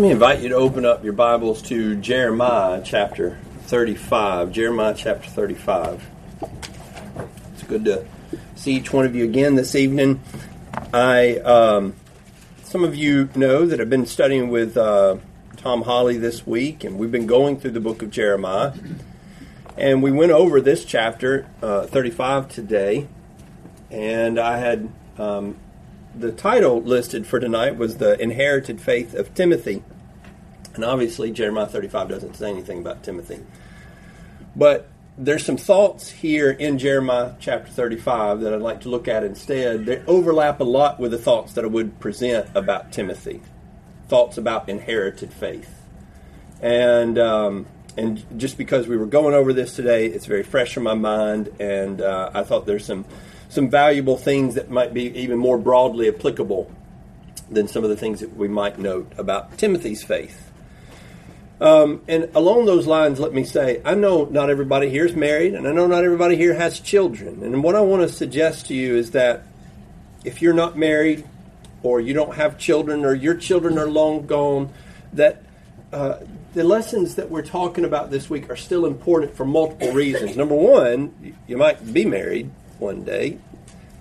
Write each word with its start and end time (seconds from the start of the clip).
me 0.00 0.10
invite 0.10 0.40
you 0.40 0.48
to 0.48 0.54
open 0.54 0.86
up 0.86 1.04
your 1.04 1.12
Bibles 1.12 1.60
to 1.60 1.94
Jeremiah 1.96 2.80
chapter 2.82 3.38
35. 3.64 4.50
Jeremiah 4.50 4.94
chapter 4.96 5.28
35. 5.28 6.08
It's 7.52 7.62
good 7.64 7.84
to 7.84 8.06
see 8.54 8.72
each 8.76 8.94
one 8.94 9.04
of 9.04 9.14
you 9.14 9.24
again 9.24 9.56
this 9.56 9.74
evening. 9.74 10.22
I, 10.94 11.36
um, 11.40 11.96
some 12.62 12.82
of 12.82 12.96
you 12.96 13.28
know 13.34 13.66
that 13.66 13.78
I've 13.78 13.90
been 13.90 14.06
studying 14.06 14.48
with 14.48 14.78
uh, 14.78 15.18
Tom 15.58 15.82
Holly 15.82 16.16
this 16.16 16.46
week, 16.46 16.82
and 16.82 16.98
we've 16.98 17.12
been 17.12 17.26
going 17.26 17.60
through 17.60 17.72
the 17.72 17.80
book 17.80 18.00
of 18.00 18.10
Jeremiah. 18.10 18.72
And 19.76 20.02
we 20.02 20.10
went 20.10 20.32
over 20.32 20.62
this 20.62 20.86
chapter 20.86 21.46
uh, 21.60 21.86
35 21.88 22.48
today, 22.48 23.06
and 23.90 24.40
I 24.40 24.56
had 24.56 24.88
um, 25.18 25.58
the 26.14 26.32
title 26.32 26.80
listed 26.80 27.26
for 27.26 27.38
tonight 27.38 27.76
was 27.76 27.98
the 27.98 28.18
inherited 28.18 28.80
faith 28.80 29.12
of 29.14 29.34
Timothy. 29.34 29.82
And 30.74 30.84
obviously, 30.84 31.30
Jeremiah 31.30 31.66
35 31.66 32.08
doesn't 32.08 32.34
say 32.34 32.50
anything 32.50 32.78
about 32.78 33.02
Timothy. 33.02 33.40
But 34.54 34.88
there's 35.18 35.44
some 35.44 35.56
thoughts 35.56 36.10
here 36.10 36.50
in 36.50 36.78
Jeremiah 36.78 37.34
chapter 37.40 37.70
35 37.70 38.40
that 38.40 38.54
I'd 38.54 38.62
like 38.62 38.82
to 38.82 38.88
look 38.88 39.08
at 39.08 39.24
instead. 39.24 39.86
They 39.86 40.02
overlap 40.06 40.60
a 40.60 40.64
lot 40.64 40.98
with 40.98 41.10
the 41.10 41.18
thoughts 41.18 41.52
that 41.54 41.64
I 41.64 41.68
would 41.68 42.00
present 42.00 42.48
about 42.54 42.92
Timothy, 42.92 43.42
thoughts 44.08 44.38
about 44.38 44.68
inherited 44.68 45.32
faith. 45.32 45.70
And 46.62 47.18
um, 47.18 47.66
and 47.96 48.24
just 48.38 48.56
because 48.56 48.86
we 48.86 48.96
were 48.96 49.06
going 49.06 49.34
over 49.34 49.52
this 49.52 49.74
today, 49.74 50.06
it's 50.06 50.26
very 50.26 50.42
fresh 50.42 50.76
in 50.76 50.82
my 50.82 50.94
mind, 50.94 51.48
and 51.58 52.00
uh, 52.00 52.30
I 52.32 52.42
thought 52.44 52.66
there's 52.66 52.84
some 52.84 53.04
some 53.48 53.68
valuable 53.68 54.16
things 54.16 54.54
that 54.54 54.70
might 54.70 54.94
be 54.94 55.06
even 55.18 55.38
more 55.38 55.58
broadly 55.58 56.08
applicable 56.08 56.70
than 57.50 57.66
some 57.66 57.82
of 57.82 57.90
the 57.90 57.96
things 57.96 58.20
that 58.20 58.36
we 58.36 58.46
might 58.46 58.78
note 58.78 59.12
about 59.18 59.58
Timothy's 59.58 60.04
faith. 60.04 60.49
Um, 61.60 62.00
and 62.08 62.30
along 62.34 62.64
those 62.64 62.86
lines, 62.86 63.20
let 63.20 63.34
me 63.34 63.44
say, 63.44 63.82
I 63.84 63.94
know 63.94 64.24
not 64.24 64.48
everybody 64.48 64.88
here 64.88 65.04
is 65.04 65.14
married, 65.14 65.54
and 65.54 65.68
I 65.68 65.72
know 65.72 65.86
not 65.86 66.04
everybody 66.04 66.36
here 66.36 66.54
has 66.54 66.80
children. 66.80 67.42
And 67.42 67.62
what 67.62 67.74
I 67.74 67.80
want 67.80 68.02
to 68.02 68.08
suggest 68.08 68.66
to 68.66 68.74
you 68.74 68.96
is 68.96 69.10
that 69.10 69.42
if 70.24 70.40
you're 70.40 70.54
not 70.54 70.78
married, 70.78 71.26
or 71.82 72.00
you 72.00 72.14
don't 72.14 72.34
have 72.34 72.58
children, 72.58 73.04
or 73.04 73.14
your 73.14 73.34
children 73.34 73.78
are 73.78 73.88
long 73.90 74.26
gone, 74.26 74.72
that 75.12 75.42
uh, 75.92 76.18
the 76.54 76.64
lessons 76.64 77.16
that 77.16 77.30
we're 77.30 77.42
talking 77.42 77.84
about 77.84 78.10
this 78.10 78.30
week 78.30 78.48
are 78.48 78.56
still 78.56 78.86
important 78.86 79.36
for 79.36 79.44
multiple 79.44 79.92
reasons. 79.92 80.36
Number 80.36 80.54
one, 80.54 81.34
you 81.46 81.58
might 81.58 81.92
be 81.92 82.04
married, 82.06 82.50
one 82.78 83.04
day. 83.04 83.38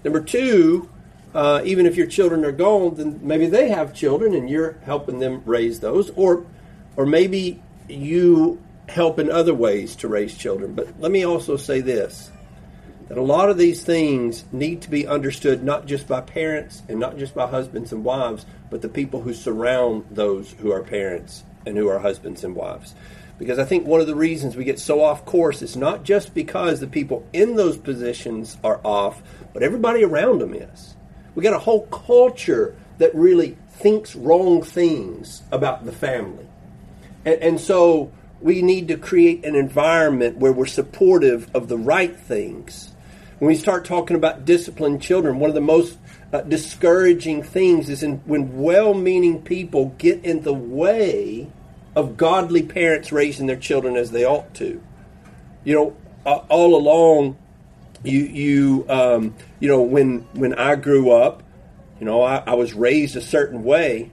Number 0.03 0.21
two, 0.21 0.89
uh, 1.33 1.61
even 1.65 1.85
if 1.85 1.97
your 1.97 2.07
children 2.07 2.45
are 2.45 2.53
gone, 2.53 2.95
then 2.95 3.19
maybe 3.21 3.47
they 3.47 3.69
have 3.69 3.93
children 3.93 4.33
and 4.33 4.49
you're 4.49 4.77
helping 4.83 5.19
them 5.19 5.41
raise 5.45 5.81
those, 5.81 6.09
or 6.11 6.45
or 6.99 7.05
maybe 7.05 7.61
you 7.87 8.61
help 8.89 9.19
in 9.19 9.31
other 9.31 9.53
ways 9.53 9.95
to 9.95 10.07
raise 10.09 10.37
children. 10.37 10.73
But 10.73 10.99
let 10.99 11.13
me 11.13 11.25
also 11.25 11.55
say 11.55 11.79
this 11.79 12.29
that 13.07 13.17
a 13.17 13.21
lot 13.23 13.49
of 13.49 13.57
these 13.57 13.81
things 13.81 14.43
need 14.51 14.81
to 14.81 14.89
be 14.89 15.07
understood 15.07 15.63
not 15.63 15.87
just 15.87 16.07
by 16.07 16.19
parents 16.19 16.83
and 16.89 16.99
not 16.99 17.17
just 17.17 17.33
by 17.33 17.47
husbands 17.47 17.93
and 17.93 18.03
wives, 18.03 18.45
but 18.69 18.81
the 18.81 18.89
people 18.89 19.21
who 19.21 19.33
surround 19.33 20.05
those 20.11 20.51
who 20.59 20.71
are 20.73 20.83
parents 20.83 21.43
and 21.65 21.77
who 21.77 21.87
are 21.87 21.99
husbands 21.99 22.43
and 22.43 22.53
wives. 22.53 22.93
Because 23.39 23.57
I 23.59 23.63
think 23.63 23.87
one 23.87 24.01
of 24.01 24.07
the 24.07 24.13
reasons 24.13 24.57
we 24.57 24.65
get 24.65 24.77
so 24.77 25.01
off 25.01 25.23
course 25.23 25.61
is 25.61 25.77
not 25.77 26.03
just 26.03 26.35
because 26.35 26.81
the 26.81 26.87
people 26.87 27.25
in 27.31 27.55
those 27.55 27.77
positions 27.77 28.57
are 28.61 28.81
off, 28.83 29.23
but 29.53 29.63
everybody 29.63 30.03
around 30.03 30.39
them 30.39 30.53
is. 30.53 30.95
We 31.33 31.43
got 31.43 31.53
a 31.53 31.59
whole 31.59 31.87
culture 31.87 32.75
that 32.97 33.15
really 33.15 33.57
thinks 33.69 34.17
wrong 34.17 34.61
things 34.61 35.43
about 35.49 35.85
the 35.85 35.93
family. 35.93 36.48
And, 37.25 37.41
and 37.41 37.59
so 37.59 38.11
we 38.41 38.61
need 38.61 38.87
to 38.87 38.97
create 38.97 39.45
an 39.45 39.55
environment 39.55 40.37
where 40.37 40.53
we're 40.53 40.65
supportive 40.65 41.53
of 41.53 41.67
the 41.67 41.77
right 41.77 42.17
things. 42.17 42.93
When 43.39 43.47
we 43.47 43.55
start 43.55 43.85
talking 43.85 44.15
about 44.15 44.45
disciplined 44.45 45.01
children, 45.01 45.39
one 45.39 45.49
of 45.49 45.55
the 45.55 45.61
most 45.61 45.97
uh, 46.33 46.41
discouraging 46.41 47.43
things 47.43 47.89
is 47.89 48.03
in, 48.03 48.17
when 48.25 48.61
well 48.61 48.93
meaning 48.93 49.41
people 49.41 49.95
get 49.97 50.23
in 50.23 50.43
the 50.43 50.53
way 50.53 51.49
of 51.95 52.17
godly 52.17 52.63
parents 52.63 53.11
raising 53.11 53.47
their 53.47 53.57
children 53.57 53.95
as 53.95 54.11
they 54.11 54.25
ought 54.25 54.53
to. 54.55 54.81
You 55.63 55.75
know, 55.75 55.97
all 56.25 56.75
along, 56.75 57.37
you 58.03 58.19
you 58.19 58.85
um, 58.89 59.35
you 59.59 59.67
know 59.67 59.81
when 59.81 60.19
when 60.33 60.53
I 60.53 60.75
grew 60.75 61.11
up, 61.11 61.43
you 61.99 62.05
know 62.05 62.21
I, 62.21 62.37
I 62.45 62.53
was 62.53 62.73
raised 62.73 63.15
a 63.15 63.21
certain 63.21 63.63
way, 63.63 64.11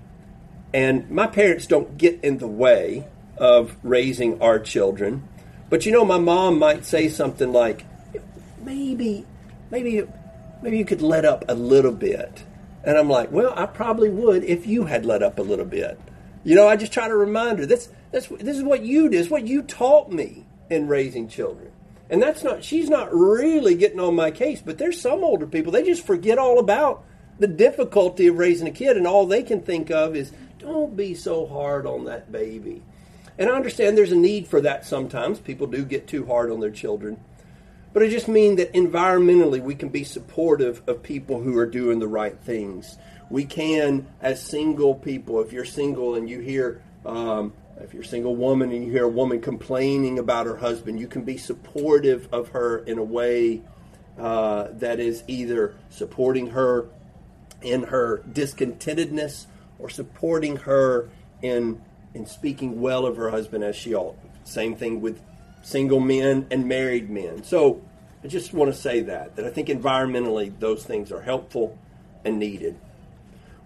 and 0.76 1.10
my 1.10 1.26
parents 1.26 1.66
don't 1.66 1.96
get 1.96 2.20
in 2.22 2.36
the 2.36 2.46
way 2.46 3.06
of 3.38 3.74
raising 3.82 4.42
our 4.42 4.58
children. 4.58 5.26
But 5.70 5.86
you 5.86 5.92
know, 5.92 6.04
my 6.04 6.18
mom 6.18 6.58
might 6.58 6.84
say 6.84 7.08
something 7.08 7.50
like, 7.50 7.86
"Maybe, 8.62 9.24
maybe, 9.70 10.06
maybe 10.62 10.76
you 10.76 10.84
could 10.84 11.00
let 11.00 11.24
up 11.24 11.46
a 11.48 11.54
little 11.54 11.92
bit," 11.92 12.44
and 12.84 12.98
I'm 12.98 13.08
like, 13.08 13.32
"Well, 13.32 13.54
I 13.56 13.64
probably 13.64 14.10
would 14.10 14.44
if 14.44 14.66
you 14.66 14.84
had 14.84 15.06
let 15.06 15.22
up 15.22 15.38
a 15.38 15.42
little 15.42 15.64
bit." 15.64 15.98
You 16.44 16.54
know, 16.54 16.68
I 16.68 16.76
just 16.76 16.92
try 16.92 17.08
to 17.08 17.16
remind 17.16 17.58
her 17.58 17.64
this 17.64 17.88
this 18.12 18.26
this 18.26 18.58
is 18.58 18.62
what 18.62 18.84
you 18.84 19.08
did, 19.08 19.18
it's 19.18 19.30
what 19.30 19.46
you 19.46 19.62
taught 19.62 20.12
me 20.12 20.44
in 20.68 20.88
raising 20.88 21.26
children. 21.26 21.70
And 22.10 22.22
that's 22.22 22.44
not 22.44 22.62
she's 22.62 22.90
not 22.90 23.14
really 23.14 23.76
getting 23.76 23.98
on 23.98 24.14
my 24.14 24.30
case, 24.30 24.60
but 24.62 24.76
there's 24.76 25.00
some 25.00 25.24
older 25.24 25.46
people, 25.46 25.72
they 25.72 25.84
just 25.84 26.04
forget 26.04 26.36
all 26.36 26.58
about 26.58 27.02
the 27.38 27.46
difficulty 27.46 28.26
of 28.26 28.38
raising 28.38 28.66
a 28.66 28.70
kid 28.70 28.96
and 28.96 29.06
all 29.06 29.26
they 29.26 29.42
can 29.42 29.60
think 29.60 29.90
of 29.90 30.16
is 30.16 30.32
don't 30.66 30.96
be 30.96 31.14
so 31.14 31.46
hard 31.46 31.86
on 31.86 32.04
that 32.04 32.30
baby. 32.30 32.82
And 33.38 33.50
I 33.50 33.54
understand 33.54 33.96
there's 33.96 34.12
a 34.12 34.16
need 34.16 34.46
for 34.46 34.60
that 34.60 34.86
sometimes. 34.86 35.38
People 35.38 35.66
do 35.66 35.84
get 35.84 36.06
too 36.06 36.26
hard 36.26 36.50
on 36.50 36.60
their 36.60 36.70
children. 36.70 37.20
But 37.92 38.02
I 38.02 38.08
just 38.08 38.28
mean 38.28 38.56
that 38.56 38.72
environmentally 38.74 39.62
we 39.62 39.74
can 39.74 39.88
be 39.88 40.04
supportive 40.04 40.82
of 40.86 41.02
people 41.02 41.40
who 41.40 41.56
are 41.56 41.66
doing 41.66 41.98
the 41.98 42.08
right 42.08 42.38
things 42.38 42.98
we 43.28 43.44
can, 43.44 44.06
as 44.20 44.42
single 44.42 44.94
people, 44.94 45.40
if 45.40 45.52
you're 45.52 45.64
single 45.64 46.14
and 46.14 46.28
you 46.28 46.40
hear, 46.40 46.82
um, 47.04 47.52
if 47.78 47.92
you're 47.92 48.02
a 48.02 48.06
single 48.06 48.36
woman 48.36 48.70
and 48.70 48.84
you 48.84 48.90
hear 48.90 49.04
a 49.04 49.08
woman 49.08 49.40
complaining 49.40 50.18
about 50.18 50.46
her 50.46 50.56
husband, 50.56 51.00
you 51.00 51.08
can 51.08 51.22
be 51.22 51.36
supportive 51.36 52.28
of 52.32 52.48
her 52.50 52.78
in 52.78 52.98
a 52.98 53.04
way 53.04 53.62
uh, 54.18 54.68
that 54.72 55.00
is 55.00 55.24
either 55.26 55.74
supporting 55.90 56.48
her 56.48 56.88
in 57.62 57.82
her 57.84 58.22
discontentedness 58.32 59.46
or 59.78 59.88
supporting 59.88 60.56
her 60.56 61.08
in 61.42 61.80
in 62.14 62.26
speaking 62.26 62.80
well 62.80 63.04
of 63.04 63.16
her 63.16 63.30
husband 63.30 63.62
as 63.62 63.76
she 63.76 63.94
ought. 63.94 64.16
Same 64.44 64.74
thing 64.74 65.00
with 65.00 65.20
single 65.62 66.00
men 66.00 66.46
and 66.50 66.66
married 66.66 67.10
men. 67.10 67.44
So 67.44 67.82
I 68.24 68.28
just 68.28 68.54
want 68.54 68.72
to 68.72 68.78
say 68.78 69.02
that 69.02 69.36
that 69.36 69.44
I 69.44 69.50
think 69.50 69.68
environmentally 69.68 70.58
those 70.58 70.84
things 70.84 71.12
are 71.12 71.22
helpful 71.22 71.78
and 72.24 72.38
needed. 72.38 72.78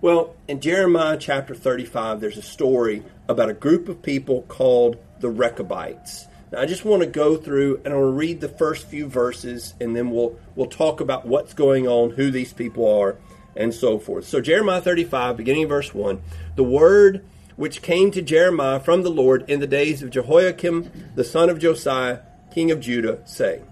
Well, 0.00 0.34
in 0.48 0.60
Jeremiah 0.60 1.18
chapter 1.18 1.54
35, 1.54 2.20
there's 2.20 2.38
a 2.38 2.42
story 2.42 3.02
about 3.28 3.50
a 3.50 3.54
group 3.54 3.88
of 3.88 4.02
people 4.02 4.42
called 4.42 4.96
the 5.20 5.28
Rechabites. 5.28 6.26
Now, 6.50 6.62
I 6.62 6.66
just 6.66 6.86
want 6.86 7.02
to 7.02 7.08
go 7.08 7.36
through 7.36 7.82
and 7.84 7.92
I'll 7.92 8.00
read 8.00 8.40
the 8.40 8.48
first 8.48 8.86
few 8.86 9.06
verses, 9.06 9.74
and 9.80 9.94
then 9.94 10.10
we'll 10.10 10.38
we'll 10.56 10.66
talk 10.66 11.00
about 11.00 11.26
what's 11.26 11.54
going 11.54 11.86
on, 11.86 12.10
who 12.10 12.30
these 12.30 12.52
people 12.52 12.88
are, 13.00 13.16
and 13.56 13.74
so 13.74 13.98
forth. 13.98 14.26
So, 14.26 14.40
Jeremiah 14.40 14.80
35, 14.80 15.36
beginning 15.36 15.68
verse 15.68 15.94
1, 15.94 16.20
the 16.56 16.64
word 16.64 17.24
which 17.56 17.82
came 17.82 18.10
to 18.10 18.22
Jeremiah 18.22 18.80
from 18.80 19.02
the 19.02 19.10
Lord 19.10 19.48
in 19.48 19.60
the 19.60 19.66
days 19.66 20.02
of 20.02 20.10
Jehoiakim, 20.10 21.12
the 21.14 21.24
son 21.24 21.50
of 21.50 21.58
Josiah, 21.58 22.20
king 22.52 22.70
of 22.70 22.80
Judah, 22.80 23.20
saying, 23.26 23.66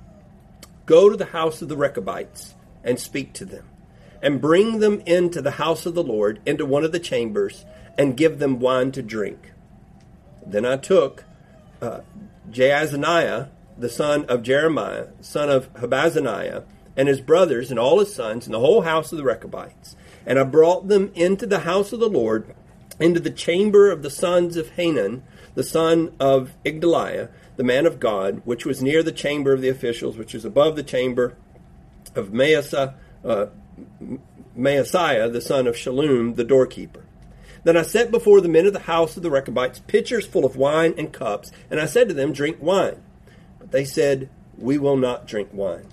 Go 0.84 1.08
to 1.08 1.16
the 1.16 1.26
house 1.26 1.62
of 1.62 1.68
the 1.68 1.76
Rechabites 1.76 2.54
and 2.84 2.98
speak 2.98 3.32
to 3.34 3.44
them 3.44 3.68
and 4.22 4.40
bring 4.40 4.80
them 4.80 5.00
into 5.06 5.40
the 5.40 5.52
house 5.52 5.86
of 5.86 5.94
the 5.94 6.02
Lord, 6.02 6.40
into 6.44 6.66
one 6.66 6.84
of 6.84 6.92
the 6.92 6.98
chambers, 6.98 7.64
and 7.96 8.16
give 8.16 8.38
them 8.38 8.58
wine 8.58 8.92
to 8.92 9.02
drink. 9.02 9.52
Then 10.44 10.64
I 10.64 10.76
took 10.76 11.24
uh, 11.80 12.00
Jaazaniah, 12.50 13.48
the 13.76 13.88
son 13.88 14.24
of 14.24 14.42
Jeremiah, 14.42 15.08
son 15.20 15.50
of 15.50 15.72
Habazaniah, 15.74 16.64
and 16.98 17.08
his 17.08 17.20
brothers 17.20 17.70
and 17.70 17.78
all 17.78 18.00
his 18.00 18.12
sons, 18.12 18.44
and 18.44 18.52
the 18.52 18.60
whole 18.60 18.82
house 18.82 19.12
of 19.12 19.18
the 19.18 19.24
Rechabites, 19.24 19.94
and 20.26 20.38
I 20.38 20.42
brought 20.42 20.88
them 20.88 21.12
into 21.14 21.46
the 21.46 21.60
house 21.60 21.92
of 21.92 22.00
the 22.00 22.08
Lord, 22.08 22.52
into 22.98 23.20
the 23.20 23.30
chamber 23.30 23.90
of 23.90 24.02
the 24.02 24.10
sons 24.10 24.56
of 24.56 24.70
Hanan, 24.70 25.22
the 25.54 25.62
son 25.62 26.12
of 26.18 26.52
Igdaliah, 26.64 27.28
the 27.56 27.62
man 27.62 27.86
of 27.86 28.00
God, 28.00 28.42
which 28.44 28.66
was 28.66 28.82
near 28.82 29.04
the 29.04 29.12
chamber 29.12 29.52
of 29.52 29.60
the 29.60 29.68
officials, 29.68 30.18
which 30.18 30.34
was 30.34 30.44
above 30.44 30.74
the 30.74 30.82
chamber 30.82 31.36
of 32.16 32.30
Maaseh, 32.30 32.94
uh, 33.24 33.46
Maaseiah, 34.56 35.32
the 35.32 35.40
son 35.40 35.68
of 35.68 35.76
Shallum, 35.76 36.34
the 36.34 36.44
doorkeeper. 36.44 37.04
Then 37.62 37.76
I 37.76 37.82
set 37.82 38.10
before 38.10 38.40
the 38.40 38.48
men 38.48 38.66
of 38.66 38.72
the 38.72 38.80
house 38.80 39.16
of 39.16 39.22
the 39.22 39.30
Rechabites 39.30 39.80
pitchers 39.86 40.26
full 40.26 40.44
of 40.44 40.56
wine 40.56 40.94
and 40.98 41.12
cups, 41.12 41.52
and 41.70 41.80
I 41.80 41.86
said 41.86 42.08
to 42.08 42.14
them, 42.14 42.32
Drink 42.32 42.58
wine. 42.60 43.02
But 43.60 43.70
they 43.70 43.84
said, 43.84 44.28
We 44.56 44.78
will 44.78 44.96
not 44.96 45.26
drink 45.26 45.50
wine. 45.52 45.86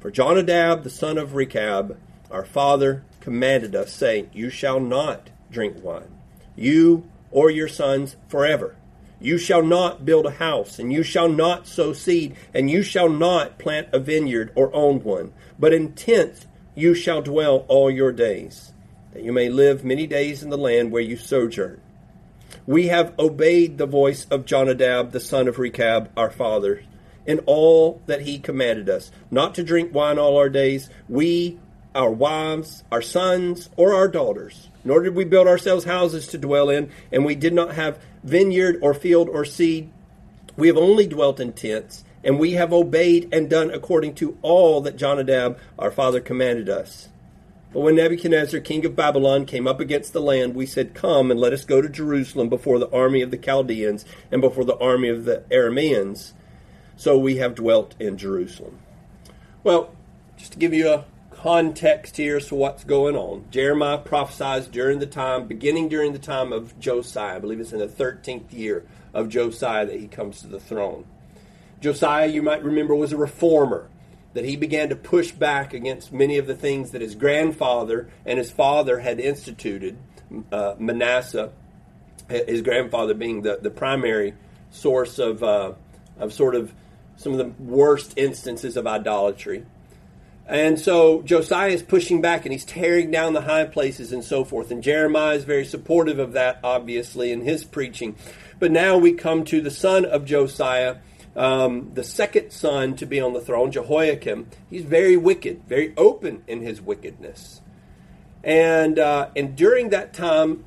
For 0.00 0.10
Jonadab, 0.10 0.84
the 0.84 0.90
son 0.90 1.18
of 1.18 1.34
Rechab, 1.34 1.98
our 2.30 2.44
father, 2.44 3.02
commanded 3.20 3.74
us, 3.74 3.92
saying, 3.92 4.30
You 4.32 4.48
shall 4.48 4.78
not 4.78 5.30
drink 5.50 5.82
wine, 5.82 6.16
you 6.54 7.08
or 7.30 7.50
your 7.50 7.68
sons 7.68 8.16
forever. 8.28 8.76
You 9.20 9.38
shall 9.38 9.62
not 9.62 10.04
build 10.04 10.26
a 10.26 10.30
house, 10.30 10.78
and 10.78 10.92
you 10.92 11.02
shall 11.02 11.28
not 11.28 11.66
sow 11.66 11.92
seed, 11.92 12.36
and 12.54 12.70
you 12.70 12.82
shall 12.82 13.08
not 13.08 13.58
plant 13.58 13.88
a 13.92 13.98
vineyard 13.98 14.52
or 14.54 14.72
own 14.72 15.02
one, 15.02 15.32
but 15.58 15.72
in 15.72 15.94
tents 15.94 16.46
you 16.76 16.94
shall 16.94 17.20
dwell 17.20 17.64
all 17.66 17.90
your 17.90 18.12
days, 18.12 18.72
that 19.12 19.24
you 19.24 19.32
may 19.32 19.48
live 19.48 19.84
many 19.84 20.06
days 20.06 20.44
in 20.44 20.50
the 20.50 20.56
land 20.56 20.92
where 20.92 21.02
you 21.02 21.16
sojourn. 21.16 21.80
We 22.66 22.86
have 22.86 23.18
obeyed 23.18 23.78
the 23.78 23.86
voice 23.86 24.26
of 24.30 24.44
Jonadab, 24.44 25.10
the 25.10 25.20
son 25.20 25.48
of 25.48 25.58
Rechab, 25.58 26.10
our 26.16 26.30
father, 26.30 26.84
in 27.28 27.40
all 27.40 28.00
that 28.06 28.22
he 28.22 28.38
commanded 28.38 28.88
us, 28.88 29.12
not 29.30 29.54
to 29.54 29.62
drink 29.62 29.94
wine 29.94 30.18
all 30.18 30.38
our 30.38 30.48
days, 30.48 30.88
we, 31.10 31.58
our 31.94 32.10
wives, 32.10 32.82
our 32.90 33.02
sons, 33.02 33.68
or 33.76 33.94
our 33.94 34.08
daughters. 34.08 34.70
Nor 34.82 35.02
did 35.02 35.14
we 35.14 35.26
build 35.26 35.46
ourselves 35.46 35.84
houses 35.84 36.26
to 36.28 36.38
dwell 36.38 36.70
in, 36.70 36.90
and 37.12 37.26
we 37.26 37.34
did 37.34 37.52
not 37.52 37.74
have 37.74 38.02
vineyard 38.24 38.78
or 38.80 38.94
field 38.94 39.28
or 39.28 39.44
seed. 39.44 39.92
We 40.56 40.68
have 40.68 40.78
only 40.78 41.06
dwelt 41.06 41.38
in 41.38 41.52
tents, 41.52 42.02
and 42.24 42.38
we 42.38 42.52
have 42.52 42.72
obeyed 42.72 43.28
and 43.30 43.50
done 43.50 43.70
according 43.70 44.14
to 44.16 44.38
all 44.40 44.80
that 44.80 44.96
Jonadab, 44.96 45.58
our 45.78 45.90
father, 45.90 46.20
commanded 46.20 46.70
us. 46.70 47.10
But 47.74 47.80
when 47.80 47.96
Nebuchadnezzar, 47.96 48.60
king 48.60 48.86
of 48.86 48.96
Babylon, 48.96 49.44
came 49.44 49.68
up 49.68 49.80
against 49.80 50.14
the 50.14 50.22
land, 50.22 50.54
we 50.54 50.64
said, 50.64 50.94
Come 50.94 51.30
and 51.30 51.38
let 51.38 51.52
us 51.52 51.66
go 51.66 51.82
to 51.82 51.90
Jerusalem 51.90 52.48
before 52.48 52.78
the 52.78 52.90
army 52.90 53.20
of 53.20 53.30
the 53.30 53.36
Chaldeans 53.36 54.06
and 54.32 54.40
before 54.40 54.64
the 54.64 54.78
army 54.78 55.10
of 55.10 55.26
the 55.26 55.44
Arameans 55.50 56.32
so 56.98 57.16
we 57.16 57.36
have 57.36 57.54
dwelt 57.54 57.94
in 58.00 58.18
Jerusalem. 58.18 58.76
Well, 59.62 59.94
just 60.36 60.52
to 60.52 60.58
give 60.58 60.74
you 60.74 60.90
a 60.90 61.04
context 61.30 62.16
here 62.16 62.40
so 62.40 62.56
what's 62.56 62.82
going 62.82 63.16
on, 63.16 63.44
Jeremiah 63.52 63.98
prophesies 63.98 64.66
during 64.66 64.98
the 64.98 65.06
time, 65.06 65.46
beginning 65.46 65.88
during 65.88 66.12
the 66.12 66.18
time 66.18 66.52
of 66.52 66.78
Josiah. 66.80 67.36
I 67.36 67.38
believe 67.38 67.60
it's 67.60 67.72
in 67.72 67.78
the 67.78 67.86
13th 67.86 68.52
year 68.52 68.84
of 69.14 69.28
Josiah 69.28 69.86
that 69.86 69.98
he 69.98 70.08
comes 70.08 70.40
to 70.40 70.48
the 70.48 70.58
throne. 70.58 71.04
Josiah, 71.80 72.26
you 72.26 72.42
might 72.42 72.64
remember, 72.64 72.94
was 72.94 73.12
a 73.12 73.16
reformer. 73.16 73.88
That 74.34 74.44
he 74.44 74.56
began 74.56 74.90
to 74.90 74.96
push 74.96 75.32
back 75.32 75.72
against 75.72 76.12
many 76.12 76.36
of 76.36 76.46
the 76.46 76.54
things 76.54 76.90
that 76.90 77.00
his 77.00 77.14
grandfather 77.14 78.10
and 78.26 78.38
his 78.38 78.50
father 78.50 78.98
had 78.98 79.18
instituted. 79.18 79.96
Uh, 80.52 80.74
Manasseh, 80.78 81.50
his 82.28 82.60
grandfather 82.60 83.14
being 83.14 83.42
the, 83.42 83.58
the 83.60 83.70
primary 83.70 84.34
source 84.70 85.18
of, 85.18 85.42
uh, 85.42 85.72
of 86.18 86.32
sort 86.32 86.54
of 86.54 86.72
some 87.18 87.32
of 87.32 87.38
the 87.38 87.62
worst 87.62 88.14
instances 88.16 88.76
of 88.76 88.86
idolatry. 88.86 89.66
And 90.46 90.80
so 90.80 91.20
Josiah 91.22 91.68
is 91.68 91.82
pushing 91.82 92.22
back 92.22 92.46
and 92.46 92.52
he's 92.52 92.64
tearing 92.64 93.10
down 93.10 93.34
the 93.34 93.42
high 93.42 93.66
places 93.66 94.12
and 94.12 94.24
so 94.24 94.44
forth. 94.44 94.70
And 94.70 94.82
Jeremiah 94.82 95.34
is 95.34 95.44
very 95.44 95.66
supportive 95.66 96.18
of 96.18 96.32
that, 96.32 96.60
obviously, 96.64 97.32
in 97.32 97.42
his 97.42 97.64
preaching. 97.64 98.16
But 98.58 98.70
now 98.70 98.96
we 98.96 99.12
come 99.12 99.44
to 99.46 99.60
the 99.60 99.70
son 99.70 100.06
of 100.06 100.24
Josiah, 100.24 100.96
um, 101.36 101.90
the 101.92 102.04
second 102.04 102.50
son 102.50 102.96
to 102.96 103.04
be 103.04 103.20
on 103.20 103.34
the 103.34 103.42
throne, 103.42 103.72
Jehoiakim. 103.72 104.46
He's 104.70 104.84
very 104.84 105.18
wicked, 105.18 105.64
very 105.68 105.92
open 105.96 106.44
in 106.46 106.62
his 106.62 106.80
wickedness. 106.80 107.60
And, 108.42 108.98
uh, 108.98 109.28
and 109.36 109.54
during 109.54 109.90
that 109.90 110.14
time, 110.14 110.64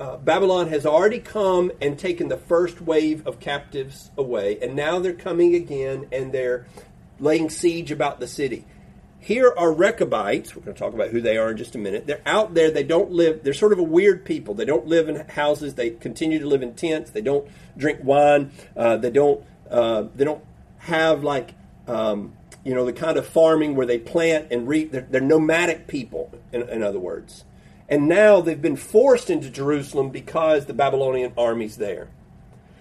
uh, 0.00 0.16
Babylon 0.16 0.68
has 0.68 0.84
already 0.86 1.20
come 1.20 1.70
and 1.80 1.98
taken 1.98 2.28
the 2.28 2.36
first 2.36 2.80
wave 2.80 3.26
of 3.26 3.40
captives 3.40 4.10
away, 4.16 4.58
and 4.60 4.74
now 4.74 4.98
they're 4.98 5.12
coming 5.12 5.54
again 5.54 6.08
and 6.12 6.32
they're 6.32 6.66
laying 7.20 7.48
siege 7.48 7.90
about 7.90 8.20
the 8.20 8.26
city. 8.26 8.66
Here 9.20 9.54
are 9.56 9.72
Rechabites. 9.72 10.54
We're 10.54 10.62
going 10.62 10.74
to 10.74 10.78
talk 10.78 10.92
about 10.92 11.08
who 11.08 11.22
they 11.22 11.38
are 11.38 11.52
in 11.52 11.56
just 11.56 11.74
a 11.74 11.78
minute. 11.78 12.06
They're 12.06 12.20
out 12.26 12.52
there. 12.52 12.70
They 12.70 12.82
don't 12.82 13.10
live. 13.10 13.42
They're 13.42 13.54
sort 13.54 13.72
of 13.72 13.78
a 13.78 13.82
weird 13.84 14.24
people. 14.26 14.52
They 14.52 14.66
don't 14.66 14.86
live 14.86 15.08
in 15.08 15.16
houses. 15.28 15.74
They 15.74 15.90
continue 15.90 16.40
to 16.40 16.46
live 16.46 16.62
in 16.62 16.74
tents. 16.74 17.10
They 17.10 17.22
don't 17.22 17.48
drink 17.74 18.00
wine. 18.02 18.50
Uh, 18.76 18.98
they 18.98 19.10
don't. 19.10 19.42
Uh, 19.70 20.04
they 20.14 20.24
don't 20.24 20.44
have 20.76 21.24
like 21.24 21.54
um, 21.88 22.34
you 22.64 22.74
know 22.74 22.84
the 22.84 22.92
kind 22.92 23.16
of 23.16 23.26
farming 23.26 23.76
where 23.76 23.86
they 23.86 23.98
plant 23.98 24.48
and 24.50 24.68
reap. 24.68 24.92
They're, 24.92 25.06
they're 25.08 25.20
nomadic 25.22 25.86
people. 25.86 26.30
In, 26.52 26.68
in 26.68 26.82
other 26.82 26.98
words, 26.98 27.44
and 27.88 28.08
now 28.08 28.40
they've 28.40 28.60
been 28.60 28.76
forced 28.76 29.30
into 29.30 29.50
Jerusalem 29.50 30.10
because 30.10 30.66
the 30.66 30.74
Babylonian 30.74 31.32
army's 31.36 31.76
there. 31.76 32.08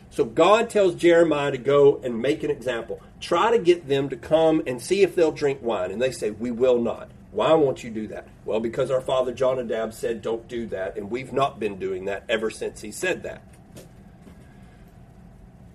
So 0.09 0.25
God 0.25 0.69
tells 0.69 0.95
Jeremiah 0.95 1.51
to 1.51 1.57
go 1.57 1.99
and 2.03 2.21
make 2.21 2.43
an 2.43 2.51
example. 2.51 3.01
Try 3.19 3.51
to 3.51 3.57
get 3.57 3.87
them 3.87 4.09
to 4.09 4.15
come 4.15 4.61
and 4.67 4.81
see 4.81 5.01
if 5.01 5.15
they'll 5.15 5.31
drink 5.31 5.61
wine. 5.63 5.91
And 5.91 6.01
they 6.01 6.11
say, 6.11 6.29
We 6.29 6.51
will 6.51 6.79
not. 6.79 7.09
Why 7.31 7.53
won't 7.53 7.83
you 7.83 7.89
do 7.89 8.07
that? 8.09 8.27
Well, 8.45 8.59
because 8.59 8.91
our 8.91 9.01
father 9.01 9.33
Jonadab 9.33 9.91
said, 9.91 10.21
Don't 10.21 10.47
do 10.47 10.67
that. 10.67 10.97
And 10.97 11.09
we've 11.09 11.33
not 11.33 11.59
been 11.59 11.79
doing 11.79 12.05
that 12.05 12.25
ever 12.29 12.51
since 12.51 12.81
he 12.81 12.91
said 12.91 13.23
that. 13.23 13.41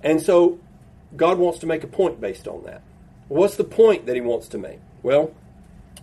And 0.04 0.22
so 0.22 0.60
God 1.16 1.38
wants 1.38 1.58
to 1.58 1.66
make 1.66 1.82
a 1.82 1.88
point 1.88 2.20
based 2.20 2.46
on 2.46 2.62
that. 2.64 2.82
What's 3.26 3.56
the 3.56 3.64
point 3.64 4.06
that 4.06 4.14
he 4.14 4.20
wants 4.20 4.46
to 4.48 4.58
make? 4.58 4.78
Well, 5.02 5.34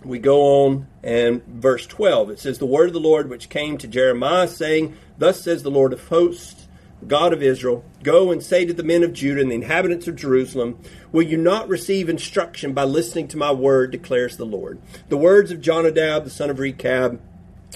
we 0.06 0.18
go 0.18 0.64
on 0.64 0.86
and 1.02 1.44
verse 1.46 1.86
12 1.86 2.30
it 2.30 2.38
says 2.38 2.58
the 2.58 2.66
word 2.66 2.88
of 2.88 2.92
the 2.92 3.00
lord 3.00 3.28
which 3.28 3.48
came 3.48 3.76
to 3.76 3.88
jeremiah 3.88 4.48
saying 4.48 4.96
thus 5.18 5.42
says 5.42 5.62
the 5.62 5.70
lord 5.70 5.92
of 5.92 6.08
hosts 6.08 6.66
god 7.06 7.32
of 7.32 7.42
israel 7.42 7.84
go 8.02 8.30
and 8.30 8.42
say 8.42 8.64
to 8.64 8.72
the 8.72 8.82
men 8.82 9.02
of 9.02 9.12
judah 9.12 9.40
and 9.40 9.50
the 9.50 9.54
inhabitants 9.54 10.08
of 10.08 10.16
jerusalem 10.16 10.78
will 11.12 11.22
you 11.22 11.36
not 11.36 11.68
receive 11.68 12.08
instruction 12.08 12.72
by 12.72 12.84
listening 12.84 13.26
to 13.26 13.36
my 13.36 13.50
word 13.50 13.90
declares 13.90 14.36
the 14.36 14.44
lord? 14.44 14.78
The 15.08 15.16
words 15.16 15.50
of 15.50 15.60
jonadab 15.60 16.24
the 16.24 16.30
son 16.30 16.50
of 16.50 16.58
rechab 16.58 17.20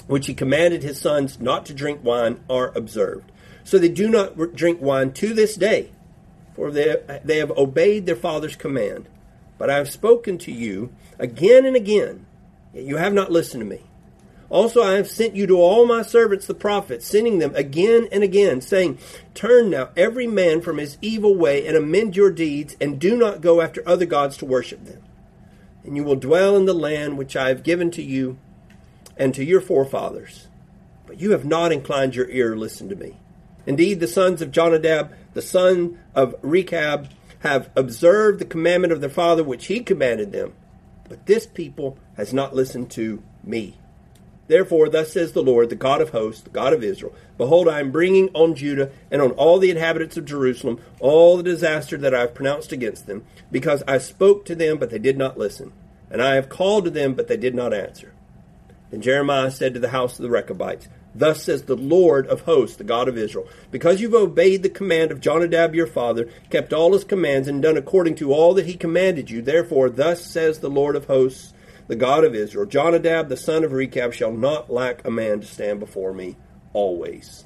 which 0.07 0.27
he 0.27 0.33
commanded 0.33 0.83
his 0.83 0.99
sons 0.99 1.39
not 1.39 1.65
to 1.65 1.73
drink 1.73 2.03
wine 2.03 2.39
are 2.49 2.71
observed. 2.75 3.31
So 3.63 3.77
they 3.77 3.89
do 3.89 4.09
not 4.09 4.55
drink 4.55 4.81
wine 4.81 5.11
to 5.13 5.33
this 5.33 5.55
day 5.55 5.91
for 6.55 6.71
they, 6.71 6.97
they 7.23 7.37
have 7.37 7.51
obeyed 7.51 8.05
their 8.05 8.15
father's 8.15 8.55
command 8.55 9.07
but 9.61 9.69
i 9.69 9.77
have 9.77 9.91
spoken 9.91 10.39
to 10.39 10.51
you 10.51 10.91
again 11.19 11.67
and 11.67 11.75
again, 11.75 12.25
yet 12.73 12.83
you 12.83 12.97
have 12.97 13.13
not 13.13 13.31
listened 13.31 13.61
to 13.61 13.69
me. 13.69 13.81
Also, 14.49 14.81
I 14.81 14.93
have 14.93 15.07
sent 15.07 15.35
you 15.35 15.45
to 15.45 15.61
all 15.61 15.85
my 15.85 16.01
servants 16.01 16.47
the 16.47 16.55
prophets, 16.55 17.05
sending 17.05 17.37
them 17.37 17.53
again 17.55 18.07
and 18.11 18.23
again, 18.23 18.59
saying, 18.59 18.97
Turn 19.35 19.69
now 19.69 19.89
every 19.95 20.25
man 20.25 20.61
from 20.61 20.79
his 20.79 20.97
evil 20.99 21.35
way 21.35 21.67
and 21.67 21.77
amend 21.77 22.15
your 22.15 22.31
deeds, 22.31 22.75
and 22.81 22.99
do 22.99 23.15
not 23.15 23.39
go 23.39 23.61
after 23.61 23.87
other 23.87 24.07
gods 24.07 24.35
to 24.37 24.45
worship 24.45 24.83
them. 24.83 25.03
And 25.83 25.95
you 25.95 26.03
will 26.03 26.15
dwell 26.15 26.57
in 26.57 26.65
the 26.65 26.73
land 26.73 27.19
which 27.19 27.35
I 27.35 27.49
have 27.49 27.61
given 27.61 27.91
to 27.91 28.01
you 28.01 28.39
and 29.15 29.31
to 29.35 29.45
your 29.45 29.61
forefathers. 29.61 30.47
But 31.05 31.21
you 31.21 31.33
have 31.33 31.45
not 31.45 31.71
inclined 31.71 32.15
your 32.15 32.29
ear 32.29 32.55
to 32.55 32.59
listen 32.59 32.89
to 32.89 32.95
me. 32.95 33.17
Indeed, 33.67 33.99
the 33.99 34.07
sons 34.07 34.41
of 34.41 34.51
Jonadab, 34.51 35.13
the 35.35 35.41
son 35.43 35.99
of 36.15 36.33
Rechab, 36.41 37.09
have 37.41 37.69
observed 37.75 38.39
the 38.39 38.45
commandment 38.45 38.93
of 38.93 39.01
their 39.01 39.09
father 39.09 39.43
which 39.43 39.67
he 39.67 39.81
commanded 39.81 40.31
them 40.31 40.53
but 41.11 41.25
this 41.25 41.45
people 41.45 41.97
has 42.15 42.31
not 42.33 42.55
listened 42.55 42.89
to 42.89 43.21
me. 43.43 43.77
Therefore, 44.47 44.87
thus 44.87 45.11
says 45.11 45.33
the 45.33 45.43
Lord, 45.43 45.69
the 45.69 45.75
God 45.75 45.99
of 45.99 46.11
hosts, 46.11 46.41
the 46.41 46.49
God 46.49 46.71
of 46.71 46.85
Israel 46.85 47.13
Behold, 47.37 47.67
I 47.67 47.81
am 47.81 47.91
bringing 47.91 48.29
on 48.33 48.55
Judah 48.55 48.91
and 49.11 49.21
on 49.21 49.31
all 49.31 49.59
the 49.59 49.69
inhabitants 49.69 50.15
of 50.15 50.23
Jerusalem 50.23 50.79
all 51.01 51.35
the 51.35 51.43
disaster 51.43 51.97
that 51.97 52.15
I 52.15 52.21
have 52.21 52.33
pronounced 52.33 52.71
against 52.71 53.07
them, 53.07 53.25
because 53.51 53.83
I 53.89 53.97
spoke 53.97 54.45
to 54.45 54.55
them, 54.55 54.77
but 54.77 54.89
they 54.89 54.99
did 54.99 55.17
not 55.17 55.37
listen, 55.37 55.73
and 56.09 56.21
I 56.21 56.35
have 56.35 56.47
called 56.47 56.85
to 56.85 56.89
them, 56.89 57.13
but 57.13 57.27
they 57.27 57.35
did 57.35 57.55
not 57.55 57.73
answer. 57.73 58.13
Then 58.89 59.01
Jeremiah 59.01 59.51
said 59.51 59.73
to 59.73 59.81
the 59.81 59.89
house 59.89 60.17
of 60.17 60.23
the 60.23 60.29
Rechabites, 60.29 60.87
Thus 61.13 61.43
says 61.43 61.63
the 61.63 61.75
Lord 61.75 62.25
of 62.27 62.41
hosts, 62.41 62.77
the 62.77 62.83
God 62.83 63.07
of 63.07 63.17
Israel, 63.17 63.47
because 63.69 63.99
you've 63.99 64.13
obeyed 64.13 64.63
the 64.63 64.69
command 64.69 65.11
of 65.11 65.19
Jonadab 65.19 65.75
your 65.75 65.87
father, 65.87 66.29
kept 66.49 66.71
all 66.71 66.93
his 66.93 67.03
commands, 67.03 67.47
and 67.47 67.61
done 67.61 67.77
according 67.77 68.15
to 68.15 68.33
all 68.33 68.53
that 68.53 68.65
he 68.65 68.75
commanded 68.75 69.29
you, 69.29 69.41
therefore, 69.41 69.89
thus 69.89 70.25
says 70.25 70.59
the 70.59 70.69
Lord 70.69 70.95
of 70.95 71.05
hosts, 71.05 71.53
the 71.87 71.95
God 71.97 72.23
of 72.23 72.33
Israel, 72.33 72.65
Jonadab 72.65 73.27
the 73.27 73.35
son 73.35 73.65
of 73.65 73.73
Rechab 73.73 74.13
shall 74.13 74.31
not 74.31 74.71
lack 74.71 75.05
a 75.05 75.11
man 75.11 75.41
to 75.41 75.47
stand 75.47 75.81
before 75.81 76.13
me 76.13 76.37
always. 76.71 77.43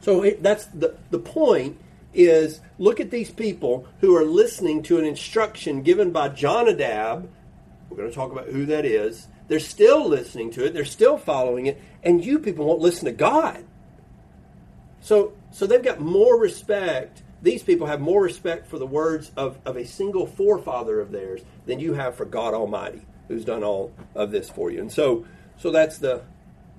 So 0.00 0.22
it, 0.22 0.42
that's 0.42 0.66
the, 0.66 0.96
the 1.10 1.18
point 1.18 1.78
is 2.14 2.60
look 2.78 3.00
at 3.00 3.10
these 3.10 3.30
people 3.30 3.88
who 4.00 4.14
are 4.16 4.24
listening 4.24 4.82
to 4.84 4.98
an 4.98 5.04
instruction 5.04 5.82
given 5.82 6.12
by 6.12 6.28
Jonadab. 6.28 7.28
We're 7.90 7.96
going 7.96 8.08
to 8.08 8.14
talk 8.14 8.30
about 8.30 8.48
who 8.48 8.66
that 8.66 8.84
is 8.84 9.26
they're 9.52 9.60
still 9.60 10.08
listening 10.08 10.50
to 10.50 10.64
it. 10.64 10.72
They're 10.72 10.86
still 10.86 11.18
following 11.18 11.66
it. 11.66 11.78
And 12.02 12.24
you 12.24 12.38
people 12.38 12.64
won't 12.64 12.80
listen 12.80 13.04
to 13.04 13.12
God. 13.12 13.62
So, 15.02 15.34
so 15.50 15.66
they've 15.66 15.82
got 15.82 16.00
more 16.00 16.40
respect. 16.40 17.22
These 17.42 17.62
people 17.62 17.86
have 17.86 18.00
more 18.00 18.22
respect 18.22 18.66
for 18.66 18.78
the 18.78 18.86
words 18.86 19.30
of, 19.36 19.58
of 19.66 19.76
a 19.76 19.84
single 19.84 20.26
forefather 20.26 21.00
of 21.00 21.12
theirs 21.12 21.42
than 21.66 21.80
you 21.80 21.92
have 21.92 22.14
for 22.14 22.24
God 22.24 22.54
Almighty, 22.54 23.02
who's 23.28 23.44
done 23.44 23.62
all 23.62 23.92
of 24.14 24.30
this 24.30 24.48
for 24.48 24.70
you. 24.70 24.80
And 24.80 24.90
so, 24.90 25.26
so 25.58 25.70
that's 25.70 25.98
the, 25.98 26.22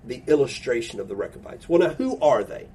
the 0.04 0.24
illustration 0.26 1.00
of 1.00 1.08
the 1.08 1.16
Rechabites. 1.16 1.70
Well, 1.70 1.78
now, 1.78 1.94
who 1.94 2.20
are 2.22 2.44
they? 2.44 2.66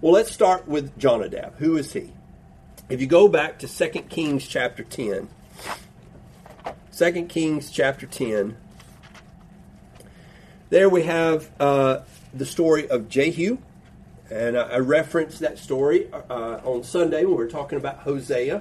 Well, 0.00 0.12
let's 0.12 0.30
start 0.30 0.68
with 0.68 0.96
Jonadab. 0.96 1.56
Who 1.56 1.76
is 1.76 1.92
he? 1.92 2.12
If 2.88 3.00
you 3.00 3.08
go 3.08 3.26
back 3.26 3.58
to 3.58 3.66
2 3.66 4.02
Kings 4.02 4.46
chapter 4.46 4.84
10, 4.84 5.28
2 6.96 7.24
Kings 7.24 7.72
chapter 7.72 8.06
10, 8.06 8.58
there 10.74 10.88
we 10.88 11.04
have 11.04 11.48
uh, 11.60 12.00
the 12.34 12.44
story 12.44 12.90
of 12.90 13.08
Jehu 13.08 13.58
And 14.28 14.58
I, 14.58 14.78
referenced 14.78 15.38
that 15.38 15.56
story 15.56 16.12
uh, 16.12 16.58
on 16.64 16.82
Sunday 16.82 17.24
when 17.24 17.36
we 17.36 17.44
were 17.44 17.48
talking 17.48 17.78
about 17.78 17.98
Hosea. 17.98 18.60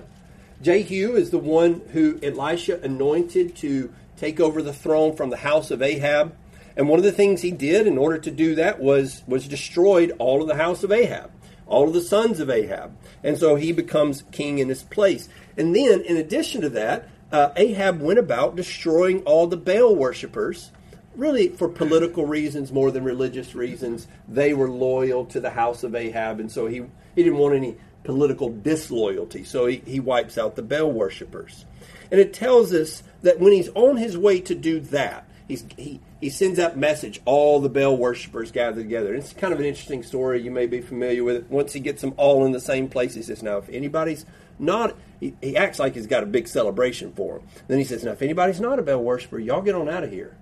Jehu 0.61 1.15
is 1.15 1.31
the 1.31 1.39
one 1.39 1.81
who 1.91 2.19
Elisha 2.21 2.79
anointed 2.83 3.55
to 3.55 3.91
take 4.15 4.39
over 4.39 4.61
the 4.61 4.73
throne 4.73 5.15
from 5.15 5.31
the 5.31 5.37
house 5.37 5.71
of 5.71 5.81
Ahab. 5.81 6.35
And 6.77 6.87
one 6.87 6.99
of 6.99 7.03
the 7.03 7.11
things 7.11 7.41
he 7.41 7.49
did 7.49 7.87
in 7.87 7.97
order 7.97 8.19
to 8.19 8.29
do 8.29 8.53
that 8.55 8.79
was, 8.79 9.23
was 9.25 9.47
destroyed 9.47 10.13
all 10.19 10.43
of 10.43 10.47
the 10.47 10.55
house 10.55 10.83
of 10.83 10.91
Ahab, 10.91 11.31
all 11.65 11.87
of 11.87 11.95
the 11.95 12.01
sons 12.01 12.39
of 12.39 12.47
Ahab. 12.47 12.95
And 13.23 13.39
so 13.39 13.55
he 13.55 13.71
becomes 13.71 14.23
king 14.31 14.59
in 14.59 14.69
his 14.69 14.83
place. 14.83 15.29
And 15.57 15.75
then, 15.75 16.01
in 16.01 16.17
addition 16.17 16.61
to 16.61 16.69
that, 16.69 17.09
uh, 17.31 17.49
Ahab 17.55 18.01
went 18.01 18.19
about 18.19 18.55
destroying 18.55 19.23
all 19.23 19.47
the 19.47 19.57
Baal 19.57 19.95
worshippers, 19.95 20.69
really 21.15 21.49
for 21.49 21.67
political 21.67 22.25
reasons 22.25 22.71
more 22.71 22.91
than 22.91 23.03
religious 23.03 23.55
reasons. 23.55 24.07
They 24.27 24.53
were 24.53 24.69
loyal 24.69 25.25
to 25.27 25.39
the 25.39 25.51
house 25.51 25.83
of 25.83 25.95
Ahab, 25.95 26.39
and 26.39 26.51
so 26.51 26.67
he, 26.67 26.83
he 27.15 27.23
didn't 27.23 27.37
want 27.37 27.55
any 27.55 27.77
political 28.03 28.49
disloyalty. 28.49 29.43
So 29.43 29.65
he, 29.65 29.81
he 29.85 29.99
wipes 29.99 30.37
out 30.37 30.55
the 30.55 30.61
Baal 30.61 30.91
worshippers. 30.91 31.65
And 32.11 32.19
it 32.19 32.33
tells 32.33 32.73
us 32.73 33.03
that 33.21 33.39
when 33.39 33.53
he's 33.53 33.69
on 33.69 33.97
his 33.97 34.17
way 34.17 34.39
to 34.41 34.55
do 34.55 34.79
that, 34.81 35.27
he's, 35.47 35.65
he, 35.77 35.99
he 36.21 36.29
sends 36.29 36.57
that 36.57 36.77
message. 36.77 37.21
All 37.25 37.59
the 37.59 37.69
Baal 37.69 37.97
worshippers 37.97 38.51
gather 38.51 38.81
together. 38.81 39.15
It's 39.15 39.33
kind 39.33 39.53
of 39.53 39.59
an 39.59 39.65
interesting 39.65 40.03
story. 40.03 40.41
You 40.41 40.51
may 40.51 40.67
be 40.67 40.81
familiar 40.81 41.23
with 41.23 41.37
it. 41.37 41.49
Once 41.49 41.73
he 41.73 41.79
gets 41.79 42.01
them 42.01 42.13
all 42.17 42.45
in 42.45 42.51
the 42.51 42.59
same 42.59 42.87
place, 42.87 43.15
he 43.15 43.21
says, 43.21 43.41
Now, 43.41 43.57
if 43.57 43.69
anybody's 43.69 44.25
not, 44.59 44.95
he, 45.19 45.33
he 45.41 45.57
acts 45.57 45.79
like 45.79 45.95
he's 45.95 46.07
got 46.07 46.23
a 46.23 46.27
big 46.27 46.47
celebration 46.47 47.13
for 47.13 47.39
them. 47.39 47.47
Then 47.67 47.77
he 47.79 47.83
says, 47.83 48.03
Now, 48.03 48.11
if 48.11 48.21
anybody's 48.21 48.59
not 48.59 48.79
a 48.79 48.83
Baal 48.83 49.01
worshiper, 49.01 49.39
y'all 49.39 49.61
get 49.61 49.75
on 49.75 49.89
out 49.89 50.03
of 50.03 50.11
here. 50.11 50.37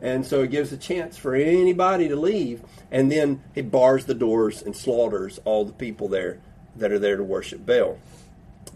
And 0.00 0.24
so 0.24 0.42
it 0.42 0.50
gives 0.50 0.72
a 0.72 0.76
chance 0.76 1.16
for 1.16 1.34
anybody 1.34 2.08
to 2.08 2.16
leave. 2.16 2.62
And 2.90 3.10
then 3.10 3.42
he 3.54 3.62
bars 3.62 4.04
the 4.04 4.14
doors 4.14 4.62
and 4.62 4.76
slaughters 4.76 5.40
all 5.44 5.64
the 5.64 5.72
people 5.72 6.08
there 6.08 6.38
that 6.76 6.92
are 6.92 6.98
there 6.98 7.16
to 7.16 7.24
worship 7.24 7.66
Baal. 7.66 7.98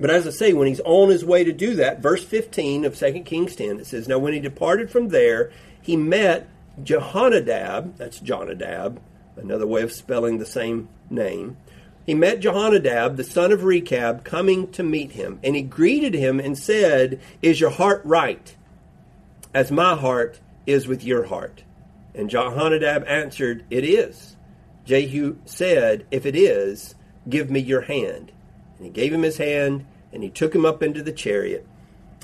But 0.01 0.11
as 0.11 0.27
I 0.27 0.31
say, 0.31 0.53
when 0.53 0.69
he's 0.69 0.81
on 0.85 1.11
his 1.11 1.25
way 1.25 1.45
to 1.45 1.53
do 1.53 1.77
that, 1.77 2.01
verse 2.01 2.25
15 2.25 2.85
of 2.85 2.99
2 2.99 3.21
Kings 3.21 3.55
10, 3.55 3.79
it 3.79 3.87
says, 3.87 4.09
Now 4.09 4.19
when 4.19 4.33
he 4.33 4.41
departed 4.41 4.91
from 4.91 5.09
there, 5.09 5.53
he 5.81 5.97
met 5.97 6.49
Jehonadab, 6.83 7.97
that's 7.97 8.19
Jonadab, 8.19 9.01
another 9.37 9.67
way 9.67 9.83
of 9.83 9.93
spelling 9.93 10.39
the 10.39 10.47
same 10.47 10.89
name. 11.11 11.57
He 12.05 12.15
met 12.15 12.41
Jehonadab, 12.41 13.17
the 13.17 13.25
son 13.25 13.53
of 13.53 13.63
Rechab, 13.63 14.25
coming 14.25 14.71
to 14.73 14.83
meet 14.83 15.13
him. 15.13 15.39
And 15.45 15.55
he 15.55 15.63
greeted 15.63 16.15
him 16.15 16.41
and 16.41 16.59
said, 16.59 17.21
Is 17.41 17.61
your 17.61 17.71
heart 17.71 18.03
right, 18.05 18.57
as 19.55 19.71
my 19.71 19.95
heart 19.95 20.41
is 20.67 20.87
with 20.87 21.05
your 21.05 21.25
heart? 21.25 21.65
And 22.15 22.31
Jehonadab 22.31 23.09
answered, 23.09 23.65
It 23.71 23.85
is. 23.85 24.37
Jehu 24.85 25.37
said, 25.45 26.07
If 26.11 26.27
it 26.27 26.37
is, 26.37 26.95
Give 27.29 27.51
me 27.51 27.61
your 27.61 27.83
hand. 27.83 28.33
And 28.77 28.87
he 28.87 28.91
gave 28.91 29.13
him 29.13 29.23
his 29.23 29.39
hand, 29.39 29.87
and 30.13 30.23
he 30.23 30.31
took 30.31 30.55
him 30.55 30.65
up 30.65 30.83
into 30.83 31.03
the 31.03 31.13
chariot. 31.13 31.67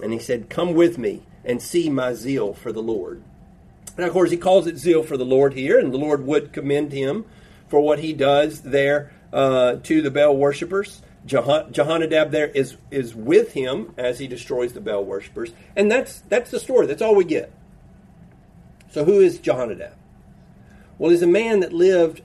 And 0.02 0.12
he 0.12 0.18
said, 0.18 0.50
Come 0.50 0.74
with 0.74 0.98
me 0.98 1.22
and 1.44 1.62
see 1.62 1.88
my 1.88 2.14
zeal 2.14 2.52
for 2.52 2.72
the 2.72 2.82
Lord. 2.82 3.22
And 3.96 4.06
of 4.06 4.12
course, 4.12 4.30
he 4.30 4.36
calls 4.36 4.66
it 4.66 4.78
zeal 4.78 5.02
for 5.02 5.16
the 5.16 5.24
Lord 5.24 5.54
here, 5.54 5.78
and 5.78 5.92
the 5.92 5.98
Lord 5.98 6.24
would 6.26 6.52
commend 6.52 6.92
him 6.92 7.24
for 7.68 7.80
what 7.80 7.98
he 7.98 8.12
does 8.12 8.60
there 8.60 9.12
uh, 9.32 9.76
to 9.84 10.02
the 10.02 10.10
Baal 10.10 10.36
worshippers. 10.36 11.02
Jehonadab 11.26 12.30
there 12.30 12.46
is 12.46 12.76
is 12.90 13.14
with 13.14 13.52
him 13.52 13.92
as 13.98 14.18
he 14.18 14.26
destroys 14.26 14.72
the 14.72 14.80
Baal 14.80 15.04
worshippers, 15.04 15.52
and 15.76 15.90
that's 15.90 16.20
that's 16.28 16.50
the 16.50 16.60
story. 16.60 16.86
That's 16.86 17.02
all 17.02 17.14
we 17.14 17.24
get. 17.24 17.52
So, 18.90 19.04
who 19.04 19.20
is 19.20 19.38
Jehonadab? 19.38 19.92
Well, 20.98 21.10
he's 21.10 21.22
a 21.22 21.26
man 21.26 21.60
that 21.60 21.72
lived 21.72 22.22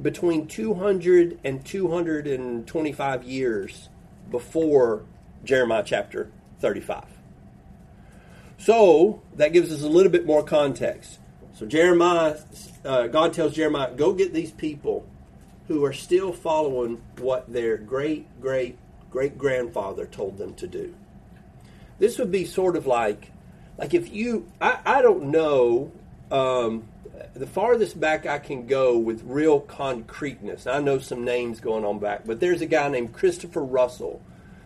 between 0.00 0.46
200 0.46 1.38
and 1.44 1.64
225 1.64 3.24
years 3.24 3.88
before 4.30 5.04
Jeremiah 5.44 5.82
chapter 5.84 6.30
35. 6.60 7.04
So 8.58 9.22
that 9.34 9.52
gives 9.52 9.72
us 9.72 9.82
a 9.82 9.88
little 9.88 10.12
bit 10.12 10.24
more 10.24 10.44
context. 10.44 11.18
So 11.52 11.66
Jeremiah, 11.66 12.36
uh, 12.84 13.08
God 13.08 13.32
tells 13.32 13.54
Jeremiah, 13.54 13.92
go 13.92 14.12
get 14.12 14.32
these 14.32 14.52
people 14.52 15.06
who 15.68 15.84
are 15.84 15.92
still 15.92 16.32
following 16.32 17.02
what 17.18 17.52
their 17.52 17.76
great 17.76 18.40
great 18.40 18.78
great 19.10 19.36
grandfather 19.36 20.06
told 20.06 20.38
them 20.38 20.54
to 20.54 20.66
do. 20.66 20.94
This 21.98 22.18
would 22.18 22.30
be 22.30 22.44
sort 22.44 22.76
of 22.76 22.86
like, 22.86 23.30
like 23.76 23.94
if 23.94 24.12
you, 24.12 24.50
I, 24.60 24.78
I 24.84 25.02
don't 25.02 25.24
know 25.24 25.92
um, 26.32 26.88
the 27.34 27.46
farthest 27.46 28.00
back 28.00 28.26
I 28.26 28.38
can 28.38 28.66
go 28.66 28.98
with 28.98 29.22
real 29.24 29.60
concreteness, 29.60 30.66
I 30.66 30.80
know 30.80 30.98
some 30.98 31.24
names 31.24 31.60
going 31.60 31.84
on 31.84 31.98
back, 31.98 32.22
but 32.24 32.40
there's 32.40 32.62
a 32.62 32.66
guy 32.66 32.88
named 32.88 33.12
Christopher 33.12 33.62
Russell 33.62 34.22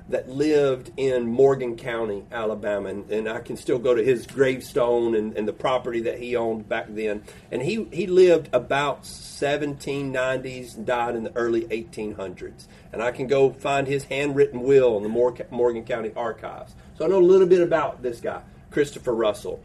that 0.08 0.28
lived 0.28 0.92
in 0.96 1.26
Morgan 1.26 1.76
County, 1.76 2.24
Alabama, 2.30 2.90
and, 2.90 3.10
and 3.10 3.28
I 3.28 3.40
can 3.40 3.56
still 3.56 3.80
go 3.80 3.92
to 3.92 4.04
his 4.04 4.24
gravestone 4.26 5.16
and, 5.16 5.36
and, 5.36 5.48
the 5.48 5.52
property 5.52 6.02
that 6.02 6.20
he 6.20 6.36
owned 6.36 6.68
back 6.68 6.86
then. 6.88 7.24
And 7.50 7.60
he, 7.60 7.88
he 7.92 8.06
lived 8.06 8.48
about 8.52 9.02
1790s 9.02 10.76
and 10.76 10.86
died 10.86 11.16
in 11.16 11.24
the 11.24 11.34
early 11.34 11.62
1800s. 11.62 12.68
And 12.92 13.02
I 13.02 13.10
can 13.10 13.26
go 13.26 13.50
find 13.50 13.88
his 13.88 14.04
handwritten 14.04 14.60
will 14.60 14.96
in 14.96 15.02
the 15.02 15.08
Morgan 15.50 15.84
County 15.84 16.12
archives. 16.14 16.76
So 16.96 17.04
I 17.04 17.08
know 17.08 17.18
a 17.18 17.20
little 17.20 17.48
bit 17.48 17.60
about 17.60 18.00
this 18.00 18.20
guy, 18.20 18.42
Christopher 18.70 19.12
Russell. 19.12 19.60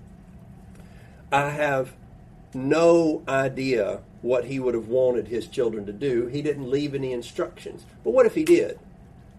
I 1.32 1.50
have 1.50 1.94
no 2.54 3.24
idea 3.28 4.02
what 4.22 4.46
he 4.46 4.60
would 4.60 4.74
have 4.74 4.88
wanted 4.88 5.28
his 5.28 5.48
children 5.48 5.86
to 5.86 5.94
do. 5.94 6.28
He 6.28 6.42
didn't 6.42 6.70
leave 6.70 6.94
any 6.94 7.14
instructions. 7.14 7.86
But 8.04 8.12
what 8.12 8.26
if 8.26 8.36
he 8.36 8.44
did? 8.44 8.80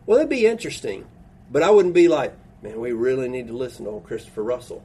Well, 0.06 0.18
it'd 0.18 0.30
be 0.30 0.46
interesting, 0.46 1.06
but 1.50 1.62
I 1.62 1.70
wouldn't 1.70 1.94
be 1.94 2.08
like, 2.08 2.34
man, 2.62 2.80
we 2.80 2.92
really 2.92 3.28
need 3.28 3.46
to 3.48 3.52
listen 3.52 3.84
to 3.84 3.90
old 3.90 4.04
Christopher 4.04 4.42
Russell. 4.42 4.82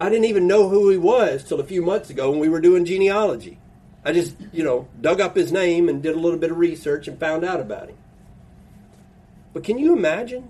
I 0.00 0.08
didn't 0.08 0.24
even 0.24 0.46
know 0.46 0.68
who 0.68 0.88
he 0.88 0.96
was 0.96 1.44
till 1.44 1.60
a 1.60 1.64
few 1.64 1.82
months 1.82 2.10
ago 2.10 2.30
when 2.30 2.40
we 2.40 2.48
were 2.48 2.60
doing 2.60 2.86
genealogy. 2.86 3.58
I 4.04 4.12
just, 4.12 4.34
you 4.52 4.64
know, 4.64 4.88
dug 5.00 5.20
up 5.20 5.36
his 5.36 5.52
name 5.52 5.88
and 5.88 6.02
did 6.02 6.16
a 6.16 6.18
little 6.18 6.38
bit 6.38 6.50
of 6.50 6.56
research 6.56 7.06
and 7.06 7.20
found 7.20 7.44
out 7.44 7.60
about 7.60 7.90
him. 7.90 7.98
But 9.52 9.64
can 9.64 9.78
you 9.78 9.92
imagine 9.92 10.48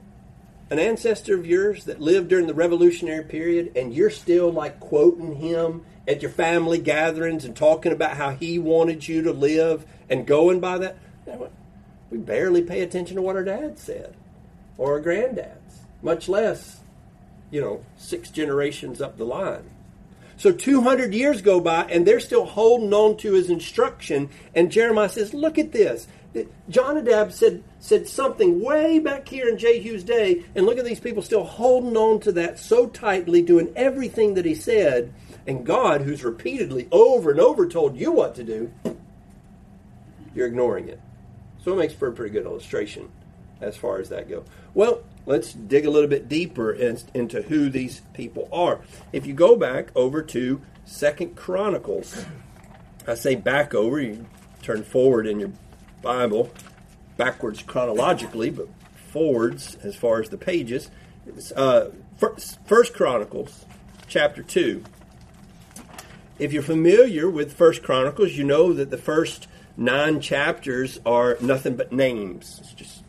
an 0.71 0.79
ancestor 0.79 1.37
of 1.37 1.47
yours 1.47 1.85
that 1.85 2.01
lived 2.01 2.29
during 2.29 2.47
the 2.47 2.55
revolutionary 2.55 3.25
period 3.25 3.73
and 3.77 3.93
you're 3.93 4.09
still 4.09 4.53
like 4.53 4.79
quoting 4.79 5.37
him 5.37 5.85
at 6.07 6.23
your 6.23 6.31
family 6.31 6.79
gatherings 6.79 7.45
and 7.45 7.57
talking 7.57 7.93
about 7.93 8.17
how 8.17 8.31
he 8.31 8.59
wanted 8.59 9.07
you 9.07 9.23
to 9.23 9.33
live 9.33 9.85
and 10.09 10.27
going 10.27 10.61
by 10.61 10.79
that. 10.79 10.97
We 12.11 12.19
barely 12.19 12.63
pay 12.63 12.83
attention 12.83 13.17
to 13.17 13.23
what 13.23 13.37
our 13.37 13.45
dad 13.45 13.79
said 13.79 14.15
or 14.79 14.95
our 14.95 15.01
granddads, 15.01 15.81
much 16.03 16.29
less, 16.29 16.81
you 17.51 17.61
know, 17.61 17.85
six 17.97 18.31
generations 18.31 19.01
up 19.01 19.19
the 19.19 19.25
line. 19.25 19.71
So 20.41 20.53
200 20.53 21.13
years 21.13 21.43
go 21.43 21.61
by 21.61 21.85
and 21.85 22.07
they're 22.07 22.19
still 22.19 22.47
holding 22.47 22.95
on 22.95 23.19
to 23.19 23.35
his 23.35 23.51
instruction. 23.51 24.31
And 24.55 24.73
Jeremiah 24.73 25.11
says, 25.11 25.35
Look 25.35 25.59
at 25.59 25.73
this. 25.73 26.09
Jonadab 26.71 27.31
said, 27.31 27.63
said 27.79 28.09
something 28.09 28.65
way 28.65 29.01
back 29.01 29.29
here 29.29 29.51
in 29.51 29.59
Jehu's 29.59 30.03
day, 30.03 30.45
and 30.55 30.65
look 30.65 30.79
at 30.79 30.87
these 30.87 31.01
people 31.01 31.23
still 31.23 31.45
holding 31.45 31.95
on 31.95 32.21
to 32.21 32.33
that 32.33 32.59
so 32.59 32.87
tightly, 32.87 33.43
doing 33.43 33.71
everything 33.77 34.33
that 34.35 34.47
he 34.47 34.55
said. 34.55 35.13
And 35.47 35.67
God, 35.67 36.01
who's 36.01 36.25
repeatedly 36.25 36.89
over 36.91 37.33
and 37.33 37.41
over 37.41 37.69
told 37.69 37.97
you 37.97 38.11
what 38.11 38.35
to 38.37 38.45
do, 38.45 38.73
you're 40.35 40.47
ignoring 40.47 40.89
it. 40.89 41.01
So 41.65 41.75
it 41.75 41.77
makes 41.77 41.93
for 41.93 42.09
a 42.09 42.13
pretty 42.13 42.33
good 42.33 42.47
illustration 42.47 43.11
as 43.61 43.77
far 43.77 43.99
as 43.99 44.09
that 44.09 44.27
goes. 44.31 44.47
Well, 44.73 45.03
let's 45.27 45.53
dig 45.53 45.87
a 45.87 45.91
little 45.91 46.09
bit 46.09 46.29
deeper 46.29 46.73
in, 46.73 46.99
into 47.15 47.43
who 47.43 47.71
these 47.71 48.03
people 48.15 48.49
are. 48.53 48.81
If 49.13 49.27
you 49.27 49.35
go 49.35 49.57
back 49.57 49.91
over 49.95 50.23
to 50.23 50.61
Second 50.85 51.37
Chronicles, 51.37 52.25
I 53.07 53.15
say 53.15 53.35
back 53.35 53.75
over, 53.75 54.01
you 54.01 54.27
turn 54.63 54.83
forward 54.83 55.27
in 55.27 55.41
your 55.41 55.53
Bible, 56.03 56.51
backwards 57.17 57.63
chronologically, 57.63 58.51
but 58.51 58.69
forwards 59.13 59.77
as 59.83 59.97
far 59.97 60.21
as 60.21 60.29
the 60.29 60.39
pages. 60.39 60.91
Uh, 61.55 61.87
First 62.67 62.95
Chronicles, 62.95 63.65
chapter 64.09 64.43
two. 64.43 64.85
If 66.39 66.53
you're 66.53 66.63
familiar 66.63 67.29
with 67.29 67.53
First 67.53 67.83
Chronicles, 67.83 68.33
you 68.33 68.45
know 68.45 68.73
that 68.73 68.91
the 68.91 68.99
first 68.99 69.47
nine 69.77 70.21
chapters 70.21 70.99
are 71.05 71.37
nothing 71.41 71.77
but 71.77 71.93
names. 71.93 72.59
It's 72.63 72.73
just 72.73 73.00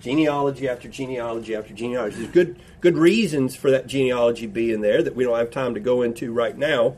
genealogy 0.00 0.68
after 0.68 0.88
genealogy 0.88 1.54
after 1.54 1.74
genealogy. 1.74 2.16
There's 2.16 2.30
good 2.30 2.56
good 2.80 2.96
reasons 2.96 3.54
for 3.54 3.70
that 3.70 3.86
genealogy 3.86 4.46
being 4.46 4.80
there 4.80 5.02
that 5.02 5.14
we 5.14 5.24
don't 5.24 5.38
have 5.38 5.50
time 5.50 5.74
to 5.74 5.80
go 5.80 6.02
into 6.02 6.32
right 6.32 6.56
now. 6.56 6.96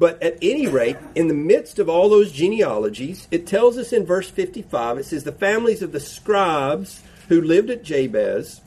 But 0.00 0.22
at 0.22 0.38
any 0.40 0.66
rate, 0.66 0.96
in 1.14 1.28
the 1.28 1.34
midst 1.34 1.78
of 1.78 1.88
all 1.90 2.08
those 2.08 2.32
genealogies, 2.32 3.28
it 3.30 3.46
tells 3.46 3.76
us 3.76 3.92
in 3.92 4.06
verse 4.06 4.30
55, 4.30 4.96
it 4.96 5.04
says, 5.04 5.24
The 5.24 5.32
families 5.32 5.82
of 5.82 5.92
the 5.92 6.00
scribes 6.00 7.02
who 7.28 7.38
lived 7.42 7.68
at 7.68 7.84
Jabez 7.84 8.62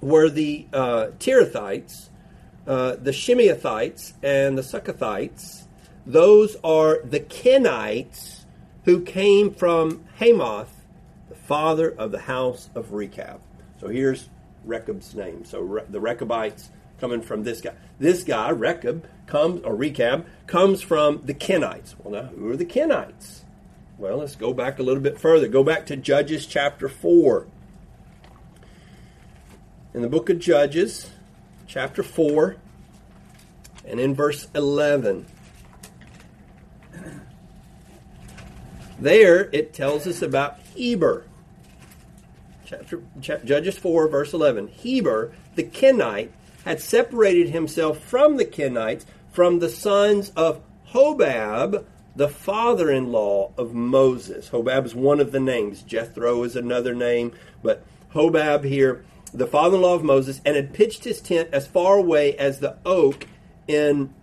were 0.00 0.28
the 0.28 0.66
uh, 0.72 1.10
Tirathites, 1.20 2.08
uh, 2.66 2.96
the 2.96 3.12
Shimeathites, 3.12 4.14
and 4.20 4.58
the 4.58 4.62
Sucathites. 4.62 5.62
Those 6.04 6.56
are 6.64 7.00
the 7.04 7.20
Kenites 7.20 8.44
who 8.84 9.02
came 9.02 9.54
from 9.54 10.04
Hamath, 10.18 10.73
father 11.46 11.90
of 11.90 12.10
the 12.10 12.20
house 12.20 12.70
of 12.74 12.92
Rechab. 12.92 13.40
So 13.80 13.88
here's 13.88 14.28
Rechab's 14.64 15.14
name. 15.14 15.44
So 15.44 15.60
Re- 15.60 15.84
the 15.88 16.00
Rechabites 16.00 16.70
coming 16.98 17.22
from 17.22 17.44
this 17.44 17.60
guy. 17.60 17.74
This 17.98 18.24
guy, 18.24 18.50
Rechab, 18.50 19.06
comes, 19.26 19.62
or 19.62 19.74
Rechab, 19.74 20.26
comes 20.46 20.80
from 20.80 21.22
the 21.24 21.34
Kenites. 21.34 21.94
Well, 21.98 22.22
now, 22.22 22.28
who 22.28 22.50
are 22.50 22.56
the 22.56 22.64
Kenites? 22.64 23.40
Well, 23.98 24.18
let's 24.18 24.36
go 24.36 24.52
back 24.52 24.78
a 24.78 24.82
little 24.82 25.02
bit 25.02 25.20
further. 25.20 25.46
Go 25.48 25.62
back 25.62 25.86
to 25.86 25.96
Judges 25.96 26.46
chapter 26.46 26.88
4. 26.88 27.46
In 29.92 30.02
the 30.02 30.08
book 30.08 30.28
of 30.28 30.40
Judges, 30.40 31.10
chapter 31.66 32.02
4, 32.02 32.56
and 33.86 34.00
in 34.00 34.14
verse 34.14 34.48
11. 34.54 35.26
There 38.98 39.48
it 39.52 39.74
tells 39.74 40.06
us 40.06 40.22
about 40.22 40.58
Heber. 40.74 41.26
Chapter, 42.64 43.02
Judges 43.20 43.78
4, 43.78 44.08
verse 44.08 44.32
11. 44.32 44.68
Heber, 44.68 45.32
the 45.54 45.62
Kenite, 45.62 46.30
had 46.64 46.80
separated 46.80 47.50
himself 47.50 47.98
from 47.98 48.36
the 48.36 48.44
Kenites, 48.44 49.04
from 49.30 49.58
the 49.58 49.68
sons 49.68 50.30
of 50.36 50.60
Hobab, 50.90 51.84
the 52.16 52.28
father 52.28 52.90
in 52.90 53.12
law 53.12 53.52
of 53.58 53.74
Moses. 53.74 54.48
Hobab 54.50 54.86
is 54.86 54.94
one 54.94 55.20
of 55.20 55.32
the 55.32 55.40
names. 55.40 55.82
Jethro 55.82 56.42
is 56.44 56.56
another 56.56 56.94
name. 56.94 57.32
But 57.62 57.84
Hobab 58.14 58.64
here, 58.64 59.04
the 59.32 59.46
father 59.46 59.76
in 59.76 59.82
law 59.82 59.94
of 59.94 60.04
Moses, 60.04 60.40
and 60.44 60.56
had 60.56 60.72
pitched 60.72 61.04
his 61.04 61.20
tent 61.20 61.50
as 61.52 61.66
far 61.66 61.98
away 61.98 62.36
as 62.36 62.60
the 62.60 62.76
oak 62.86 63.26
in 63.66 64.14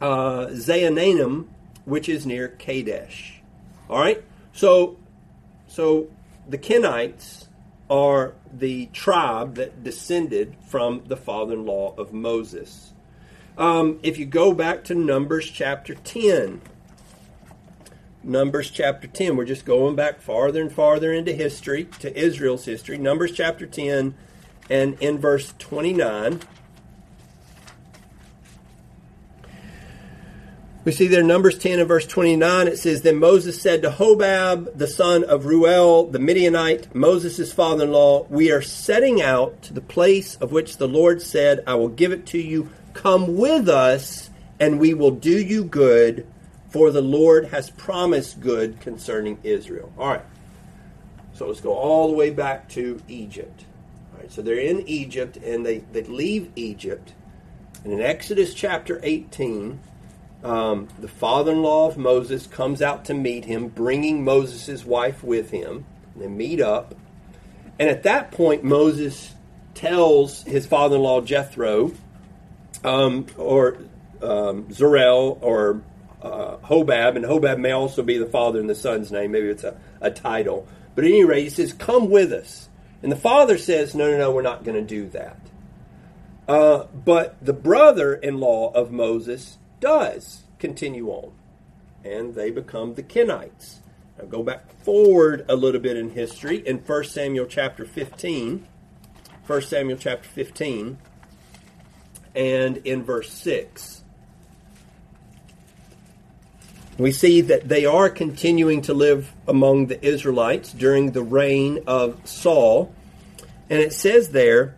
uh, 0.00 0.46
Zaanannim, 0.46 1.46
which 1.84 2.08
is 2.08 2.26
near 2.26 2.48
Kadesh. 2.48 3.40
All 3.88 4.00
right? 4.00 4.22
So, 4.52 4.98
so 5.68 6.08
the 6.48 6.58
Kenites 6.58 7.43
are 7.90 8.34
the 8.52 8.86
tribe 8.86 9.56
that 9.56 9.82
descended 9.82 10.56
from 10.66 11.02
the 11.06 11.16
father 11.16 11.54
in 11.54 11.66
law 11.66 11.94
of 11.96 12.12
Moses. 12.12 12.92
Um, 13.56 14.00
if 14.02 14.18
you 14.18 14.26
go 14.26 14.52
back 14.52 14.84
to 14.84 14.94
Numbers 14.94 15.50
chapter 15.50 15.94
10, 15.94 16.60
Numbers 18.22 18.70
chapter 18.70 19.06
10, 19.06 19.36
we're 19.36 19.44
just 19.44 19.66
going 19.66 19.94
back 19.94 20.20
farther 20.20 20.60
and 20.60 20.72
farther 20.72 21.12
into 21.12 21.32
history, 21.32 21.84
to 22.00 22.16
Israel's 22.18 22.64
history. 22.64 22.96
Numbers 22.96 23.32
chapter 23.32 23.66
10, 23.66 24.14
and 24.70 24.96
in 25.00 25.18
verse 25.18 25.52
29. 25.58 26.40
We 30.84 30.92
see 30.92 31.06
there 31.06 31.22
Numbers 31.22 31.56
10 31.56 31.78
and 31.78 31.88
verse 31.88 32.06
29, 32.06 32.68
it 32.68 32.78
says, 32.78 33.00
Then 33.00 33.16
Moses 33.16 33.58
said 33.58 33.80
to 33.82 33.90
Hobab, 33.90 34.76
the 34.76 34.86
son 34.86 35.24
of 35.24 35.46
Ruel, 35.46 36.10
the 36.10 36.18
Midianite, 36.18 36.94
Moses' 36.94 37.54
father 37.54 37.84
in 37.84 37.92
law, 37.92 38.26
We 38.28 38.52
are 38.52 38.60
setting 38.60 39.22
out 39.22 39.62
to 39.62 39.72
the 39.72 39.80
place 39.80 40.36
of 40.36 40.52
which 40.52 40.76
the 40.76 40.86
Lord 40.86 41.22
said, 41.22 41.64
I 41.66 41.76
will 41.76 41.88
give 41.88 42.12
it 42.12 42.26
to 42.26 42.38
you. 42.38 42.68
Come 42.92 43.38
with 43.38 43.66
us, 43.66 44.28
and 44.60 44.78
we 44.78 44.92
will 44.92 45.10
do 45.10 45.30
you 45.30 45.64
good, 45.64 46.26
for 46.68 46.90
the 46.90 47.00
Lord 47.00 47.46
has 47.46 47.70
promised 47.70 48.40
good 48.40 48.78
concerning 48.80 49.38
Israel. 49.42 49.90
All 49.96 50.08
right. 50.08 50.24
So 51.32 51.46
let's 51.46 51.62
go 51.62 51.72
all 51.72 52.08
the 52.08 52.14
way 52.14 52.28
back 52.28 52.68
to 52.70 53.00
Egypt. 53.08 53.64
All 54.12 54.20
right. 54.20 54.30
So 54.30 54.42
they're 54.42 54.58
in 54.58 54.86
Egypt, 54.86 55.38
and 55.38 55.64
they, 55.64 55.78
they 55.78 56.02
leave 56.02 56.50
Egypt. 56.56 57.14
And 57.84 57.92
in 57.94 58.02
Exodus 58.02 58.52
chapter 58.52 59.00
18, 59.02 59.80
um, 60.44 60.88
the 60.98 61.08
father-in-law 61.08 61.88
of 61.88 61.96
Moses 61.96 62.46
comes 62.46 62.82
out 62.82 63.06
to 63.06 63.14
meet 63.14 63.46
him, 63.46 63.68
bringing 63.68 64.24
Moses' 64.24 64.84
wife 64.84 65.24
with 65.24 65.50
him. 65.50 65.86
They 66.14 66.28
meet 66.28 66.60
up, 66.60 66.94
and 67.78 67.88
at 67.88 68.02
that 68.04 68.30
point, 68.30 68.62
Moses 68.62 69.32
tells 69.74 70.42
his 70.42 70.66
father-in-law 70.66 71.22
Jethro, 71.22 71.92
um, 72.84 73.26
or 73.36 73.78
um, 74.22 74.68
or 74.70 75.82
uh, 76.22 76.56
Hobab, 76.58 77.16
and 77.16 77.24
Hobab 77.24 77.58
may 77.58 77.72
also 77.72 78.02
be 78.02 78.18
the 78.18 78.26
father 78.26 78.60
and 78.60 78.68
the 78.68 78.74
son's 78.74 79.10
name. 79.10 79.32
Maybe 79.32 79.48
it's 79.48 79.64
a, 79.64 79.76
a 80.00 80.10
title. 80.10 80.68
But 80.94 81.04
at 81.04 81.10
any 81.10 81.24
rate, 81.24 81.44
he 81.44 81.50
says, 81.50 81.72
"Come 81.72 82.10
with 82.10 82.32
us." 82.32 82.68
And 83.02 83.10
the 83.10 83.16
father 83.16 83.58
says, 83.58 83.94
"No, 83.94 84.10
no, 84.10 84.18
no, 84.18 84.30
we're 84.30 84.42
not 84.42 84.62
going 84.62 84.76
to 84.76 84.82
do 84.82 85.08
that." 85.08 85.38
Uh, 86.46 86.84
but 86.92 87.36
the 87.42 87.54
brother-in-law 87.54 88.72
of 88.72 88.92
Moses 88.92 89.56
does 89.84 90.44
continue 90.58 91.10
on, 91.10 91.30
and 92.04 92.34
they 92.34 92.50
become 92.50 92.94
the 92.94 93.02
Kenites. 93.02 93.80
Now 94.18 94.24
go 94.24 94.42
back 94.42 94.72
forward 94.82 95.44
a 95.46 95.54
little 95.54 95.80
bit 95.80 95.98
in 95.98 96.08
history 96.08 96.56
in 96.66 96.78
1 96.78 97.04
Samuel 97.04 97.44
chapter 97.44 97.84
15. 97.84 98.66
1 99.46 99.62
Samuel 99.62 99.98
chapter 99.98 100.26
15 100.26 100.96
and 102.34 102.78
in 102.78 103.04
verse 103.04 103.30
6. 103.30 104.02
We 106.96 107.12
see 107.12 107.42
that 107.42 107.68
they 107.68 107.84
are 107.84 108.08
continuing 108.08 108.80
to 108.82 108.94
live 108.94 109.34
among 109.46 109.88
the 109.88 110.02
Israelites 110.02 110.72
during 110.72 111.12
the 111.12 111.22
reign 111.22 111.80
of 111.86 112.26
Saul. 112.26 112.90
And 113.68 113.80
it 113.80 113.92
says 113.92 114.30
there, 114.30 114.76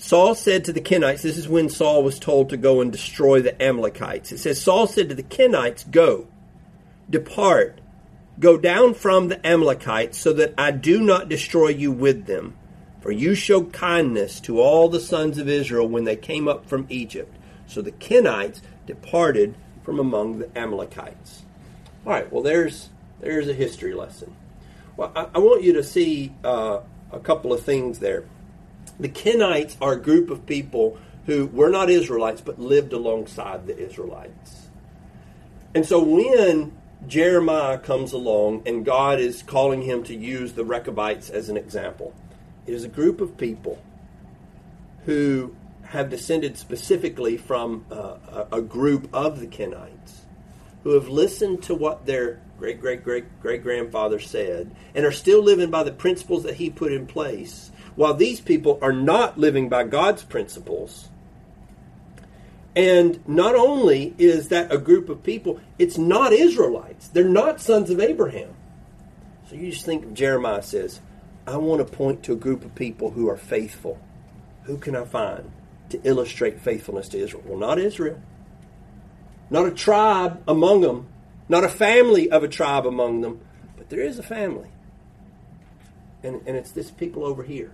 Saul 0.00 0.34
said 0.34 0.64
to 0.64 0.72
the 0.72 0.80
Kenites, 0.80 1.20
this 1.20 1.36
is 1.36 1.46
when 1.46 1.68
Saul 1.68 2.02
was 2.02 2.18
told 2.18 2.48
to 2.48 2.56
go 2.56 2.80
and 2.80 2.90
destroy 2.90 3.42
the 3.42 3.62
Amalekites. 3.62 4.32
It 4.32 4.38
says, 4.38 4.60
Saul 4.60 4.86
said 4.86 5.10
to 5.10 5.14
the 5.14 5.22
Kenites, 5.22 5.88
Go, 5.88 6.26
depart, 7.10 7.82
go 8.38 8.56
down 8.56 8.94
from 8.94 9.28
the 9.28 9.46
Amalekites, 9.46 10.16
so 10.16 10.32
that 10.32 10.54
I 10.56 10.70
do 10.70 11.02
not 11.02 11.28
destroy 11.28 11.68
you 11.68 11.92
with 11.92 12.24
them. 12.24 12.56
For 13.02 13.12
you 13.12 13.34
showed 13.34 13.74
kindness 13.74 14.40
to 14.40 14.58
all 14.58 14.88
the 14.88 15.00
sons 15.00 15.36
of 15.36 15.50
Israel 15.50 15.86
when 15.86 16.04
they 16.04 16.16
came 16.16 16.48
up 16.48 16.64
from 16.64 16.86
Egypt. 16.88 17.36
So 17.66 17.82
the 17.82 17.92
Kenites 17.92 18.62
departed 18.86 19.54
from 19.84 20.00
among 20.00 20.38
the 20.38 20.58
Amalekites. 20.58 21.42
All 22.06 22.12
right, 22.14 22.32
well, 22.32 22.42
there's, 22.42 22.88
there's 23.20 23.48
a 23.48 23.54
history 23.54 23.92
lesson. 23.92 24.34
Well, 24.96 25.12
I, 25.14 25.26
I 25.34 25.38
want 25.40 25.62
you 25.62 25.74
to 25.74 25.84
see 25.84 26.32
uh, 26.42 26.80
a 27.12 27.20
couple 27.20 27.52
of 27.52 27.62
things 27.62 27.98
there. 27.98 28.24
The 29.00 29.08
Kenites 29.08 29.76
are 29.80 29.92
a 29.92 30.00
group 30.00 30.28
of 30.28 30.44
people 30.44 30.98
who 31.24 31.46
were 31.46 31.70
not 31.70 31.88
Israelites 31.88 32.42
but 32.42 32.58
lived 32.58 32.92
alongside 32.92 33.66
the 33.66 33.78
Israelites. 33.78 34.68
And 35.74 35.86
so 35.86 36.02
when 36.02 36.76
Jeremiah 37.06 37.78
comes 37.78 38.12
along 38.12 38.64
and 38.66 38.84
God 38.84 39.18
is 39.18 39.42
calling 39.42 39.82
him 39.82 40.04
to 40.04 40.14
use 40.14 40.52
the 40.52 40.64
Rechabites 40.64 41.30
as 41.30 41.48
an 41.48 41.56
example, 41.56 42.14
it 42.66 42.74
is 42.74 42.84
a 42.84 42.88
group 42.88 43.22
of 43.22 43.38
people 43.38 43.82
who 45.06 45.56
have 45.84 46.10
descended 46.10 46.58
specifically 46.58 47.38
from 47.38 47.86
uh, 47.90 48.44
a 48.52 48.60
group 48.60 49.08
of 49.14 49.40
the 49.40 49.46
Kenites 49.46 50.20
who 50.82 50.90
have 50.90 51.08
listened 51.08 51.62
to 51.62 51.74
what 51.74 52.06
their 52.06 52.40
great 52.58 52.80
great 52.80 53.02
great 53.02 53.40
great 53.40 53.62
grandfather 53.62 54.20
said 54.20 54.70
and 54.94 55.04
are 55.06 55.12
still 55.12 55.42
living 55.42 55.70
by 55.70 55.82
the 55.82 55.92
principles 55.92 56.42
that 56.42 56.54
he 56.54 56.68
put 56.68 56.92
in 56.92 57.06
place 57.06 57.70
while 57.96 58.14
these 58.14 58.40
people 58.40 58.78
are 58.82 58.92
not 58.92 59.38
living 59.38 59.68
by 59.68 59.84
God's 59.84 60.22
principles. 60.22 61.08
And 62.76 63.26
not 63.26 63.54
only 63.54 64.14
is 64.16 64.48
that 64.48 64.72
a 64.72 64.78
group 64.78 65.08
of 65.08 65.22
people, 65.22 65.60
it's 65.78 65.98
not 65.98 66.32
Israelites. 66.32 67.08
They're 67.08 67.24
not 67.24 67.60
sons 67.60 67.90
of 67.90 68.00
Abraham. 68.00 68.54
So 69.48 69.56
you 69.56 69.72
just 69.72 69.84
think 69.84 70.12
Jeremiah 70.12 70.62
says, 70.62 71.00
I 71.46 71.56
want 71.56 71.86
to 71.86 71.96
point 71.96 72.22
to 72.24 72.32
a 72.32 72.36
group 72.36 72.64
of 72.64 72.74
people 72.74 73.10
who 73.10 73.28
are 73.28 73.36
faithful. 73.36 73.98
Who 74.64 74.76
can 74.76 74.94
I 74.94 75.04
find 75.04 75.50
to 75.88 76.00
illustrate 76.04 76.60
faithfulness 76.60 77.08
to 77.08 77.18
Israel? 77.18 77.42
Well, 77.44 77.58
not 77.58 77.78
Israel. 77.78 78.20
Not 79.50 79.66
a 79.66 79.72
tribe 79.72 80.40
among 80.46 80.82
them. 80.82 81.08
Not 81.48 81.64
a 81.64 81.68
family 81.68 82.30
of 82.30 82.44
a 82.44 82.48
tribe 82.48 82.86
among 82.86 83.22
them. 83.22 83.40
But 83.76 83.88
there 83.88 84.00
is 84.00 84.20
a 84.20 84.22
family. 84.22 84.68
And, 86.22 86.42
and 86.46 86.56
it's 86.56 86.70
this 86.70 86.90
people 86.90 87.24
over 87.24 87.42
here 87.42 87.72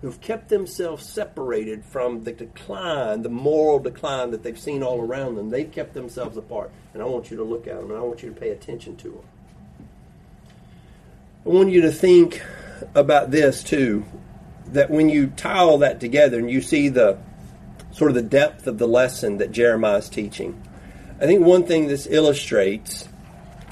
who've 0.00 0.20
kept 0.20 0.48
themselves 0.48 1.04
separated 1.06 1.84
from 1.84 2.24
the 2.24 2.32
decline, 2.32 3.22
the 3.22 3.28
moral 3.28 3.78
decline 3.78 4.30
that 4.30 4.42
they've 4.42 4.58
seen 4.58 4.82
all 4.82 5.00
around 5.00 5.34
them. 5.34 5.50
They've 5.50 5.70
kept 5.70 5.92
themselves 5.94 6.36
apart. 6.36 6.70
And 6.94 7.02
I 7.02 7.06
want 7.06 7.30
you 7.30 7.36
to 7.36 7.44
look 7.44 7.66
at 7.66 7.76
them 7.76 7.90
and 7.90 7.98
I 7.98 8.02
want 8.02 8.22
you 8.22 8.30
to 8.30 8.40
pay 8.40 8.50
attention 8.50 8.96
to 8.96 9.10
them. 9.10 9.24
I 11.44 11.48
want 11.50 11.70
you 11.70 11.82
to 11.82 11.92
think 11.92 12.42
about 12.94 13.30
this 13.30 13.62
too 13.62 14.04
that 14.68 14.90
when 14.90 15.08
you 15.08 15.26
tie 15.28 15.58
all 15.58 15.78
that 15.78 16.00
together 16.00 16.38
and 16.38 16.50
you 16.50 16.62
see 16.62 16.88
the 16.88 17.18
sort 17.92 18.10
of 18.10 18.14
the 18.14 18.22
depth 18.22 18.66
of 18.66 18.78
the 18.78 18.86
lesson 18.88 19.38
that 19.38 19.52
Jeremiah 19.52 19.98
is 19.98 20.08
teaching, 20.08 20.62
I 21.20 21.26
think 21.26 21.44
one 21.44 21.66
thing 21.66 21.88
this 21.88 22.06
illustrates 22.06 23.06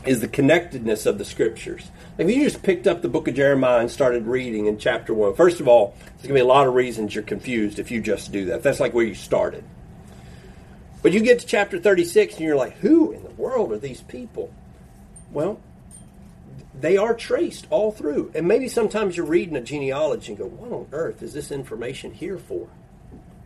is 0.09 0.21
the 0.21 0.29
connectedness 0.29 1.05
of 1.05 1.19
the 1.19 1.25
scriptures. 1.25 1.91
If 2.17 2.31
you 2.31 2.43
just 2.43 2.63
picked 2.63 2.87
up 2.87 3.03
the 3.03 3.09
book 3.09 3.29
of 3.29 3.35
Jeremiah 3.35 3.81
and 3.81 3.91
started 3.91 4.27
reading 4.27 4.65
in 4.65 4.79
chapter 4.79 5.13
1, 5.13 5.35
first 5.35 5.61
of 5.61 5.69
all, 5.69 5.95
there's 5.99 6.23
going 6.23 6.29
to 6.29 6.35
be 6.35 6.41
a 6.41 6.47
lot 6.47 6.67
of 6.67 6.75
reasons 6.75 7.15
you're 7.15 7.23
confused 7.23 7.79
if 7.79 7.91
you 7.91 8.01
just 8.01 8.33
do 8.33 8.47
that. 8.47 8.63
That's 8.63 8.81
like 8.81 8.95
where 8.95 9.05
you 9.05 9.15
started. 9.15 9.65
But 11.03 11.13
you 11.13 11.21
get 11.21 11.41
to 11.41 11.47
chapter 11.47 11.79
36 11.79 12.35
and 12.35 12.43
you're 12.43 12.57
like, 12.57 12.79
who 12.79 13.13
in 13.13 13.23
the 13.23 13.31
world 13.31 13.71
are 13.71 13.79
these 13.79 14.01
people? 14.01 14.53
Well, 15.31 15.61
they 16.75 16.97
are 16.97 17.13
traced 17.13 17.67
all 17.69 17.93
through. 17.93 18.33
And 18.35 18.49
maybe 18.49 18.69
sometimes 18.69 19.15
you're 19.15 19.27
reading 19.27 19.57
a 19.57 19.61
genealogy 19.61 20.33
and 20.33 20.39
go, 20.39 20.47
what 20.47 20.73
on 20.73 20.89
earth 20.93 21.23
is 21.23 21.35
this 21.35 21.53
information 21.53 22.15
here 22.15 22.39
for? 22.39 22.67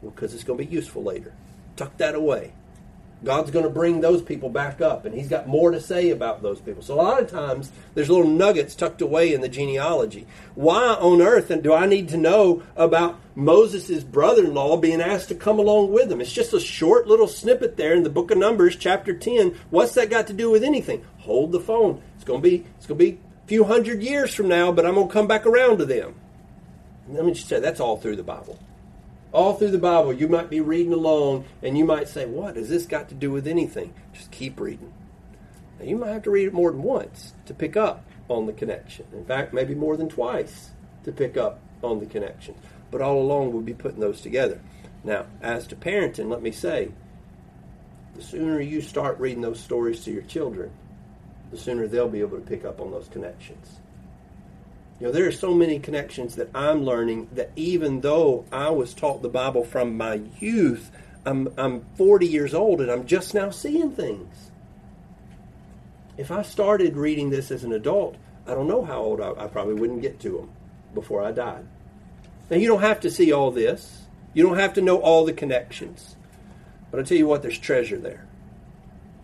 Well, 0.00 0.12
because 0.12 0.32
it's 0.32 0.44
going 0.44 0.60
to 0.60 0.64
be 0.64 0.72
useful 0.72 1.02
later. 1.02 1.34
Tuck 1.76 1.96
that 1.96 2.14
away. 2.14 2.52
God's 3.24 3.50
going 3.52 3.64
to 3.64 3.70
bring 3.70 4.00
those 4.00 4.20
people 4.20 4.48
back 4.48 4.80
up, 4.80 5.04
and 5.04 5.14
He's 5.14 5.28
got 5.28 5.46
more 5.46 5.70
to 5.70 5.80
say 5.80 6.10
about 6.10 6.42
those 6.42 6.60
people. 6.60 6.82
So 6.82 6.94
a 6.94 6.96
lot 6.96 7.22
of 7.22 7.30
times 7.30 7.70
there's 7.94 8.10
little 8.10 8.28
nuggets 8.28 8.74
tucked 8.74 9.00
away 9.00 9.32
in 9.32 9.40
the 9.40 9.48
genealogy. 9.48 10.26
Why 10.54 10.94
on 10.94 11.22
earth 11.22 11.52
do 11.62 11.72
I 11.72 11.86
need 11.86 12.08
to 12.08 12.16
know 12.16 12.62
about 12.74 13.20
Moses' 13.34 14.02
brother-in-law 14.02 14.78
being 14.78 15.00
asked 15.00 15.28
to 15.28 15.34
come 15.34 15.58
along 15.58 15.92
with 15.92 16.10
him? 16.10 16.20
It's 16.20 16.32
just 16.32 16.52
a 16.52 16.60
short 16.60 17.06
little 17.06 17.28
snippet 17.28 17.76
there 17.76 17.94
in 17.94 18.02
the 18.02 18.10
book 18.10 18.30
of 18.30 18.38
Numbers, 18.38 18.76
chapter 18.76 19.12
10. 19.12 19.56
What's 19.70 19.94
that 19.94 20.10
got 20.10 20.26
to 20.26 20.32
do 20.32 20.50
with 20.50 20.64
anything? 20.64 21.04
Hold 21.18 21.52
the 21.52 21.60
phone. 21.60 22.02
It's 22.16 22.24
going 22.24 22.42
to 22.42 22.48
be 22.48 22.66
it's 22.76 22.86
going 22.86 22.98
to 22.98 23.04
be 23.04 23.18
a 23.44 23.46
few 23.46 23.64
hundred 23.64 24.02
years 24.02 24.34
from 24.34 24.48
now, 24.48 24.72
but 24.72 24.84
I'm 24.84 24.94
going 24.94 25.08
to 25.08 25.12
come 25.12 25.28
back 25.28 25.46
around 25.46 25.78
to 25.78 25.84
them. 25.84 26.14
Let 27.08 27.24
me 27.24 27.34
just 27.34 27.48
say 27.48 27.60
that's 27.60 27.80
all 27.80 27.96
through 27.96 28.16
the 28.16 28.22
Bible 28.22 28.58
all 29.32 29.54
through 29.54 29.70
the 29.70 29.78
Bible, 29.78 30.12
you 30.12 30.28
might 30.28 30.50
be 30.50 30.60
reading 30.60 30.92
along 30.92 31.44
and 31.62 31.76
you 31.76 31.84
might 31.84 32.08
say, 32.08 32.26
What 32.26 32.56
has 32.56 32.68
this 32.68 32.86
got 32.86 33.08
to 33.08 33.14
do 33.14 33.30
with 33.30 33.46
anything? 33.46 33.94
Just 34.12 34.30
keep 34.30 34.60
reading. 34.60 34.92
Now, 35.78 35.86
you 35.86 35.96
might 35.96 36.12
have 36.12 36.22
to 36.24 36.30
read 36.30 36.48
it 36.48 36.54
more 36.54 36.70
than 36.70 36.82
once 36.82 37.32
to 37.46 37.54
pick 37.54 37.76
up 37.76 38.04
on 38.28 38.46
the 38.46 38.52
connection. 38.52 39.06
In 39.12 39.24
fact, 39.24 39.52
maybe 39.52 39.74
more 39.74 39.96
than 39.96 40.08
twice 40.08 40.70
to 41.04 41.12
pick 41.12 41.36
up 41.36 41.60
on 41.82 41.98
the 42.00 42.06
connection. 42.06 42.54
But 42.90 43.00
all 43.00 43.20
along, 43.20 43.52
we'll 43.52 43.62
be 43.62 43.74
putting 43.74 44.00
those 44.00 44.20
together. 44.20 44.60
Now, 45.02 45.26
as 45.40 45.66
to 45.68 45.76
parenting, 45.76 46.30
let 46.30 46.42
me 46.42 46.52
say, 46.52 46.92
the 48.14 48.22
sooner 48.22 48.60
you 48.60 48.80
start 48.80 49.18
reading 49.18 49.40
those 49.40 49.58
stories 49.58 50.04
to 50.04 50.12
your 50.12 50.22
children, 50.22 50.70
the 51.50 51.56
sooner 51.56 51.86
they'll 51.86 52.08
be 52.08 52.20
able 52.20 52.38
to 52.38 52.44
pick 52.44 52.64
up 52.64 52.80
on 52.80 52.90
those 52.90 53.08
connections. 53.08 53.80
You 55.02 55.08
know, 55.08 55.14
there 55.14 55.26
are 55.26 55.32
so 55.32 55.52
many 55.52 55.80
connections 55.80 56.36
that 56.36 56.50
I'm 56.54 56.84
learning 56.84 57.28
that 57.32 57.50
even 57.56 58.02
though 58.02 58.44
I 58.52 58.70
was 58.70 58.94
taught 58.94 59.20
the 59.20 59.28
Bible 59.28 59.64
from 59.64 59.96
my 59.96 60.20
youth, 60.38 60.92
I'm, 61.26 61.52
I'm 61.58 61.84
40 61.96 62.28
years 62.28 62.54
old 62.54 62.80
and 62.80 62.88
I'm 62.88 63.04
just 63.04 63.34
now 63.34 63.50
seeing 63.50 63.90
things. 63.90 64.52
If 66.16 66.30
I 66.30 66.42
started 66.42 66.96
reading 66.96 67.30
this 67.30 67.50
as 67.50 67.64
an 67.64 67.72
adult, 67.72 68.14
I 68.46 68.54
don't 68.54 68.68
know 68.68 68.84
how 68.84 69.00
old 69.00 69.20
I, 69.20 69.32
I 69.32 69.48
probably 69.48 69.74
wouldn't 69.74 70.02
get 70.02 70.20
to 70.20 70.36
them 70.36 70.50
before 70.94 71.24
I 71.24 71.32
died. 71.32 71.66
Now, 72.48 72.58
you 72.58 72.68
don't 72.68 72.82
have 72.82 73.00
to 73.00 73.10
see 73.10 73.32
all 73.32 73.50
this, 73.50 74.02
you 74.34 74.44
don't 74.44 74.58
have 74.58 74.74
to 74.74 74.82
know 74.82 75.00
all 75.00 75.24
the 75.24 75.32
connections. 75.32 76.14
But 76.92 77.00
I 77.00 77.02
tell 77.02 77.18
you 77.18 77.26
what, 77.26 77.42
there's 77.42 77.58
treasure 77.58 77.98
there. 77.98 78.24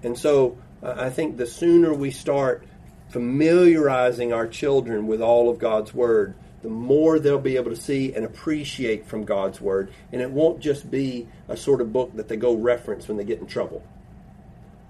And 0.02 0.18
so 0.18 0.58
uh, 0.82 0.94
I 0.96 1.10
think 1.10 1.36
the 1.36 1.46
sooner 1.46 1.94
we 1.94 2.10
start 2.10 2.66
familiarizing 3.08 4.32
our 4.32 4.46
children 4.46 5.06
with 5.06 5.20
all 5.20 5.48
of 5.48 5.58
God's 5.58 5.94
Word, 5.94 6.34
the 6.62 6.68
more 6.68 7.18
they'll 7.18 7.38
be 7.38 7.56
able 7.56 7.70
to 7.70 7.80
see 7.80 8.14
and 8.14 8.24
appreciate 8.24 9.06
from 9.06 9.24
God's 9.24 9.60
Word. 9.60 9.92
And 10.12 10.20
it 10.20 10.30
won't 10.30 10.60
just 10.60 10.90
be 10.90 11.28
a 11.48 11.56
sort 11.56 11.80
of 11.80 11.92
book 11.92 12.14
that 12.16 12.28
they 12.28 12.36
go 12.36 12.54
reference 12.54 13.08
when 13.08 13.16
they 13.16 13.24
get 13.24 13.40
in 13.40 13.46
trouble, 13.46 13.82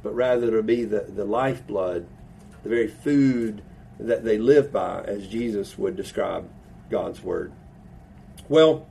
but 0.02 0.14
rather 0.14 0.48
it'll 0.48 0.62
be 0.62 0.84
the, 0.84 1.00
the 1.00 1.24
lifeblood, 1.24 2.06
the 2.62 2.68
very 2.68 2.88
food 2.88 3.62
that 4.00 4.24
they 4.24 4.38
live 4.38 4.72
by, 4.72 5.02
as 5.02 5.26
Jesus 5.26 5.76
would 5.76 5.96
describe 5.96 6.48
God's 6.90 7.22
Word. 7.22 7.52
Well, 8.48 8.86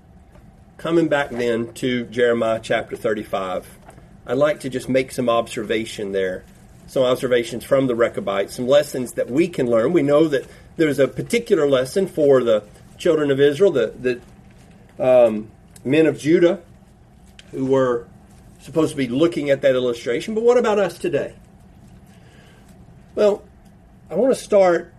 coming 0.77 1.07
back 1.07 1.29
then 1.31 1.73
to 1.73 2.05
Jeremiah 2.05 2.59
chapter 2.61 2.95
35, 2.95 3.77
I'd 4.25 4.37
like 4.37 4.59
to 4.61 4.69
just 4.69 4.89
make 4.89 5.11
some 5.11 5.29
observation 5.29 6.11
there 6.11 6.43
some 6.87 7.03
observations 7.03 7.63
from 7.63 7.87
the 7.87 7.95
Rechabites, 7.95 8.55
some 8.55 8.67
lessons 8.67 9.13
that 9.13 9.29
we 9.29 9.47
can 9.47 9.69
learn. 9.69 9.93
We 9.93 10.03
know 10.03 10.27
that 10.27 10.47
there's 10.77 10.99
a 10.99 11.07
particular 11.07 11.67
lesson 11.67 12.07
for 12.07 12.43
the 12.43 12.63
children 12.97 13.29
of 13.29 13.39
Israel, 13.39 13.71
the, 13.71 14.21
the 14.97 15.25
um, 15.27 15.51
men 15.83 16.05
of 16.05 16.17
Judah 16.17 16.61
who 17.51 17.65
were 17.65 18.07
supposed 18.59 18.91
to 18.91 18.97
be 18.97 19.07
looking 19.07 19.49
at 19.49 19.61
that 19.61 19.75
illustration. 19.75 20.33
But 20.33 20.43
what 20.43 20.57
about 20.57 20.79
us 20.79 20.97
today? 20.97 21.35
Well, 23.15 23.43
I 24.09 24.15
want 24.15 24.33
to 24.33 24.41
start 24.41 24.93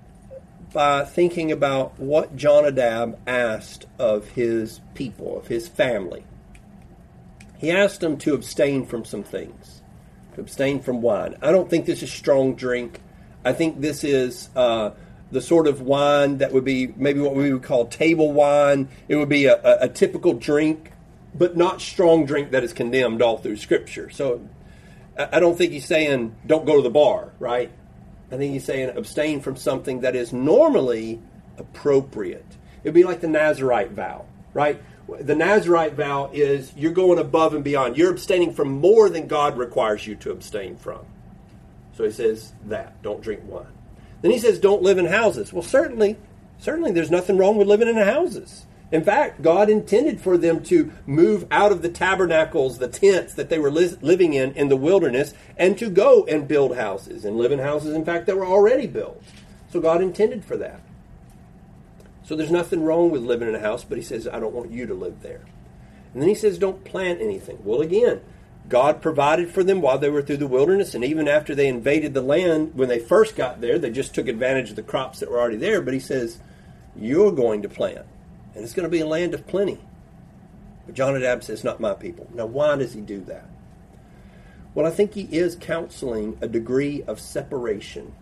by 0.73 1.05
thinking 1.05 1.51
about 1.51 1.99
what 1.99 2.37
Jonadab 2.37 3.19
asked 3.27 3.87
of 3.99 4.29
his 4.31 4.81
people, 4.95 5.39
of 5.39 5.49
his 5.49 5.69
family. 5.69 6.25
He 7.59 7.71
asked 7.71 8.01
them 8.01 8.19
to 8.19 8.35
abstain 8.35 8.85
from 8.85 9.05
some 9.05 9.23
things 9.23 9.78
abstain 10.39 10.81
from 10.81 11.03
wine. 11.03 11.37
I 11.43 11.53
don't 11.53 11.69
think 11.69 11.87
this 11.87 12.03
is 12.03 12.13
strong 12.13 12.55
drink. 12.55 13.01
I 13.45 13.53
think 13.53 13.81
this 13.81 14.05
is 14.05 14.49
uh, 14.57 14.91
the 15.31 15.41
sort 15.41 15.67
of 15.67 15.81
wine 15.81 16.39
that 16.39 16.53
would 16.53 16.65
be 16.65 16.93
maybe 16.97 17.21
what 17.21 17.35
we 17.35 17.53
would 17.53 17.63
call 17.63 17.87
table 17.87 18.33
wine. 18.33 18.89
It 19.09 19.17
would 19.17 19.29
be 19.29 19.47
a, 19.47 19.57
a, 19.57 19.85
a 19.85 19.89
typical 19.89 20.35
drink, 20.35 20.93
but 21.35 21.57
not 21.57 21.81
strong 21.81 22.25
drink 22.25 22.51
that 22.53 22.65
is 22.65 22.73
condemned 22.73 23.23
all 23.23 23.39
through 23.39 23.57
Scripture. 23.57 24.11
So 24.11 24.41
I, 25.19 25.41
don't 25.41 25.57
think 25.59 25.73
he's 25.73 25.87
saying 25.87 26.37
don't 26.47 26.65
go 26.65 26.77
to 26.77 26.83
the 26.83 26.91
bar, 26.91 27.33
right? 27.39 27.71
I 28.31 28.37
think 28.37 28.53
he's 28.53 28.65
saying 28.65 28.97
abstain 28.97 29.41
from 29.41 29.57
something 29.57 30.01
that 30.01 30.15
is 30.15 30.33
normally 30.33 31.21
appropriate. 31.57 32.47
It 32.85 32.89
would 32.89 32.95
be 32.95 33.05
like 33.05 33.21
the 33.21 33.29
Nazarite 33.29 33.91
vow, 33.91 34.27
right? 34.55 34.81
The 35.21 35.35
Nazarite 35.35 35.95
vow 35.95 36.31
is 36.33 36.73
you're 36.77 36.93
going 36.93 37.19
above 37.19 37.55
and 37.55 37.65
beyond. 37.65 37.97
You're 37.97 38.11
abstaining 38.11 38.53
from 38.53 38.71
more 38.71 39.09
than 39.09 39.27
God 39.27 39.57
requires 39.57 40.07
you 40.07 40.15
to 40.17 40.31
abstain 40.31 40.77
from. 40.77 41.01
So 41.97 42.05
he 42.05 42.11
says 42.13 42.53
that. 42.67 43.03
Don't 43.03 43.23
drink 43.23 43.43
wine. 43.45 43.67
Then 44.23 44.31
he 44.31 44.39
says 44.39 44.59
don't 44.59 44.83
live 44.83 44.99
in 44.99 45.07
houses. 45.07 45.53
Well, 45.53 45.63
certainly, 45.63 46.17
certainly 46.59 46.93
there's 46.93 47.11
nothing 47.11 47.39
wrong 47.39 47.57
with 47.57 47.69
living 47.69 47.89
in 47.89 47.97
houses. 47.97 48.67
In 48.91 49.05
fact, 49.05 49.43
God 49.43 49.69
intended 49.69 50.21
for 50.21 50.39
them 50.39 50.63
to 50.65 50.91
move 51.07 51.47
out 51.51 51.73
of 51.73 51.83
the 51.83 51.91
tabernacles, 51.91 52.79
the 52.79 52.89
tents 52.89 53.35
that 53.35 53.51
they 53.51 53.59
were 53.59 53.71
li- 53.71 53.97
living 54.01 54.33
in 54.33 54.53
in 54.53 54.69
the 54.69 54.77
wilderness, 54.77 55.35
and 55.59 55.77
to 55.79 55.91
go 55.91 56.25
and 56.25 56.49
build 56.49 56.77
houses 56.77 57.25
and 57.25 57.37
live 57.37 57.53
in 57.53 57.59
houses, 57.59 57.95
in 57.95 58.05
fact, 58.05 58.27
that 58.27 58.37
were 58.37 58.47
already 58.47 58.87
built. 58.87 59.23
So 59.71 59.81
God 59.81 60.01
intended 60.01 60.45
for 60.45 60.57
that. 60.57 60.81
So 62.29 62.37
there's 62.37 62.51
nothing 62.51 62.85
wrong 62.85 63.11
with 63.11 63.23
living 63.23 63.49
in 63.49 63.55
a 63.55 63.59
house, 63.59 63.85
but 63.85 63.97
he 63.97 64.05
says, 64.05 64.29
I 64.29 64.39
don't 64.39 64.53
want 64.53 64.71
you 64.71 64.85
to 64.85 64.93
live 64.93 65.23
there. 65.23 65.41
And 66.13 66.21
then 66.21 66.29
he 66.29 66.35
says, 66.35 66.59
don't 66.59 66.85
plant 66.85 67.23
anything. 67.23 67.59
Well, 67.65 67.81
again, 67.81 68.21
God 68.69 69.01
provided 69.01 69.51
for 69.51 69.65
them 69.65 69.81
while 69.81 69.99
they 69.99 70.11
were 70.11 70.21
through 70.21 70.37
the 70.37 70.47
wilderness, 70.47 70.95
and 70.95 71.03
even 71.03 71.27
after 71.27 71.55
they 71.55 71.69
invaded 71.69 72.13
the 72.13 72.21
land, 72.21 72.75
when 72.75 72.91
they 72.91 72.99
first 72.99 73.35
got 73.35 73.63
there, 73.63 73.79
they 73.79 73.91
just 73.91 74.15
took 74.15 74.29
advantage 74.29 74.69
of 74.69 74.77
the 74.77 74.83
crops 74.83 75.21
that 75.21 75.31
were 75.31 75.41
already 75.41 75.57
there. 75.57 75.81
But 75.81 75.95
he 75.95 76.01
says, 76.01 76.39
You're 76.95 77.33
going 77.33 77.63
to 77.63 77.69
plant, 77.71 78.05
and 78.55 78.63
it's 78.63 78.75
going 78.75 78.85
to 78.85 78.91
be 78.91 79.01
a 79.01 79.07
land 79.07 79.33
of 79.33 79.47
plenty. 79.47 79.81
But 80.85 80.97
Jonadab 80.97 81.43
says, 81.43 81.65
Not 81.65 81.81
my 81.81 81.95
people. 81.95 82.29
Now, 82.35 82.45
why 82.45 82.77
does 82.77 82.93
he 82.93 83.01
do 83.01 83.21
that? 83.21 83.47
Well, 84.75 84.85
I 84.85 84.91
think 84.91 85.15
he 85.15 85.23
is 85.33 85.57
counseling 85.59 86.37
a 86.43 86.47
degree 86.47 87.03
of 87.05 87.21
separation 87.21 88.13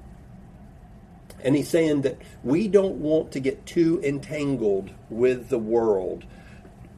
and 1.43 1.55
he's 1.55 1.69
saying 1.69 2.03
that 2.03 2.19
we 2.43 2.69
don't 2.69 2.97
want 2.97 3.33
to 3.33 3.41
get 3.41 3.67
too 3.67 4.01
entangled 4.03 4.91
with 5.11 5.49
the 5.49 5.59
world. 5.59 6.25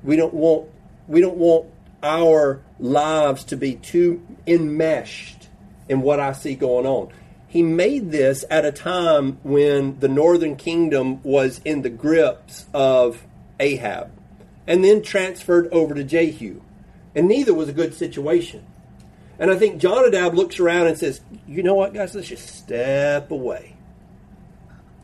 We 0.03 0.16
don't 0.16 0.35
want 0.35 0.68
we 1.07 1.20
don't 1.20 1.37
want 1.37 1.66
our 2.03 2.62
lives 2.79 3.44
to 3.44 3.57
be 3.57 3.74
too 3.74 4.24
enmeshed 4.46 5.48
in 5.88 6.03
what 6.03 6.20
I 6.20 6.33
see 6.33 6.55
going 6.55 6.87
on. 6.87 7.09
He 7.46 7.62
made 7.62 8.12
this 8.12 8.44
at 8.51 8.66
a 8.66 8.72
time 8.72 9.38
when 9.42 9.98
the 10.01 10.09
northern 10.09 10.57
kingdom 10.57 11.22
was 11.22 11.61
in 11.64 11.81
the 11.81 11.88
grips 11.90 12.66
of 12.74 13.24
Ahab 13.59 14.12
and 14.66 14.85
then 14.85 15.03
transferred 15.03 15.66
over 15.72 15.94
to 15.94 16.05
Jehu. 16.05 16.61
And 17.14 17.27
neither 17.27 17.55
was 17.55 17.70
a 17.70 17.72
good 17.72 17.94
situation. 17.94 18.66
And 19.38 19.51
I 19.51 19.57
think 19.57 19.81
Jonadab 19.81 20.35
looks 20.35 20.61
around 20.61 20.88
and 20.88 20.98
says, 20.98 21.22
You 21.46 21.62
know 21.62 21.74
what, 21.74 21.94
guys, 21.94 22.14
let's 22.14 22.29
just 22.29 22.48
step 22.48 23.31
away 23.31 23.77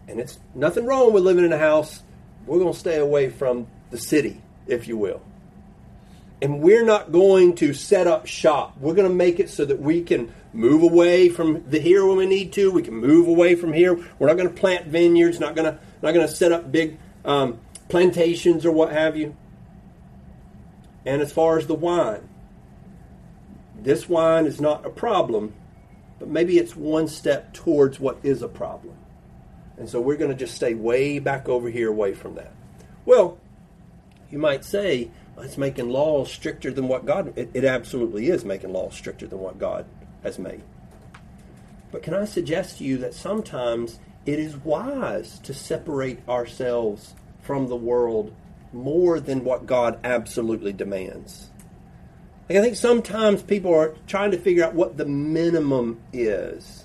and 0.09 0.21
it's 0.21 0.39
nothing 0.55 0.87
wrong 0.87 1.13
with 1.13 1.25
living 1.25 1.45
in 1.45 1.53
a 1.53 1.59
house. 1.59 2.03
We're 2.47 2.59
going 2.59 2.73
to 2.73 2.79
stay 2.79 2.99
away 2.99 3.31
from 3.31 3.67
the 3.91 3.99
city, 3.99 4.41
if 4.67 4.87
you 4.87 4.97
will. 4.97 5.23
And 6.43 6.61
we're 6.61 6.85
not 6.85 7.11
going 7.11 7.55
to 7.57 7.73
set 7.73 8.07
up 8.07 8.27
shop. 8.27 8.77
We're 8.79 8.95
going 8.95 9.09
to 9.09 9.15
make 9.15 9.41
it 9.41 9.49
so 9.49 9.65
that 9.65 9.81
we 9.81 10.03
can 10.03 10.33
move 10.53 10.83
away 10.83 11.31
from 11.31 11.69
the 11.71 11.79
here 11.79 12.05
when 12.07 12.19
we 12.19 12.27
need 12.27 12.53
to. 12.55 12.71
We 12.71 12.83
can 12.83 12.95
move 12.95 13.29
away 13.29 13.55
from 13.55 13.73
here. 13.73 13.95
We're 14.19 14.27
not 14.27 14.37
going 14.37 14.49
to 14.49 14.55
plant 14.55 14.87
vineyards. 14.87 15.41
Not 15.41 15.55
going 15.55 15.73
to 15.73 15.81
not 16.03 16.13
going 16.13 16.27
to 16.27 16.33
set 16.33 16.53
up 16.53 16.71
big 16.71 16.99
um, 17.25 17.61
plantations 17.89 18.67
or 18.67 18.73
what 18.73 18.93
have 18.93 19.17
you. 19.17 19.35
And 21.07 21.23
as 21.23 21.33
far 21.33 21.59
as 21.59 21.67
the 21.67 21.75
wine, 21.75 22.29
this 23.79 24.09
wine 24.09 24.47
is 24.47 24.61
not 24.61 24.85
a 24.85 24.91
problem, 24.91 25.55
but 26.19 26.29
maybe 26.29 26.59
it's 26.59 26.75
one 26.75 27.09
step 27.09 27.53
towards 27.53 28.01
what 28.01 28.19
is 28.23 28.43
a 28.43 28.49
problem. 28.49 28.97
And 29.77 29.89
so 29.89 30.01
we're 30.01 30.17
going 30.17 30.31
to 30.31 30.37
just 30.37 30.55
stay 30.55 30.75
way 30.75 31.19
back 31.19 31.49
over 31.49 31.69
here 31.69 31.89
away 31.89 32.15
from 32.15 32.37
that. 32.37 32.53
Well, 33.05 33.39
you 34.31 34.39
might 34.39 34.65
say, 34.65 35.11
it's 35.39 35.59
making 35.59 35.89
laws 35.89 36.33
stricter 36.33 36.71
than 36.71 36.89
what 36.89 37.05
God. 37.05 37.37
It, 37.37 37.51
it 37.55 37.65
absolutely 37.65 38.29
is 38.29 38.45
making 38.45 38.73
laws 38.73 38.95
stricter 38.95 39.27
than 39.27 39.41
what 39.41 39.59
God 39.59 39.87
has 40.23 40.39
made. 40.39 40.63
But 41.91 42.03
can 42.03 42.15
I 42.15 42.25
suggest 42.25 42.79
to 42.79 42.85
you 42.85 42.99
that 42.99 43.15
sometimes 43.15 43.99
it 44.27 44.39
is 44.39 44.57
wise 44.57 45.39
to 45.41 45.53
separate 45.53 46.27
ourselves 46.29 47.15
from 47.43 47.69
the 47.69 47.77
world 47.77 48.35
more 48.73 49.21
than 49.21 49.45
what 49.45 49.67
God 49.67 49.99
absolutely 50.03 50.73
demands. 50.73 51.51
Like 52.49 52.59
I 52.59 52.63
think 52.63 52.77
sometimes 52.77 53.43
people 53.43 53.73
are 53.75 53.95
trying 54.07 54.33
to 54.33 54.39
figure 54.39 54.65
out 54.65 54.75
what 54.75 54.97
the 54.97 55.07
minimum 55.07 56.01
is. 56.13 56.84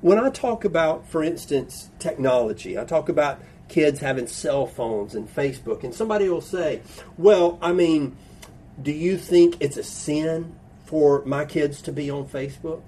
When 0.00 0.18
I 0.18 0.30
talk 0.30 0.64
about, 0.64 1.08
for 1.08 1.24
instance, 1.24 1.90
technology, 1.98 2.78
I 2.78 2.84
talk 2.84 3.08
about 3.08 3.40
kids 3.68 4.00
having 4.00 4.26
cell 4.26 4.66
phones 4.66 5.14
and 5.14 5.28
Facebook, 5.28 5.82
and 5.82 5.94
somebody 5.94 6.28
will 6.28 6.40
say, 6.40 6.82
Well, 7.16 7.58
I 7.60 7.72
mean, 7.72 8.16
do 8.80 8.92
you 8.92 9.18
think 9.18 9.56
it's 9.60 9.76
a 9.76 9.82
sin 9.82 10.54
for 10.86 11.24
my 11.24 11.44
kids 11.44 11.82
to 11.82 11.92
be 11.92 12.10
on 12.10 12.28
Facebook? 12.28 12.82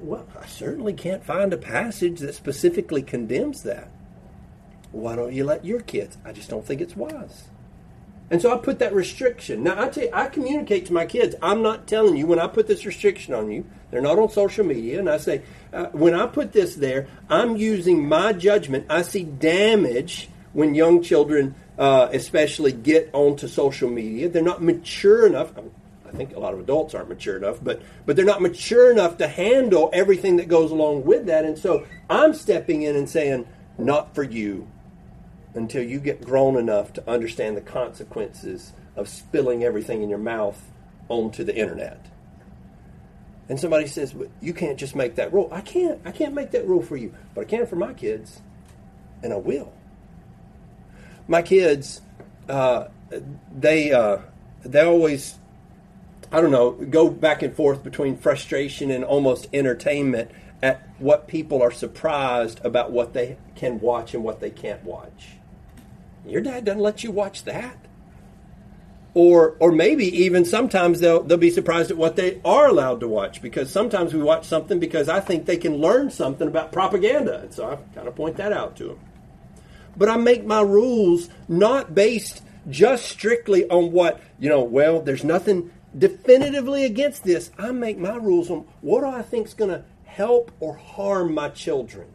Well, 0.00 0.26
I 0.40 0.46
certainly 0.46 0.94
can't 0.94 1.24
find 1.24 1.52
a 1.52 1.58
passage 1.58 2.20
that 2.20 2.34
specifically 2.34 3.02
condemns 3.02 3.62
that. 3.62 3.88
Why 4.92 5.14
don't 5.14 5.32
you 5.32 5.44
let 5.44 5.64
your 5.64 5.80
kids? 5.80 6.18
I 6.24 6.32
just 6.32 6.50
don't 6.50 6.66
think 6.66 6.80
it's 6.80 6.96
wise. 6.96 7.49
And 8.30 8.40
so 8.40 8.54
I 8.54 8.58
put 8.58 8.78
that 8.78 8.94
restriction. 8.94 9.64
Now 9.64 9.82
I 9.82 9.88
tell 9.88 10.04
you, 10.04 10.10
I 10.12 10.26
communicate 10.26 10.86
to 10.86 10.92
my 10.92 11.04
kids. 11.04 11.34
I'm 11.42 11.62
not 11.62 11.88
telling 11.88 12.16
you 12.16 12.28
when 12.28 12.38
I 12.38 12.46
put 12.46 12.68
this 12.68 12.86
restriction 12.86 13.34
on 13.34 13.50
you. 13.50 13.66
They're 13.90 14.00
not 14.00 14.20
on 14.20 14.30
social 14.30 14.64
media, 14.64 15.00
and 15.00 15.10
I 15.10 15.16
say 15.16 15.42
uh, 15.72 15.86
when 15.86 16.14
I 16.14 16.26
put 16.26 16.52
this 16.52 16.76
there, 16.76 17.08
I'm 17.28 17.56
using 17.56 18.08
my 18.08 18.32
judgment. 18.32 18.86
I 18.88 19.02
see 19.02 19.24
damage 19.24 20.28
when 20.52 20.76
young 20.76 21.02
children, 21.02 21.56
uh, 21.76 22.08
especially, 22.12 22.70
get 22.70 23.10
onto 23.12 23.48
social 23.48 23.90
media. 23.90 24.28
They're 24.28 24.42
not 24.42 24.62
mature 24.62 25.26
enough. 25.26 25.52
I 26.06 26.12
think 26.12 26.36
a 26.36 26.40
lot 26.40 26.54
of 26.54 26.60
adults 26.60 26.94
aren't 26.94 27.08
mature 27.08 27.36
enough, 27.36 27.58
but 27.62 27.82
but 28.06 28.14
they're 28.14 28.24
not 28.24 28.42
mature 28.42 28.92
enough 28.92 29.18
to 29.18 29.26
handle 29.26 29.90
everything 29.92 30.36
that 30.36 30.46
goes 30.46 30.70
along 30.70 31.04
with 31.04 31.26
that. 31.26 31.44
And 31.44 31.58
so 31.58 31.84
I'm 32.08 32.32
stepping 32.32 32.82
in 32.82 32.94
and 32.94 33.10
saying, 33.10 33.46
"Not 33.76 34.14
for 34.14 34.22
you." 34.22 34.68
Until 35.54 35.82
you 35.82 35.98
get 35.98 36.24
grown 36.24 36.56
enough 36.56 36.92
to 36.94 37.10
understand 37.10 37.56
the 37.56 37.60
consequences 37.60 38.72
of 38.96 39.08
spilling 39.08 39.64
everything 39.64 40.02
in 40.02 40.08
your 40.08 40.18
mouth 40.18 40.70
onto 41.08 41.44
the 41.44 41.56
internet. 41.56 42.06
And 43.48 43.58
somebody 43.58 43.88
says, 43.88 44.12
"But 44.12 44.28
you 44.40 44.54
can't 44.54 44.78
just 44.78 44.94
make 44.94 45.16
that 45.16 45.32
rule." 45.32 45.48
I 45.50 45.60
can't. 45.60 46.00
I 46.04 46.12
can't 46.12 46.34
make 46.34 46.52
that 46.52 46.66
rule 46.68 46.82
for 46.82 46.96
you, 46.96 47.12
but 47.34 47.42
I 47.42 47.44
can 47.44 47.66
for 47.66 47.76
my 47.76 47.92
kids, 47.94 48.40
and 49.22 49.32
I 49.32 49.36
will. 49.36 49.72
My 51.26 51.42
kids, 51.42 52.00
uh, 52.48 52.88
they 53.52 53.92
uh, 53.92 54.18
they 54.64 54.82
always, 54.82 55.36
I 56.30 56.40
don't 56.40 56.52
know, 56.52 56.70
go 56.70 57.10
back 57.10 57.42
and 57.42 57.54
forth 57.54 57.82
between 57.82 58.16
frustration 58.16 58.90
and 58.90 59.04
almost 59.04 59.48
entertainment 59.52 60.30
at 60.62 60.88
what 60.98 61.26
people 61.26 61.62
are 61.62 61.70
surprised 61.72 62.60
about 62.64 62.92
what 62.92 63.14
they 63.14 63.36
can 63.56 63.80
watch 63.80 64.14
and 64.14 64.22
what 64.22 64.40
they 64.40 64.50
can't 64.50 64.84
watch. 64.84 65.39
Your 66.26 66.40
dad 66.40 66.64
doesn't 66.64 66.82
let 66.82 67.02
you 67.02 67.10
watch 67.10 67.44
that. 67.44 67.76
Or, 69.12 69.56
or 69.58 69.72
maybe 69.72 70.04
even 70.24 70.44
sometimes 70.44 71.00
they'll, 71.00 71.22
they'll 71.22 71.36
be 71.36 71.50
surprised 71.50 71.90
at 71.90 71.96
what 71.96 72.14
they 72.14 72.40
are 72.44 72.68
allowed 72.68 73.00
to 73.00 73.08
watch 73.08 73.42
because 73.42 73.70
sometimes 73.70 74.14
we 74.14 74.22
watch 74.22 74.44
something 74.44 74.78
because 74.78 75.08
I 75.08 75.18
think 75.18 75.46
they 75.46 75.56
can 75.56 75.78
learn 75.78 76.10
something 76.10 76.46
about 76.46 76.70
propaganda. 76.70 77.40
And 77.40 77.52
so 77.52 77.68
I 77.68 77.76
kind 77.94 78.06
of 78.06 78.14
point 78.14 78.36
that 78.36 78.52
out 78.52 78.76
to 78.76 78.84
them. 78.84 79.00
But 79.96 80.08
I 80.08 80.16
make 80.16 80.44
my 80.44 80.60
rules 80.60 81.28
not 81.48 81.94
based 81.94 82.42
just 82.68 83.06
strictly 83.06 83.68
on 83.68 83.90
what, 83.90 84.20
you 84.38 84.48
know, 84.48 84.62
well, 84.62 85.00
there's 85.00 85.24
nothing 85.24 85.72
definitively 85.96 86.84
against 86.84 87.24
this. 87.24 87.50
I 87.58 87.72
make 87.72 87.98
my 87.98 88.14
rules 88.14 88.48
on 88.48 88.64
what 88.80 89.00
do 89.00 89.06
I 89.08 89.22
think 89.22 89.48
is 89.48 89.54
going 89.54 89.70
to 89.70 89.84
help 90.04 90.52
or 90.60 90.76
harm 90.76 91.34
my 91.34 91.48
children. 91.48 92.06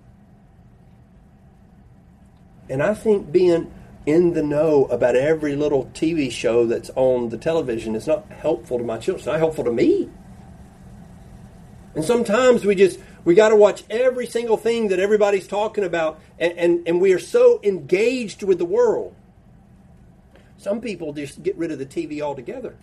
And 2.70 2.82
I 2.82 2.94
think 2.94 3.32
being 3.32 3.72
in 4.06 4.34
the 4.34 4.44
know 4.44 4.86
about 4.86 5.16
every 5.16 5.56
little 5.56 5.86
TV 5.94 6.32
show 6.32 6.66
that's 6.66 6.92
on 6.96 7.30
the 7.30 7.38
television 7.38 7.96
is 7.96 8.08
not 8.08 8.30
helpful 8.30 8.78
to 8.78 8.84
my 8.84 8.98
children. 8.98 9.18
It's 9.18 9.26
not 9.26 9.40
helpful 9.40 9.64
to 9.64 9.72
me. 9.72 10.10
And 11.96 12.04
sometimes 12.04 12.66
we 12.66 12.76
just 12.76 13.00
we 13.24 13.34
got 13.34 13.50
to 13.50 13.56
watch 13.56 13.84
every 13.90 14.28
single 14.28 14.58
thing 14.58 14.90
that 14.90 15.00
everybody's 15.00 15.48
talking 15.48 15.84
about, 15.84 16.22
and, 16.38 16.54
and, 16.58 16.88
and 16.88 17.02
we 17.02 17.12
are 17.14 17.20
so 17.20 17.60
engaged 17.64 18.44
with 18.44 18.60
the 18.60 18.66
world. 18.66 19.16
Some 20.58 20.80
people 20.80 21.12
just 21.14 21.42
get 21.42 21.58
rid 21.58 21.72
of 21.72 21.80
the 21.80 21.86
TV 21.86 22.22
altogether. 22.22 22.76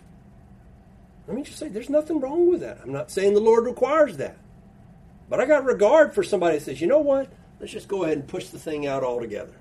Let 1.27 1.37
me 1.37 1.43
just 1.43 1.57
say, 1.57 1.69
there's 1.69 1.89
nothing 1.89 2.19
wrong 2.19 2.49
with 2.49 2.59
that. 2.59 2.79
I'm 2.83 2.91
not 2.91 3.09
saying 3.09 3.33
the 3.33 3.39
Lord 3.39 3.65
requires 3.65 4.17
that. 4.17 4.37
But 5.29 5.39
I 5.39 5.45
got 5.45 5.63
regard 5.63 6.13
for 6.13 6.23
somebody 6.23 6.57
that 6.57 6.65
says, 6.65 6.81
you 6.81 6.87
know 6.87 6.99
what? 6.99 7.29
Let's 7.59 7.71
just 7.71 7.87
go 7.87 8.03
ahead 8.03 8.17
and 8.17 8.27
push 8.27 8.49
the 8.49 8.59
thing 8.59 8.85
out 8.85 9.03
altogether. 9.03 9.53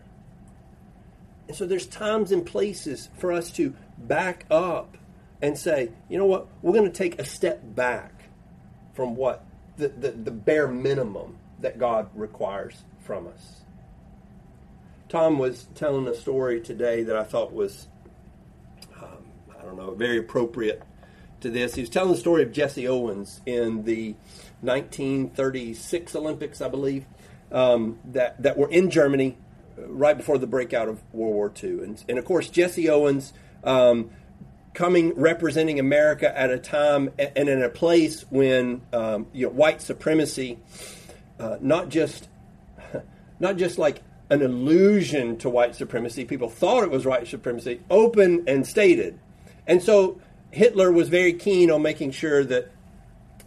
And 1.49 1.57
so 1.57 1.67
there's 1.67 1.87
times 1.87 2.33
and 2.33 2.45
places 2.45 3.09
for 3.19 3.33
us 3.33 3.51
to 3.53 3.75
back 3.99 4.47
up 4.51 4.97
and 5.41 5.59
say, 5.59 5.91
you 6.09 6.19
know 6.19 6.27
what, 6.27 6.47
we're 6.63 6.73
going 6.73 6.91
to 6.91 6.91
take 6.91 7.19
a 7.19 7.25
step 7.25 7.61
back 7.63 8.13
from 8.95 9.17
what 9.17 9.45
the, 9.77 9.89
the, 9.89 10.11
the 10.13 10.31
bare 10.31 10.69
minimum 10.69 11.37
that 11.61 11.79
God 11.79 12.09
requires 12.15 12.85
from 13.01 13.27
us. 13.27 13.63
Tom 15.09 15.39
was 15.39 15.67
telling 15.75 16.07
a 16.09 16.15
story 16.15 16.61
today 16.61 17.03
that 17.03 17.17
I 17.17 17.25
thought 17.25 17.53
was, 17.53 17.87
um, 18.97 19.27
I 19.59 19.63
don't 19.63 19.77
know, 19.77 19.95
very 19.95 20.19
appropriate 20.19 20.83
to 21.41 21.51
this. 21.51 21.75
He 21.75 21.83
was 21.83 21.91
telling 21.91 22.13
the 22.13 22.19
story 22.19 22.43
of 22.43 22.53
Jesse 22.53 22.89
Owens 22.89 23.41
in 23.45 23.85
the 23.85 24.15
1936 24.63 26.15
Olympics, 26.15 26.61
I 26.61 26.69
believe, 26.69 27.05
um, 27.51 27.99
that, 28.07 28.43
that 28.43 28.57
were 28.57 28.71
in 28.71 28.91
Germany 28.91 29.37
right 29.77 30.17
before 30.17 30.39
the 30.39 30.47
breakout 30.47 30.89
of 30.89 31.03
World 31.13 31.35
War 31.35 31.53
II. 31.63 31.83
And, 31.83 32.05
and 32.09 32.19
of 32.19 32.25
course, 32.25 32.49
Jesse 32.49 32.89
Owens 32.89 33.33
um, 33.65 34.11
coming 34.75 35.15
representing 35.15 35.79
America 35.79 36.37
at 36.37 36.51
a 36.51 36.59
time 36.59 37.11
and 37.19 37.49
in 37.49 37.63
a 37.63 37.69
place 37.69 38.25
when 38.31 38.83
um, 38.93 39.27
you 39.33 39.47
know, 39.47 39.53
white 39.53 39.83
supremacy, 39.83 40.59
uh, 41.39 41.59
not 41.61 41.89
just 41.89 42.29
not 43.41 43.57
just 43.57 43.79
like 43.79 44.03
an 44.31 44.41
illusion 44.41 45.37
to 45.39 45.51
white 45.51 45.75
supremacy, 45.75 46.25
people 46.25 46.49
thought 46.49 46.83
it 46.83 46.91
was 46.91 47.05
white 47.05 47.27
supremacy, 47.27 47.81
open 47.91 48.45
and 48.47 48.67
stated. 48.67 49.19
And 49.67 49.83
so 49.83 50.21
Hitler 50.51 50.91
was 50.91 51.09
very 51.09 51.35
keen 51.35 51.71
on 51.71 51.83
making 51.83 52.13
sure 52.13 52.45
that 52.45 52.71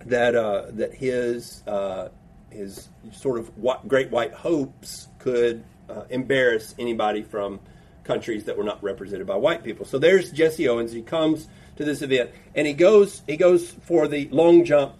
that 0.05 0.35
uh, 0.35 0.65
that 0.71 0.93
his 0.93 1.63
uh, 1.67 2.09
his 2.49 2.89
sort 3.11 3.39
of 3.39 3.51
great 3.87 4.11
white 4.11 4.33
hopes 4.33 5.07
could 5.19 5.63
uh, 5.89 6.03
embarrass 6.09 6.75
anybody 6.79 7.23
from 7.23 7.59
countries 8.03 8.45
that 8.45 8.57
were 8.57 8.63
not 8.63 8.81
represented 8.83 9.27
by 9.27 9.35
white 9.35 9.63
people. 9.63 9.85
So 9.85 9.97
there's 9.99 10.31
Jesse 10.31 10.67
Owens. 10.67 10.91
He 10.91 11.01
comes 11.01 11.47
to 11.77 11.83
this 11.83 12.01
event 12.01 12.31
and 12.53 12.65
he 12.65 12.73
goes 12.73 13.21
he 13.27 13.35
goes 13.35 13.71
for 13.71 14.07
the 14.07 14.29
long 14.29 14.63
jump, 14.63 14.95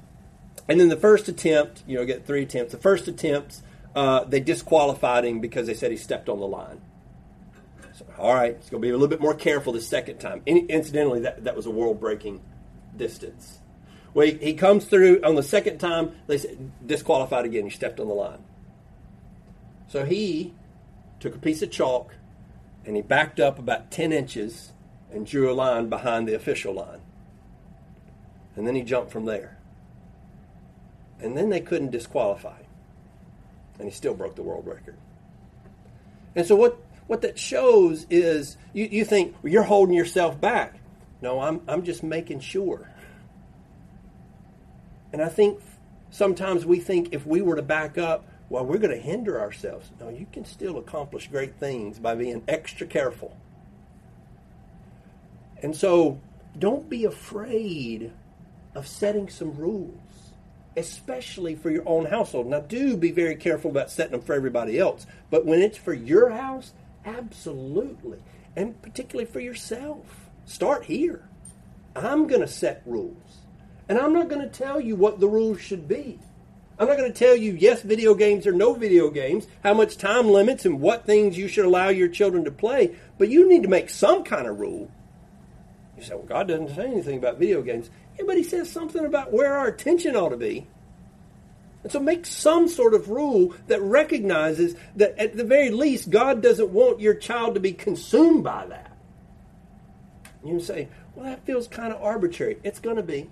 and 0.68 0.80
then 0.80 0.90
the 0.90 0.98
first 0.98 1.28
attempt, 1.28 1.84
you 1.88 1.98
know, 1.98 2.06
get 2.06 2.26
three 2.26 2.44
attempts. 2.44 2.72
The 2.72 2.80
first 2.80 3.08
attempt, 3.08 3.62
uh, 3.96 4.24
they 4.26 4.40
disqualified 4.40 5.24
him 5.24 5.40
because 5.40 5.68
they 5.68 5.74
said 5.74 5.92
he 5.92 5.98
stepped 5.98 6.28
on 6.28 6.40
the 6.40 6.48
line. 6.48 6.82
So, 7.94 8.06
all 8.18 8.34
right, 8.34 8.52
it's 8.52 8.70
going 8.70 8.82
to 8.82 8.86
be 8.86 8.90
a 8.90 8.94
little 8.94 9.08
bit 9.08 9.22
more 9.22 9.34
careful 9.34 9.72
the 9.72 9.80
second 9.80 10.18
time. 10.18 10.42
In, 10.46 10.68
incidentally, 10.68 11.22
that, 11.22 11.46
that 11.46 11.56
was 11.56 11.66
a 11.66 11.72
world 11.72 12.02
breaking 12.02 12.42
distance. 12.98 13.60
Well, 14.14 14.28
he, 14.28 14.34
he, 14.34 14.54
comes 14.54 14.84
through 14.86 15.22
on 15.24 15.36
the 15.36 15.44
second 15.44 15.78
time, 15.78 16.12
they 16.28 16.38
said 16.38 16.72
disqualified 16.86 17.46
again. 17.46 17.64
He 17.64 17.70
stepped 17.70 18.02
on 18.02 18.08
the 18.08 18.14
line. 18.14 18.44
So 19.88 20.04
he 20.04 20.54
took 21.26 21.36
a 21.36 21.40
piece 21.40 21.64
of 21.64 21.72
chalk 21.72 22.14
and 22.86 22.96
he 22.96 23.02
backed 23.02 23.40
up 23.40 23.58
about 23.58 23.90
10 23.90 24.12
inches 24.12 24.74
and 25.12 25.26
drew 25.26 25.52
a 25.52 25.56
line 25.56 25.90
behind 25.90 26.28
the 26.28 26.36
official 26.36 26.74
line. 26.76 27.02
And 28.56 28.68
then 28.68 28.76
he 28.76 28.84
jumped 28.84 29.12
from 29.12 29.26
there. 29.26 29.58
And 31.20 31.36
then 31.36 31.50
they 31.50 31.62
couldn't 31.62 31.90
disqualify 31.90 32.58
him. 32.58 32.66
And 33.80 33.88
he 33.88 33.92
still 33.92 34.14
broke 34.14 34.36
the 34.36 34.44
world 34.44 34.68
record. 34.68 34.98
And 36.36 36.46
so 36.46 36.56
what, 36.56 36.78
what 37.08 37.22
that 37.22 37.40
shows 37.40 38.06
is 38.12 38.56
you, 38.74 38.86
you 38.86 39.04
think 39.04 39.36
well, 39.42 39.52
you're 39.52 39.64
holding 39.64 39.96
yourself 39.96 40.40
back. 40.40 40.76
No, 41.22 41.42
I'm, 41.42 41.62
I'm 41.68 41.84
just 41.84 42.04
making 42.04 42.42
sure. 42.42 42.88
And 45.12 45.24
I 45.24 45.30
think 45.30 45.60
sometimes 46.12 46.68
we 46.68 46.80
think 46.80 47.10
if 47.14 47.26
we 47.26 47.42
were 47.42 47.56
to 47.56 47.64
back 47.64 47.98
up, 47.98 48.28
well, 48.50 48.66
we're 48.66 48.78
going 48.78 48.96
to 48.96 49.02
hinder 49.02 49.40
ourselves. 49.40 49.90
No, 50.00 50.10
you 50.10 50.28
can 50.32 50.46
still 50.46 50.78
accomplish 50.78 51.28
great 51.28 51.56
things 51.56 51.98
by 52.00 52.16
being 52.16 52.44
extra 52.48 52.86
careful. 52.86 53.36
And 55.64 55.76
so 55.76 56.20
don't 56.58 56.90
be 56.90 57.06
afraid 57.06 58.12
of 58.76 58.88
setting 58.88 59.30
some 59.30 59.56
rules, 59.56 60.34
especially 60.78 61.56
for 61.56 61.72
your 61.72 61.88
own 61.88 62.06
household. 62.06 62.48
Now, 62.48 62.60
do 62.60 62.96
be 62.96 63.12
very 63.12 63.36
careful 63.36 63.72
about 63.72 63.90
setting 63.90 64.12
them 64.12 64.22
for 64.22 64.34
everybody 64.34 64.78
else. 64.78 65.08
But 65.32 65.46
when 65.46 65.62
it's 65.62 65.78
for 65.78 65.94
your 65.94 66.30
house, 66.30 66.74
absolutely. 67.06 68.20
And 68.56 68.80
particularly 68.82 69.30
for 69.30 69.40
yourself. 69.40 70.06
Start 70.46 70.86
here. 70.86 71.28
I'm 71.96 72.28
going 72.28 72.42
to 72.42 72.48
set 72.48 72.84
rules. 72.86 73.40
And 73.90 73.98
I'm 73.98 74.14
not 74.14 74.30
going 74.30 74.42
to 74.42 74.48
tell 74.48 74.80
you 74.80 74.96
what 74.96 75.20
the 75.20 75.28
rules 75.28 75.62
should 75.62 75.88
be. 75.88 76.20
I'm 76.78 76.88
not 76.88 76.98
going 76.98 77.12
to 77.12 77.18
tell 77.18 77.36
you 77.36 77.54
yes 77.54 77.82
video 77.82 78.16
games 78.16 78.46
or 78.46 78.52
no 78.52 78.74
video 78.74 79.10
games, 79.10 79.48
how 79.64 79.74
much 79.74 79.98
time 79.98 80.28
limits 80.28 80.66
and 80.66 80.82
what 80.82 81.06
things 81.06 81.38
you 81.38 81.48
should 81.48 81.66
allow 81.66 81.90
your 81.90 82.10
children 82.10 82.44
to 82.46 82.52
play, 82.52 82.96
but 83.18 83.30
you 83.30 83.48
need 83.48 83.64
to 83.64 83.70
make 83.70 83.90
some 83.90 84.24
kind 84.24 84.46
of 84.46 84.60
rule. 84.60 84.92
You 85.98 86.04
say, 86.04 86.16
well, 86.16 86.26
God 86.26 86.50
doesn't 86.50 86.76
say 86.76 86.86
anything 86.86 87.18
about 87.18 87.38
video 87.38 87.62
games. 87.62 87.90
Yeah, 88.18 88.26
but 88.28 88.36
He 88.36 88.44
says 88.44 88.70
something 88.70 89.06
about 89.06 89.32
where 89.32 89.56
our 89.56 89.68
attention 89.68 90.16
ought 90.18 90.30
to 90.30 90.38
be. 90.38 90.68
And 91.84 91.92
so 91.92 92.00
make 92.00 92.26
some 92.26 92.68
sort 92.68 92.94
of 92.94 93.10
rule 93.10 93.54
that 93.68 93.82
recognizes 93.82 94.76
that 94.96 95.18
at 95.18 95.38
the 95.38 95.44
very 95.44 95.70
least, 95.70 96.10
God 96.10 96.42
doesn't 96.42 96.72
want 96.72 97.00
your 97.00 97.14
child 97.14 97.54
to 97.54 97.60
be 97.62 97.74
consumed 97.74 98.44
by 98.44 98.66
that. 98.66 98.92
You 100.44 100.60
say, 100.60 100.90
well, 101.14 101.26
that 101.26 101.46
feels 101.46 101.68
kind 101.68 101.94
of 101.94 102.02
arbitrary. 102.02 102.58
It's 102.64 102.80
going 102.80 102.98
to 102.98 103.04
be. 103.04 103.30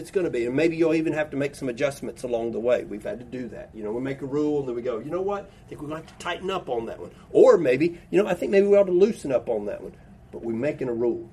It's 0.00 0.10
going 0.10 0.24
to 0.24 0.30
be. 0.30 0.46
And 0.46 0.56
maybe 0.56 0.78
you'll 0.78 0.94
even 0.94 1.12
have 1.12 1.28
to 1.30 1.36
make 1.36 1.54
some 1.54 1.68
adjustments 1.68 2.22
along 2.22 2.52
the 2.52 2.58
way. 2.58 2.84
We've 2.84 3.04
had 3.04 3.18
to 3.18 3.24
do 3.24 3.48
that. 3.48 3.68
You 3.74 3.84
know, 3.84 3.92
we 3.92 4.00
make 4.00 4.22
a 4.22 4.26
rule 4.26 4.60
and 4.60 4.68
then 4.68 4.74
we 4.74 4.80
go, 4.80 4.98
you 4.98 5.10
know 5.10 5.20
what? 5.20 5.44
I 5.44 5.68
think 5.68 5.82
we're 5.82 5.88
going 5.88 6.00
to 6.00 6.08
have 6.08 6.18
to 6.18 6.24
tighten 6.24 6.50
up 6.50 6.70
on 6.70 6.86
that 6.86 6.98
one. 6.98 7.10
Or 7.32 7.58
maybe, 7.58 8.00
you 8.10 8.22
know, 8.22 8.26
I 8.26 8.32
think 8.32 8.50
maybe 8.50 8.66
we 8.66 8.78
ought 8.78 8.84
to 8.84 8.92
loosen 8.92 9.30
up 9.30 9.50
on 9.50 9.66
that 9.66 9.82
one. 9.82 9.94
But 10.32 10.42
we're 10.42 10.54
making 10.54 10.88
a 10.88 10.94
rule. 10.94 11.28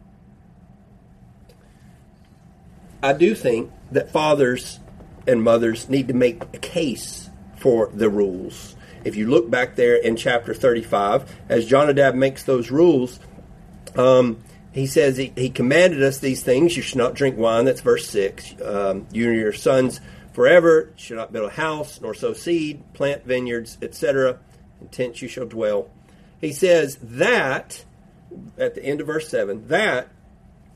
I 3.01 3.13
do 3.13 3.33
think 3.35 3.71
that 3.91 4.11
fathers 4.11 4.81
and 5.25 5.41
mothers 5.41 5.87
need 5.87 6.09
to 6.09 6.13
make 6.13 6.43
a 6.53 6.57
case 6.57 7.29
for 7.55 7.89
the 7.93 8.09
rules. 8.09 8.75
If 9.05 9.15
you 9.15 9.29
look 9.29 9.49
back 9.49 9.77
there 9.77 9.95
in 9.95 10.17
chapter 10.17 10.53
35, 10.53 11.33
as 11.47 11.65
Jonadab 11.65 12.15
makes 12.15 12.43
those 12.43 12.69
rules, 12.69 13.21
um, 13.95 14.43
he 14.77 14.85
says 14.85 15.17
he, 15.17 15.33
he, 15.35 15.49
commanded 15.49 16.03
us 16.03 16.19
these 16.19 16.43
things. 16.43 16.77
You 16.77 16.83
should 16.83 16.99
not 16.99 17.15
drink 17.15 17.35
wine. 17.35 17.65
That's 17.65 17.81
verse 17.81 18.07
6. 18.09 18.61
Um, 18.61 19.07
you 19.11 19.27
and 19.29 19.39
your 19.39 19.51
sons 19.51 19.99
forever 20.33 20.93
should 20.95 21.17
not 21.17 21.33
build 21.33 21.49
a 21.49 21.55
house, 21.55 21.99
nor 21.99 22.13
sow 22.13 22.33
seed, 22.33 22.83
plant 22.93 23.25
vineyards, 23.25 23.79
etc. 23.81 24.37
In 24.79 24.89
tents 24.89 25.19
you 25.19 25.27
shall 25.27 25.47
dwell. 25.47 25.89
He 26.39 26.53
says 26.53 26.99
that, 27.01 27.85
at 28.55 28.75
the 28.75 28.85
end 28.85 29.01
of 29.01 29.07
verse 29.07 29.27
7, 29.29 29.67
that 29.69 30.09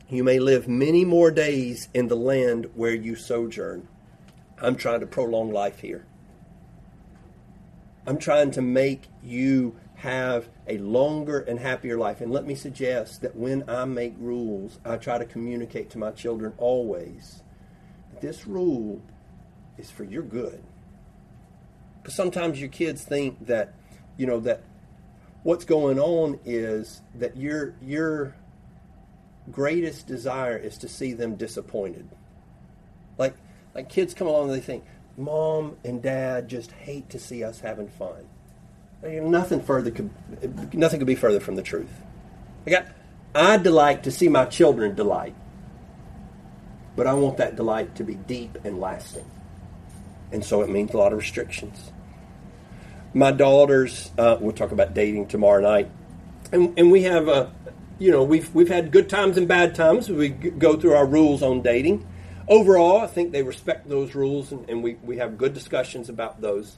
you 0.10 0.24
may 0.24 0.40
live 0.40 0.68
many 0.68 1.06
more 1.06 1.30
days 1.30 1.88
in 1.94 2.08
the 2.08 2.16
land 2.16 2.72
where 2.74 2.96
you 2.96 3.16
sojourn. 3.16 3.88
I'm 4.60 4.78
trying 4.78 5.02
to 5.02 5.06
prolong 5.06 5.54
life 5.54 5.80
here. 5.80 6.08
I'm 8.08 8.18
trying 8.18 8.50
to 8.52 8.64
make 8.64 9.04
you 9.22 9.76
have 9.98 10.50
a 10.72 10.78
longer 10.78 11.40
and 11.40 11.60
happier 11.60 11.98
life. 11.98 12.22
And 12.22 12.32
let 12.32 12.46
me 12.46 12.56
suggest 12.56 13.22
that 13.22 13.36
when 13.36 13.70
I 13.70 13.84
make 13.86 14.16
rules, 14.18 14.80
I 14.86 14.96
try 14.96 15.18
to 15.18 15.26
communicate 15.26 15.90
to 15.92 15.98
my 15.98 16.12
children 16.12 16.54
always 16.58 17.44
this 18.22 18.48
rule 18.48 19.02
is 19.78 19.92
for 19.92 20.04
your 20.04 20.24
good. 20.24 20.64
Because 22.02 22.16
sometimes 22.16 22.60
your 22.60 22.70
kids 22.70 23.04
think 23.04 23.48
that, 23.48 23.74
you 24.16 24.26
know, 24.26 24.40
that 24.42 24.62
what's 25.44 25.66
going 25.66 26.00
on 26.00 26.40
is 26.46 27.02
that 27.16 27.36
your 27.36 27.76
your 27.82 28.36
greatest 29.52 30.08
desire 30.08 30.56
is 30.56 30.78
to 30.78 30.88
see 30.88 31.14
them 31.14 31.36
disappointed. 31.36 32.08
Like 33.18 33.36
like 33.76 33.90
kids 33.90 34.14
come 34.14 34.28
along 34.28 34.50
and 34.50 34.54
they 34.54 34.64
think, 34.64 34.86
Mom 35.18 35.78
and 35.84 36.02
Dad 36.02 36.48
just 36.48 36.72
hate 36.72 37.10
to 37.10 37.20
see 37.20 37.44
us 37.44 37.60
having 37.60 37.88
fun 37.88 38.28
nothing 39.04 39.62
further 39.62 39.92
could 39.92 40.10
nothing 40.74 41.00
could 41.00 41.08
be 41.08 41.16
further 41.16 41.40
from 41.40 41.56
the 41.56 41.62
truth. 41.62 41.92
I 42.66 42.70
got 42.70 42.88
I 43.34 43.58
delight 43.58 44.04
to 44.04 44.12
see 44.12 44.28
my 44.28 44.46
children 44.46 44.96
delight, 44.96 45.36
but 46.96 47.08
I 47.08 47.14
want 47.14 47.38
that 47.38 47.56
delight 47.56 47.96
to 47.96 48.04
be 48.04 48.16
deep 48.16 48.58
and 48.64 48.80
lasting, 48.80 49.30
and 50.32 50.44
so 50.44 50.62
it 50.62 50.70
means 50.70 50.94
a 50.94 50.98
lot 50.98 51.14
of 51.14 51.20
restrictions. 51.20 51.92
My 53.14 53.32
daughters, 53.32 54.12
uh, 54.18 54.38
we'll 54.40 54.54
talk 54.54 54.72
about 54.72 54.94
dating 54.94 55.28
tomorrow 55.28 55.62
night, 55.62 55.90
and 56.52 56.78
and 56.78 56.92
we 56.92 57.04
have 57.04 57.28
a. 57.28 57.32
Uh, 57.32 57.50
you 58.00 58.10
know, 58.10 58.24
we've 58.24 58.54
we've 58.56 58.68
had 58.68 58.92
good 58.92 59.10
times 59.10 59.38
and 59.38 59.48
bad 59.48 59.76
times. 59.76 60.10
We 60.10 60.30
go 60.30 60.76
through 60.76 60.96
our 60.96 61.06
rules 61.06 61.44
on 61.44 61.62
dating. 61.62 62.08
Overall, 62.48 63.00
I 63.02 63.06
think 63.06 63.32
they 63.32 63.44
respect 63.44 63.88
those 63.88 64.16
rules, 64.16 64.52
and, 64.52 64.68
and 64.68 64.82
we, 64.82 64.96
we 65.04 65.18
have 65.18 65.38
good 65.38 65.54
discussions 65.54 66.10
about 66.10 66.42
those. 66.42 66.78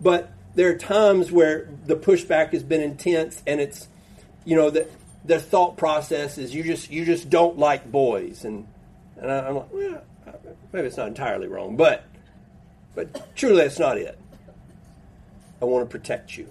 But 0.00 0.30
there 0.54 0.68
are 0.70 0.76
times 0.76 1.30
where 1.30 1.68
the 1.86 1.96
pushback 1.96 2.52
has 2.52 2.62
been 2.62 2.80
intense 2.80 3.42
and 3.46 3.60
it's 3.60 3.88
you 4.44 4.56
know 4.56 4.70
the 4.70 4.88
their 5.24 5.38
thought 5.38 5.76
process 5.76 6.38
is 6.38 6.54
you 6.54 6.62
just 6.62 6.90
you 6.90 7.04
just 7.04 7.30
don't 7.30 7.58
like 7.58 7.90
boys. 7.90 8.44
And 8.44 8.66
and 9.16 9.30
I, 9.30 9.48
am 9.48 9.56
like 9.56 9.72
well 9.72 10.02
maybe 10.72 10.86
it's 10.86 10.96
not 10.96 11.08
entirely 11.08 11.48
wrong 11.48 11.76
but 11.76 12.04
but 12.94 13.36
truly 13.36 13.62
that's 13.62 13.78
not 13.78 13.98
it. 13.98 14.18
I 15.62 15.66
want 15.66 15.88
to 15.88 15.90
protect 15.90 16.36
you 16.36 16.48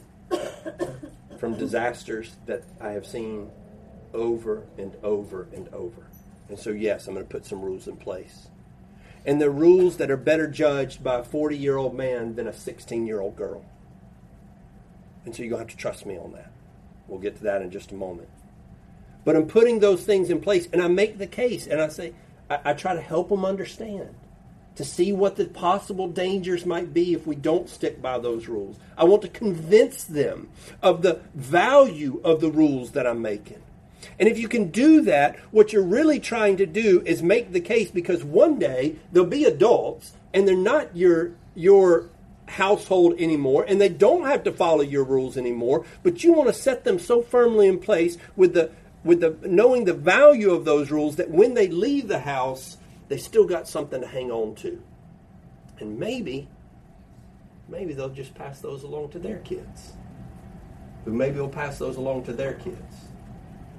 from 1.39 1.57
disasters 1.57 2.35
that 2.45 2.63
I 2.79 2.91
have 2.91 3.05
seen 3.05 3.49
over 4.13 4.63
and 4.77 4.95
over 5.03 5.47
and 5.53 5.67
over. 5.73 6.03
And 6.47 6.59
so 6.59 6.69
yes 6.69 7.07
I'm 7.07 7.15
going 7.15 7.25
to 7.25 7.31
put 7.31 7.45
some 7.45 7.61
rules 7.61 7.87
in 7.87 7.97
place. 7.97 8.47
And 9.25 9.41
the 9.41 9.49
rules 9.49 9.97
that 9.97 10.09
are 10.09 10.17
better 10.17 10.47
judged 10.47 11.03
by 11.03 11.19
a 11.19 11.23
40 11.23 11.57
year 11.57 11.75
old 11.75 11.95
man 11.95 12.35
than 12.35 12.47
a 12.47 12.53
16 12.53 13.05
year 13.05 13.19
old 13.19 13.35
girl 13.35 13.65
and 15.25 15.35
so 15.35 15.43
you're 15.43 15.49
going 15.49 15.65
to 15.65 15.69
have 15.69 15.77
to 15.77 15.81
trust 15.81 16.05
me 16.05 16.17
on 16.17 16.31
that. 16.33 16.51
We'll 17.07 17.19
get 17.19 17.37
to 17.37 17.43
that 17.43 17.61
in 17.61 17.71
just 17.71 17.91
a 17.91 17.95
moment. 17.95 18.29
But 19.25 19.35
I'm 19.35 19.47
putting 19.47 19.79
those 19.79 20.03
things 20.03 20.29
in 20.29 20.39
place, 20.39 20.67
and 20.71 20.81
I 20.81 20.87
make 20.87 21.17
the 21.17 21.27
case, 21.27 21.67
and 21.67 21.81
I 21.81 21.89
say, 21.89 22.13
I, 22.49 22.59
I 22.65 22.73
try 22.73 22.93
to 22.93 23.01
help 23.01 23.29
them 23.29 23.45
understand, 23.45 24.15
to 24.75 24.85
see 24.85 25.11
what 25.11 25.35
the 25.35 25.45
possible 25.45 26.07
dangers 26.07 26.65
might 26.65 26.93
be 26.93 27.13
if 27.13 27.27
we 27.27 27.35
don't 27.35 27.69
stick 27.69 28.01
by 28.01 28.17
those 28.17 28.47
rules. 28.47 28.77
I 28.97 29.03
want 29.03 29.21
to 29.23 29.27
convince 29.27 30.03
them 30.05 30.49
of 30.81 31.01
the 31.01 31.19
value 31.33 32.21
of 32.23 32.39
the 32.39 32.49
rules 32.49 32.91
that 32.91 33.05
I'm 33.05 33.21
making. 33.21 33.61
And 34.17 34.29
if 34.29 34.39
you 34.39 34.47
can 34.47 34.71
do 34.71 35.01
that, 35.01 35.37
what 35.51 35.73
you're 35.73 35.83
really 35.83 36.19
trying 36.19 36.57
to 36.57 36.65
do 36.65 37.03
is 37.05 37.21
make 37.21 37.51
the 37.51 37.59
case 37.59 37.91
because 37.91 38.23
one 38.23 38.57
day 38.57 38.95
they'll 39.11 39.25
be 39.25 39.43
adults 39.43 40.13
and 40.33 40.47
they're 40.47 40.55
not 40.55 40.95
your 40.95 41.31
your 41.55 42.09
household 42.49 43.13
anymore 43.19 43.63
and 43.67 43.79
they 43.79 43.89
don't 43.89 44.25
have 44.25 44.43
to 44.43 44.51
follow 44.51 44.81
your 44.81 45.03
rules 45.03 45.37
anymore 45.37 45.85
but 46.03 46.23
you 46.23 46.33
want 46.33 46.47
to 46.47 46.53
set 46.53 46.83
them 46.83 46.99
so 46.99 47.21
firmly 47.21 47.67
in 47.67 47.79
place 47.79 48.17
with 48.35 48.53
the 48.53 48.71
with 49.03 49.21
the 49.21 49.35
knowing 49.47 49.85
the 49.85 49.93
value 49.93 50.51
of 50.51 50.65
those 50.65 50.91
rules 50.91 51.15
that 51.15 51.29
when 51.29 51.53
they 51.53 51.67
leave 51.67 52.07
the 52.07 52.19
house 52.19 52.77
they 53.09 53.17
still 53.17 53.45
got 53.45 53.67
something 53.67 54.01
to 54.01 54.07
hang 54.07 54.31
on 54.31 54.55
to. 54.55 54.81
And 55.79 55.99
maybe 55.99 56.47
maybe 57.67 57.93
they'll 57.93 58.09
just 58.09 58.33
pass 58.33 58.61
those 58.61 58.83
along 58.83 59.09
to 59.09 59.19
their 59.19 59.39
kids. 59.39 59.93
Who 61.05 61.13
maybe 61.13 61.39
will 61.39 61.49
pass 61.49 61.77
those 61.77 61.97
along 61.97 62.23
to 62.23 62.33
their 62.33 62.53
kids. 62.53 62.95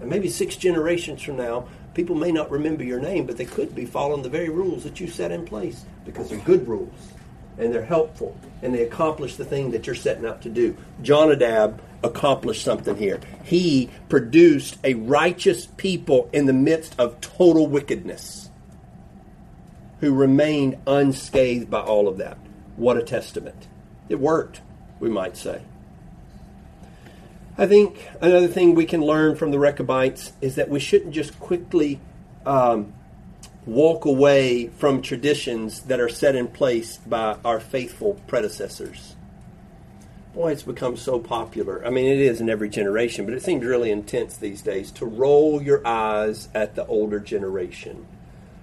And 0.01 0.09
maybe 0.09 0.29
six 0.29 0.57
generations 0.57 1.23
from 1.23 1.37
now 1.37 1.69
people 1.95 2.15
may 2.15 2.31
not 2.31 2.51
remember 2.51 2.85
your 2.85 3.01
name 3.01 3.27
but 3.27 3.37
they 3.37 3.45
could 3.45 3.75
be 3.75 3.85
following 3.85 4.23
the 4.23 4.29
very 4.29 4.49
rules 4.49 4.85
that 4.85 5.01
you 5.01 5.09
set 5.09 5.33
in 5.33 5.45
place 5.45 5.85
because 6.05 6.29
they're 6.29 6.39
good 6.39 6.67
rules 6.69 7.13
and 7.61 7.73
they're 7.73 7.85
helpful 7.85 8.37
and 8.63 8.75
they 8.75 8.83
accomplish 8.83 9.37
the 9.37 9.45
thing 9.45 9.71
that 9.71 9.87
you're 9.87 9.95
setting 9.95 10.27
out 10.27 10.43
to 10.43 10.49
do. 10.49 10.77
Jonadab 11.03 11.81
accomplished 12.03 12.65
something 12.65 12.97
here. 12.97 13.21
He 13.45 13.91
produced 14.09 14.79
a 14.83 14.95
righteous 14.95 15.67
people 15.67 16.31
in 16.33 16.47
the 16.47 16.53
midst 16.53 16.95
of 16.99 17.21
total 17.21 17.67
wickedness 17.67 18.49
who 20.01 20.15
remained 20.15 20.79
unscathed 20.87 21.71
by 21.71 21.81
all 21.81 22.09
of 22.09 22.19
that. 22.19 22.39
What 22.77 22.97
a 22.97 23.03
testament. 23.03 23.69
It 24.09 24.19
worked, 24.19 24.63
we 24.99 25.11
might 25.11 25.37
say. 25.37 25.63
I 27.59 27.67
think 27.67 28.09
another 28.23 28.49
thing 28.49 28.75
we 28.75 28.87
can 28.87 29.03
learn 29.03 29.37
from 29.37 29.51
the 29.51 29.59
Rechabites 29.59 30.33
is 30.41 30.55
that 30.55 30.71
we 30.71 30.81
shouldn't 30.81 31.13
just 31.13 31.39
quickly 31.39 32.01
um, 32.47 32.95
walk 33.71 34.05
away 34.05 34.67
from 34.67 35.01
traditions 35.01 35.83
that 35.83 36.01
are 36.01 36.09
set 36.09 36.35
in 36.35 36.49
place 36.49 36.97
by 36.97 37.37
our 37.45 37.61
faithful 37.61 38.15
predecessors. 38.27 39.15
Boy, 40.35 40.51
it's 40.51 40.65
become 40.65 40.97
so 40.97 41.21
popular. 41.21 41.87
I 41.87 41.91
mean, 41.91 42.07
it 42.07 42.19
is 42.19 42.41
in 42.41 42.51
every 42.51 42.69
generation, 42.69 43.25
but 43.27 43.35
it 43.35 43.45
seems 43.45 43.65
really 43.65 43.93
intense 43.93 44.37
these 44.37 44.61
days 44.61 44.91
to 44.93 45.07
roll 45.07 45.63
your 45.63 45.87
eyes 45.87 46.49
at 46.53 46.75
the 46.75 46.85
older 46.87 47.21
generation. 47.21 48.07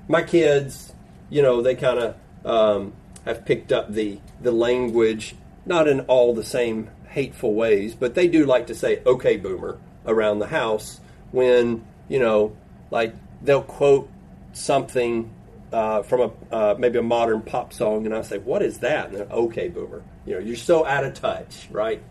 My 0.10 0.24
kids, 0.24 0.92
you 1.30 1.42
know, 1.42 1.62
they 1.62 1.76
kind 1.76 2.00
of 2.00 2.16
um, 2.46 2.94
have 3.24 3.46
picked 3.46 3.72
up 3.72 3.94
the, 3.94 4.20
the 4.42 4.52
language, 4.52 5.36
not 5.66 5.88
in 5.88 6.02
all 6.02 6.36
the 6.36 6.44
same 6.44 6.90
hateful 7.08 7.54
ways, 7.54 7.96
but 7.96 8.14
they 8.14 8.28
do 8.28 8.46
like 8.46 8.68
to 8.68 8.76
say, 8.76 9.02
okay, 9.06 9.38
boomer, 9.38 9.78
around 10.06 10.40
the 10.40 10.48
house 10.48 11.00
when, 11.32 11.86
you 12.10 12.20
know, 12.20 12.58
like 12.92 13.14
they'll 13.42 13.62
quote 13.62 14.10
something 14.58 15.32
uh, 15.72 16.02
from 16.04 16.22
a 16.52 16.56
uh, 16.56 16.76
maybe 16.80 16.98
a 16.98 17.04
modern 17.04 17.42
pop 17.42 17.74
song, 17.74 18.06
and 18.06 18.16
I 18.16 18.22
say, 18.22 18.38
"What 18.38 18.62
is 18.62 18.80
that?" 18.80 19.10
And 19.10 19.18
they're, 19.18 19.28
"Okay, 19.28 19.68
boomer." 19.70 20.04
You 20.26 20.36
know, 20.36 20.40
you're 20.40 20.56
so 20.56 20.86
out 20.86 21.04
of 21.04 21.14
touch, 21.14 21.68
right? 21.72 22.02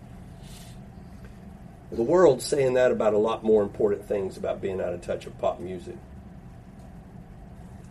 The 1.93 2.03
world's 2.03 2.45
saying 2.45 2.75
that 2.75 2.91
about 2.93 3.15
a 3.15 3.19
lot 3.19 3.45
more 3.45 3.63
important 3.63 4.07
things 4.07 4.37
about 4.37 4.61
being 4.61 4.81
out 4.81 4.93
of 4.93 5.01
touch 5.03 5.25
with 5.25 5.39
pop 5.39 5.61
music. 5.61 5.97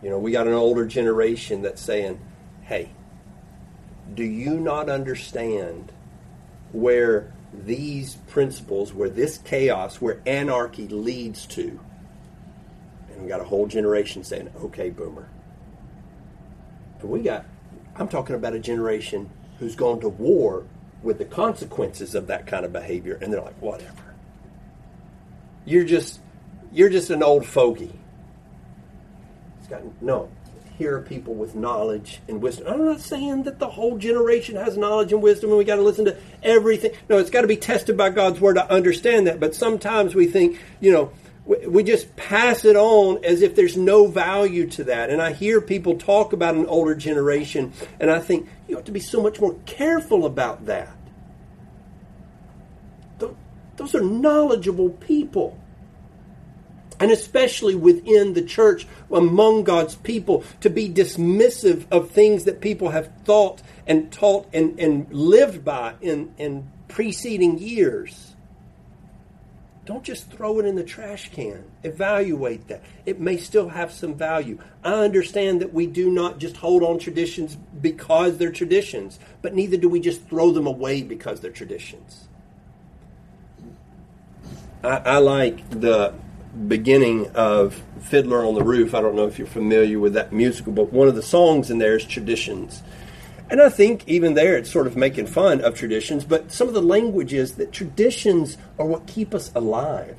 You 0.02 0.10
know, 0.10 0.18
we 0.18 0.32
got 0.32 0.46
an 0.46 0.52
older 0.52 0.86
generation 0.86 1.62
that's 1.62 1.80
saying, 1.82 2.20
"Hey, 2.62 2.90
Do 4.14 4.22
you 4.24 4.60
not 4.60 4.88
understand 4.88 5.92
where 6.72 7.32
these 7.52 8.16
principles, 8.28 8.92
where 8.92 9.08
this 9.08 9.38
chaos, 9.38 10.00
where 10.00 10.20
anarchy 10.26 10.86
leads 10.88 11.46
to? 11.46 11.80
And 13.16 13.24
we 13.24 13.28
got 13.30 13.40
a 13.40 13.44
whole 13.44 13.66
generation 13.66 14.22
saying, 14.22 14.50
okay, 14.62 14.90
boomer. 14.90 15.28
And 17.00 17.10
we 17.10 17.22
got, 17.22 17.46
I'm 17.96 18.08
talking 18.08 18.36
about 18.36 18.52
a 18.52 18.58
generation 18.58 19.30
who's 19.58 19.74
gone 19.74 20.00
to 20.00 20.08
war 20.08 20.64
with 21.02 21.18
the 21.18 21.24
consequences 21.24 22.14
of 22.14 22.26
that 22.26 22.46
kind 22.46 22.64
of 22.64 22.72
behavior, 22.72 23.18
and 23.20 23.32
they're 23.32 23.40
like, 23.40 23.60
whatever. 23.60 24.14
You're 25.64 25.84
just, 25.84 26.20
you're 26.72 26.90
just 26.90 27.10
an 27.10 27.22
old 27.22 27.46
fogey. 27.46 27.92
It's 29.58 29.68
got 29.68 29.82
no. 30.02 30.30
Here 30.78 30.96
are 30.98 31.02
people 31.02 31.34
with 31.34 31.54
knowledge 31.54 32.20
and 32.28 32.42
wisdom. 32.42 32.66
I'm 32.66 32.84
not 32.84 33.00
saying 33.00 33.44
that 33.44 33.58
the 33.58 33.70
whole 33.70 33.96
generation 33.96 34.56
has 34.56 34.76
knowledge 34.76 35.10
and 35.10 35.22
wisdom 35.22 35.48
and 35.48 35.58
we 35.58 35.64
got 35.64 35.76
to 35.76 35.82
listen 35.82 36.04
to 36.04 36.16
everything. 36.42 36.92
No, 37.08 37.16
it's 37.16 37.30
got 37.30 37.40
to 37.40 37.46
be 37.46 37.56
tested 37.56 37.96
by 37.96 38.10
God's 38.10 38.40
word. 38.40 38.58
I 38.58 38.66
understand 38.66 39.26
that. 39.26 39.40
But 39.40 39.54
sometimes 39.54 40.14
we 40.14 40.26
think, 40.26 40.60
you 40.80 40.92
know, 40.92 41.12
we 41.46 41.84
just 41.84 42.16
pass 42.16 42.64
it 42.64 42.76
on 42.76 43.24
as 43.24 43.42
if 43.42 43.54
there's 43.54 43.76
no 43.76 44.06
value 44.08 44.66
to 44.70 44.84
that. 44.84 45.10
And 45.10 45.22
I 45.22 45.32
hear 45.32 45.60
people 45.60 45.96
talk 45.96 46.32
about 46.32 46.56
an 46.56 46.66
older 46.66 46.94
generation, 46.94 47.72
and 48.00 48.10
I 48.10 48.18
think 48.18 48.48
you 48.68 48.74
have 48.74 48.84
to 48.86 48.92
be 48.92 49.00
so 49.00 49.22
much 49.22 49.40
more 49.40 49.54
careful 49.64 50.26
about 50.26 50.66
that. 50.66 50.96
Those 53.76 53.94
are 53.94 54.00
knowledgeable 54.00 54.90
people. 54.90 55.58
And 56.98 57.10
especially 57.10 57.74
within 57.74 58.32
the 58.32 58.42
church, 58.42 58.86
among 59.10 59.64
God's 59.64 59.94
people, 59.96 60.44
to 60.62 60.70
be 60.70 60.88
dismissive 60.88 61.84
of 61.90 62.10
things 62.10 62.44
that 62.44 62.62
people 62.62 62.88
have 62.90 63.12
thought 63.24 63.60
and 63.86 64.10
taught 64.10 64.48
and, 64.54 64.80
and 64.80 65.12
lived 65.12 65.62
by 65.62 65.94
in, 66.00 66.34
in 66.38 66.70
preceding 66.88 67.58
years. 67.58 68.34
Don't 69.86 70.02
just 70.02 70.28
throw 70.32 70.58
it 70.58 70.66
in 70.66 70.74
the 70.74 70.82
trash 70.82 71.30
can. 71.30 71.62
Evaluate 71.84 72.66
that. 72.66 72.82
It 73.06 73.20
may 73.20 73.36
still 73.36 73.68
have 73.68 73.92
some 73.92 74.14
value. 74.14 74.58
I 74.82 74.94
understand 74.94 75.60
that 75.60 75.72
we 75.72 75.86
do 75.86 76.10
not 76.10 76.38
just 76.38 76.56
hold 76.56 76.82
on 76.82 76.98
traditions 76.98 77.56
because 77.80 78.36
they're 78.36 78.50
traditions, 78.50 79.20
but 79.42 79.54
neither 79.54 79.76
do 79.76 79.88
we 79.88 80.00
just 80.00 80.28
throw 80.28 80.50
them 80.50 80.66
away 80.66 81.04
because 81.04 81.40
they're 81.40 81.52
traditions. 81.52 82.26
I, 84.82 84.96
I 84.96 85.18
like 85.18 85.70
the 85.70 86.14
beginning 86.66 87.30
of 87.36 87.80
Fiddler 88.00 88.44
on 88.44 88.56
the 88.56 88.64
Roof. 88.64 88.92
I 88.92 89.00
don't 89.00 89.14
know 89.14 89.28
if 89.28 89.38
you're 89.38 89.46
familiar 89.46 90.00
with 90.00 90.14
that 90.14 90.32
musical, 90.32 90.72
but 90.72 90.92
one 90.92 91.06
of 91.06 91.14
the 91.14 91.22
songs 91.22 91.70
in 91.70 91.78
there 91.78 91.94
is 91.94 92.04
Traditions. 92.04 92.82
And 93.48 93.62
I 93.62 93.68
think 93.68 94.06
even 94.08 94.34
there 94.34 94.56
it's 94.56 94.70
sort 94.70 94.86
of 94.86 94.96
making 94.96 95.26
fun 95.28 95.60
of 95.60 95.74
traditions, 95.76 96.24
but 96.24 96.50
some 96.50 96.66
of 96.66 96.74
the 96.74 96.82
language 96.82 97.32
is 97.32 97.52
that 97.56 97.72
traditions 97.72 98.56
are 98.78 98.86
what 98.86 99.06
keep 99.06 99.34
us 99.34 99.52
alive. 99.54 100.18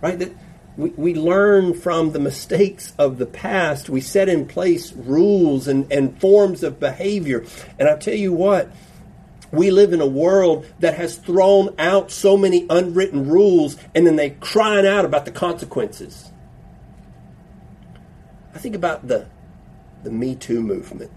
Right? 0.00 0.18
That 0.18 0.32
we, 0.76 0.90
we 0.90 1.14
learn 1.14 1.74
from 1.74 2.12
the 2.12 2.18
mistakes 2.18 2.92
of 2.98 3.18
the 3.18 3.26
past. 3.26 3.88
We 3.88 4.00
set 4.00 4.28
in 4.28 4.46
place 4.46 4.92
rules 4.92 5.68
and, 5.68 5.90
and 5.92 6.20
forms 6.20 6.64
of 6.64 6.80
behavior. 6.80 7.44
And 7.78 7.88
I 7.88 7.96
tell 7.96 8.14
you 8.14 8.32
what, 8.32 8.70
we 9.52 9.70
live 9.70 9.92
in 9.92 10.00
a 10.00 10.06
world 10.06 10.66
that 10.80 10.94
has 10.94 11.16
thrown 11.16 11.74
out 11.78 12.10
so 12.10 12.36
many 12.36 12.66
unwritten 12.68 13.28
rules 13.28 13.76
and 13.94 14.04
then 14.04 14.16
they 14.16 14.30
crying 14.30 14.86
out 14.86 15.04
about 15.04 15.24
the 15.24 15.30
consequences. 15.30 16.32
I 18.52 18.58
think 18.58 18.74
about 18.74 19.06
the 19.06 19.28
the 20.02 20.10
Me 20.10 20.34
Too 20.34 20.62
movement 20.62 21.10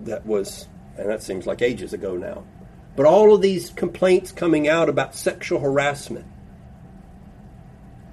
that 0.00 0.26
was, 0.26 0.68
and 0.96 1.08
that 1.08 1.22
seems 1.22 1.46
like 1.46 1.62
ages 1.62 1.92
ago 1.92 2.16
now. 2.16 2.44
But 2.96 3.06
all 3.06 3.34
of 3.34 3.42
these 3.42 3.70
complaints 3.70 4.32
coming 4.32 4.68
out 4.68 4.88
about 4.88 5.14
sexual 5.14 5.60
harassment. 5.60 6.26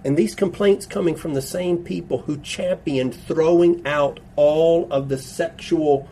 And 0.03 0.15
these 0.15 0.35
complaints 0.35 0.85
coming 0.85 1.15
from 1.15 1.33
the 1.33 1.41
same 1.41 1.79
people 1.79 2.19
who 2.19 2.39
championed 2.41 3.15
throwing 3.15 3.87
out 3.87 4.19
all 4.35 4.87
of 4.91 5.09
the 5.09 5.17
sexual 5.17 6.07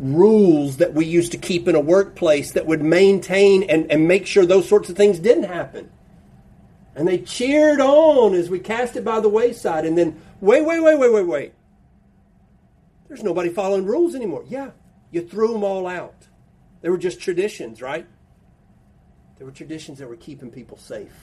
rules 0.00 0.78
that 0.78 0.94
we 0.94 1.04
used 1.04 1.32
to 1.32 1.38
keep 1.38 1.68
in 1.68 1.76
a 1.76 1.80
workplace 1.80 2.52
that 2.52 2.66
would 2.66 2.82
maintain 2.82 3.62
and, 3.64 3.90
and 3.90 4.08
make 4.08 4.26
sure 4.26 4.44
those 4.44 4.68
sorts 4.68 4.88
of 4.88 4.96
things 4.96 5.20
didn't 5.20 5.44
happen. 5.44 5.90
And 6.96 7.06
they 7.06 7.18
cheered 7.18 7.80
on 7.80 8.34
as 8.34 8.50
we 8.50 8.58
cast 8.58 8.96
it 8.96 9.04
by 9.04 9.20
the 9.20 9.28
wayside. 9.28 9.84
And 9.84 9.96
then, 9.96 10.20
wait, 10.40 10.64
wait, 10.64 10.80
wait, 10.80 10.98
wait, 10.98 11.12
wait, 11.12 11.26
wait. 11.26 11.52
There's 13.06 13.22
nobody 13.22 13.50
following 13.50 13.86
rules 13.86 14.16
anymore. 14.16 14.44
Yeah, 14.48 14.70
you 15.10 15.22
threw 15.22 15.52
them 15.52 15.64
all 15.64 15.86
out. 15.86 16.26
They 16.80 16.90
were 16.90 16.98
just 16.98 17.20
traditions, 17.20 17.82
right? 17.82 18.06
They 19.38 19.44
were 19.44 19.50
traditions 19.50 19.98
that 19.98 20.08
were 20.08 20.16
keeping 20.16 20.50
people 20.50 20.76
safe. 20.76 21.14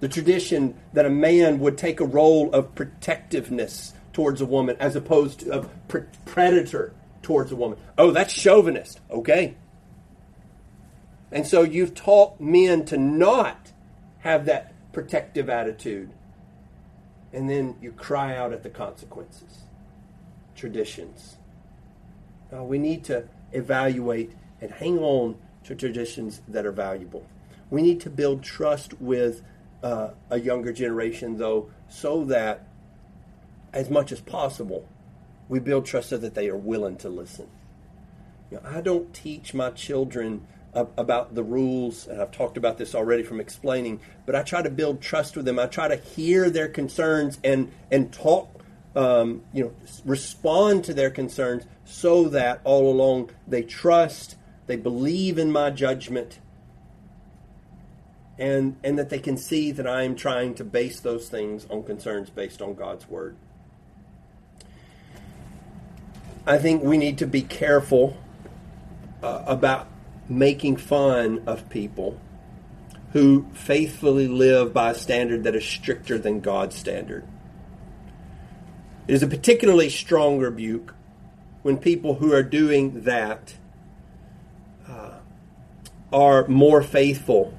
The 0.00 0.08
tradition 0.08 0.76
that 0.92 1.06
a 1.06 1.10
man 1.10 1.60
would 1.60 1.78
take 1.78 2.00
a 2.00 2.04
role 2.04 2.50
of 2.52 2.74
protectiveness 2.74 3.92
towards 4.12 4.40
a 4.40 4.46
woman 4.46 4.76
as 4.80 4.96
opposed 4.96 5.40
to 5.40 5.60
a 5.60 5.62
pre- 5.62 6.02
predator 6.26 6.92
towards 7.22 7.52
a 7.52 7.56
woman. 7.56 7.78
Oh, 7.96 8.10
that's 8.10 8.32
chauvinist. 8.32 9.00
Okay. 9.10 9.56
And 11.30 11.46
so 11.46 11.62
you've 11.62 11.94
taught 11.94 12.40
men 12.40 12.84
to 12.86 12.98
not 12.98 13.72
have 14.18 14.46
that 14.46 14.74
protective 14.92 15.48
attitude. 15.48 16.12
And 17.32 17.48
then 17.48 17.76
you 17.80 17.92
cry 17.92 18.36
out 18.36 18.52
at 18.52 18.62
the 18.62 18.70
consequences. 18.70 19.60
Traditions. 20.54 21.36
Uh, 22.52 22.62
we 22.62 22.78
need 22.78 23.04
to 23.04 23.28
evaluate 23.52 24.32
and 24.60 24.70
hang 24.70 24.98
on 24.98 25.36
to 25.64 25.74
traditions 25.74 26.40
that 26.48 26.66
are 26.66 26.72
valuable. 26.72 27.24
We 27.70 27.82
need 27.82 28.00
to 28.02 28.10
build 28.10 28.42
trust 28.42 29.00
with 29.00 29.42
uh, 29.82 30.10
a 30.30 30.38
younger 30.38 30.72
generation, 30.72 31.38
though, 31.38 31.70
so 31.88 32.24
that 32.26 32.66
as 33.72 33.88
much 33.88 34.12
as 34.12 34.20
possible, 34.20 34.86
we 35.48 35.58
build 35.58 35.86
trust 35.86 36.10
so 36.10 36.18
that 36.18 36.34
they 36.34 36.48
are 36.48 36.56
willing 36.56 36.96
to 36.98 37.08
listen. 37.08 37.48
You 38.50 38.58
know, 38.58 38.68
I 38.68 38.80
don't 38.80 39.12
teach 39.14 39.54
my 39.54 39.70
children 39.70 40.46
about 40.74 41.34
the 41.34 41.42
rules, 41.42 42.06
and 42.06 42.20
I've 42.20 42.30
talked 42.30 42.56
about 42.56 42.78
this 42.78 42.94
already 42.94 43.22
from 43.22 43.40
explaining, 43.40 44.00
but 44.24 44.34
I 44.34 44.42
try 44.42 44.62
to 44.62 44.70
build 44.70 45.02
trust 45.02 45.36
with 45.36 45.44
them. 45.44 45.58
I 45.58 45.66
try 45.66 45.88
to 45.88 45.96
hear 45.96 46.48
their 46.48 46.68
concerns 46.68 47.38
and 47.44 47.70
and 47.90 48.12
talk, 48.12 48.61
um, 48.94 49.42
you 49.52 49.64
know, 49.64 49.72
respond 50.04 50.84
to 50.84 50.94
their 50.94 51.10
concerns 51.10 51.64
so 51.84 52.28
that 52.28 52.60
all 52.64 52.90
along 52.90 53.30
they 53.46 53.62
trust, 53.62 54.36
they 54.66 54.76
believe 54.76 55.38
in 55.38 55.50
my 55.50 55.70
judgment, 55.70 56.38
and, 58.38 58.76
and 58.82 58.98
that 58.98 59.10
they 59.10 59.18
can 59.18 59.36
see 59.36 59.72
that 59.72 59.86
I 59.86 60.02
am 60.02 60.16
trying 60.16 60.54
to 60.56 60.64
base 60.64 61.00
those 61.00 61.28
things 61.28 61.66
on 61.70 61.84
concerns 61.84 62.30
based 62.30 62.60
on 62.60 62.74
God's 62.74 63.08
Word. 63.08 63.36
I 66.46 66.58
think 66.58 66.82
we 66.82 66.98
need 66.98 67.18
to 67.18 67.26
be 67.26 67.42
careful 67.42 68.16
uh, 69.22 69.44
about 69.46 69.86
making 70.28 70.76
fun 70.76 71.42
of 71.46 71.68
people 71.68 72.18
who 73.12 73.46
faithfully 73.52 74.26
live 74.26 74.72
by 74.72 74.90
a 74.90 74.94
standard 74.94 75.44
that 75.44 75.54
is 75.54 75.64
stricter 75.64 76.18
than 76.18 76.40
God's 76.40 76.74
standard. 76.74 77.24
It 79.06 79.14
is 79.14 79.22
a 79.22 79.26
particularly 79.26 79.90
strong 79.90 80.38
rebuke 80.38 80.94
when 81.62 81.76
people 81.78 82.14
who 82.14 82.32
are 82.32 82.42
doing 82.42 83.02
that 83.02 83.54
uh, 84.88 85.18
are 86.12 86.46
more 86.46 86.82
faithful 86.82 87.56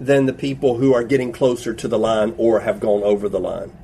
than 0.00 0.26
the 0.26 0.32
people 0.32 0.78
who 0.78 0.94
are 0.94 1.04
getting 1.04 1.32
closer 1.32 1.72
to 1.74 1.88
the 1.88 1.98
line 1.98 2.34
or 2.36 2.60
have 2.60 2.80
gone 2.80 3.02
over 3.02 3.28
the 3.28 3.40
line. 3.40 3.76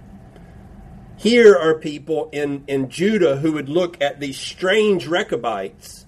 Here 1.17 1.57
are 1.57 1.75
people 1.75 2.29
in, 2.33 2.65
in 2.69 2.91
Judah 2.91 3.37
who 3.37 3.53
would 3.53 3.69
look 3.69 4.01
at 4.01 4.21
these 4.21 4.39
strange 4.39 5.07
Rechabites 5.07 6.07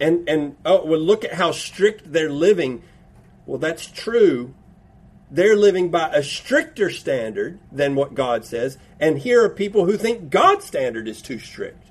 and, 0.00 0.28
and 0.28 0.56
oh, 0.64 0.84
would 0.86 1.00
look 1.00 1.24
at 1.24 1.34
how 1.34 1.52
strict 1.52 2.12
they're 2.12 2.30
living. 2.30 2.82
Well, 3.46 3.58
that's 3.58 3.86
true, 3.86 4.54
they're 5.30 5.56
living 5.56 5.90
by 5.90 6.10
a 6.12 6.22
stricter 6.22 6.90
standard 6.90 7.58
than 7.72 7.94
what 7.94 8.14
God 8.14 8.44
says. 8.44 8.78
And 9.00 9.18
here 9.18 9.44
are 9.44 9.48
people 9.48 9.86
who 9.86 9.96
think 9.96 10.30
God's 10.30 10.64
standard 10.64 11.08
is 11.08 11.22
too 11.22 11.38
strict. 11.38 11.84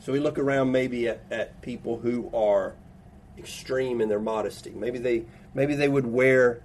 So 0.00 0.12
we 0.12 0.20
look 0.20 0.38
around 0.38 0.72
maybe 0.72 1.08
at, 1.08 1.22
at 1.30 1.60
people 1.62 1.98
who 1.98 2.30
are 2.34 2.74
extreme 3.38 4.00
in 4.00 4.08
their 4.08 4.20
modesty. 4.20 4.70
Maybe 4.70 4.98
they 4.98 5.24
maybe 5.54 5.74
they 5.74 5.88
would 5.88 6.06
wear 6.06 6.62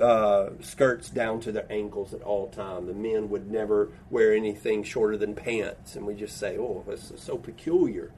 uh, 0.00 0.50
skirts 0.60 1.08
down 1.08 1.40
to 1.40 1.52
their 1.52 1.70
ankles 1.70 2.12
at 2.12 2.22
all 2.22 2.48
time. 2.48 2.86
The 2.86 2.94
men 2.94 3.30
would 3.30 3.50
never 3.50 3.90
wear 4.10 4.34
anything 4.34 4.82
shorter 4.82 5.16
than 5.16 5.34
pants, 5.34 5.96
and 5.96 6.06
we 6.06 6.14
just 6.14 6.36
say, 6.36 6.58
"Oh, 6.58 6.84
this 6.86 7.10
is 7.10 7.20
so 7.20 7.38
peculiar." 7.38 8.12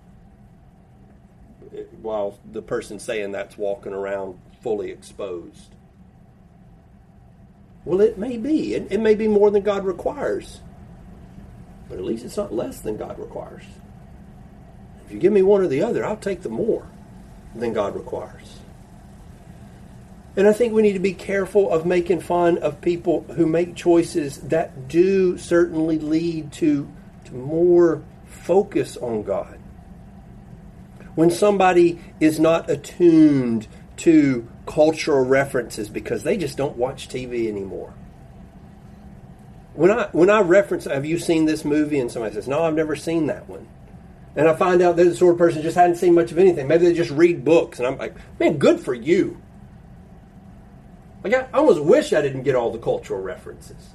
While 2.03 2.39
the 2.51 2.63
person 2.63 2.99
saying 2.99 3.33
that's 3.33 3.59
walking 3.59 3.93
around 3.93 4.39
fully 4.61 4.91
exposed. 4.91 5.75
Well, 7.85 8.01
it 8.01 8.19
may 8.19 8.37
be. 8.37 8.75
It, 8.75 8.89
it 8.91 9.01
may 9.01 9.15
be 9.15 9.29
more 9.29 9.51
than 9.51 9.63
God 9.63 9.85
requires. 9.85 10.61
but 11.89 11.99
at 11.99 12.05
least 12.05 12.25
it's 12.25 12.37
not 12.37 12.53
less 12.55 12.81
than 12.81 12.97
God 12.97 13.19
requires. 13.19 13.65
If 15.07 15.13
you 15.13 15.19
give 15.19 15.33
me 15.33 15.43
one 15.43 15.63
or 15.63 15.69
the 15.69 15.83
other, 15.83 16.05
I'll 16.05 16.17
take 16.17 16.43
the 16.43 16.49
more 16.51 16.87
than 17.55 17.73
God 17.73 17.95
requires. 17.95 18.59
And 20.37 20.47
I 20.47 20.53
think 20.53 20.73
we 20.73 20.83
need 20.83 20.93
to 20.93 21.01
be 21.01 21.15
careful 21.15 21.73
of 21.73 21.87
making 21.87 22.21
fun 22.21 22.59
of 22.59 22.81
people 22.81 23.23
who 23.35 23.47
make 23.47 23.75
choices 23.75 24.39
that 24.43 24.89
do 24.89 25.39
certainly 25.39 25.99
lead 25.99 26.53
to, 26.55 26.89
to 27.25 27.35
more 27.35 28.03
focus 28.27 28.97
on 28.99 29.23
God. 29.23 29.59
When 31.15 31.31
somebody 31.31 31.99
is 32.21 32.39
not 32.39 32.71
attuned 32.71 33.67
to 33.99 34.49
cultural 34.67 35.25
references 35.25 35.89
because 35.89 36.23
they 36.23 36.37
just 36.37 36.57
don't 36.57 36.77
watch 36.77 37.09
TV 37.09 37.49
anymore. 37.49 37.95
When 39.75 39.91
I 39.91 40.09
when 40.13 40.31
I 40.31 40.41
reference, 40.41 40.85
have 40.85 41.07
you 41.07 41.19
seen 41.19 41.45
this 41.45 41.65
movie? 41.65 42.01
And 42.01 42.11
somebody 42.11 42.35
says, 42.35 42.49
"No, 42.49 42.63
I've 42.63 42.75
never 42.75 42.97
seen 42.97 43.27
that 43.27 43.49
one." 43.49 43.69
And 44.35 44.49
I 44.49 44.55
find 44.55 44.83
out 44.83 44.97
they're 44.97 45.05
the 45.05 45.17
sort 45.17 45.35
of 45.35 45.39
person 45.39 45.63
just 45.63 45.77
hadn't 45.77 45.97
seen 45.97 46.15
much 46.15 46.33
of 46.33 46.39
anything. 46.39 46.69
Maybe 46.69 46.87
they 46.87 46.95
just 46.95 47.11
read 47.11 47.45
books, 47.45 47.79
and 47.79 47.87
I'm 47.87 47.99
like, 47.99 48.15
"Man, 48.41 48.59
good 48.59 48.81
for 48.81 48.95
you." 48.95 49.41
Like 51.23 51.35
I, 51.35 51.49
almost 51.59 51.83
wish 51.83 52.13
I 52.13 52.23
didn't 52.23 52.45
get 52.45 52.55
all 52.55 52.71
the 52.71 52.79
cultural 52.79 53.21
references. 53.21 53.95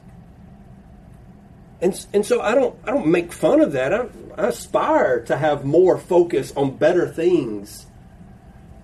And, 1.81 2.05
and 2.13 2.25
so 2.25 2.41
I 2.41 2.55
don't 2.55 2.77
I 2.83 2.91
don't 2.91 3.07
make 3.07 3.33
fun 3.33 3.59
of 3.59 3.73
that. 3.73 3.93
I, 3.93 4.07
I 4.37 4.47
aspire 4.47 5.21
to 5.25 5.37
have 5.37 5.65
more 5.65 5.97
focus 5.97 6.53
on 6.55 6.77
better 6.77 7.07
things 7.07 7.87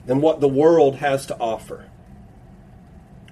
than 0.09 0.21
what 0.21 0.39
the 0.39 0.47
world 0.47 0.95
has 0.95 1.27
to 1.27 1.37
offer. 1.37 1.85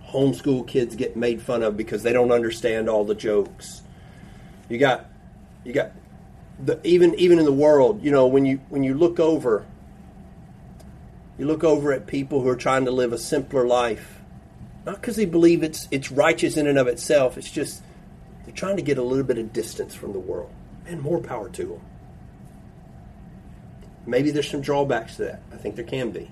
Homeschool 0.10 0.68
kids 0.68 0.96
get 0.96 1.18
made 1.18 1.42
fun 1.42 1.64
of 1.64 1.76
because 1.76 2.04
they 2.04 2.14
don't 2.14 2.32
understand 2.32 2.88
all 2.88 3.04
the 3.04 3.16
jokes. 3.16 3.82
You 4.70 4.78
got 4.78 5.10
you 5.64 5.74
got 5.74 5.94
the 6.64 6.80
even 6.84 7.16
even 7.16 7.40
in 7.40 7.46
the 7.46 7.52
world, 7.52 8.04
you 8.04 8.12
know, 8.12 8.28
when 8.28 8.46
you 8.46 8.62
when 8.70 8.84
you 8.84 8.94
look 8.94 9.20
over 9.20 9.66
you 11.40 11.48
look 11.48 11.64
over 11.64 11.92
at 11.92 12.06
people 12.06 12.42
who 12.42 12.48
are 12.48 12.56
trying 12.56 12.86
to 12.86 12.92
live 12.92 13.12
a 13.12 13.18
simpler 13.18 13.66
life 13.66 14.22
not 14.86 15.02
because 15.02 15.16
they 15.16 15.26
believe 15.26 15.64
it's 15.64 15.88
it's 15.90 16.12
righteous 16.12 16.58
in 16.58 16.68
and 16.68 16.78
of 16.78 16.86
itself. 16.88 17.40
It's 17.40 17.50
just 17.50 17.82
they're 18.46 18.54
trying 18.54 18.76
to 18.76 18.84
get 18.84 19.00
a 19.00 19.04
little 19.04 19.26
bit 19.26 19.40
of 19.40 19.52
distance 19.52 19.96
from 19.96 20.14
the 20.14 20.20
world. 20.20 20.52
And 20.86 21.02
more 21.02 21.20
power 21.20 21.50
to 21.50 21.66
them. 21.66 21.82
Maybe 24.06 24.30
there's 24.30 24.50
some 24.50 24.62
drawbacks 24.62 25.16
to 25.16 25.24
that. 25.24 25.42
I 25.52 25.58
think 25.58 25.76
there 25.76 25.84
can 25.84 26.12
be. 26.12 26.30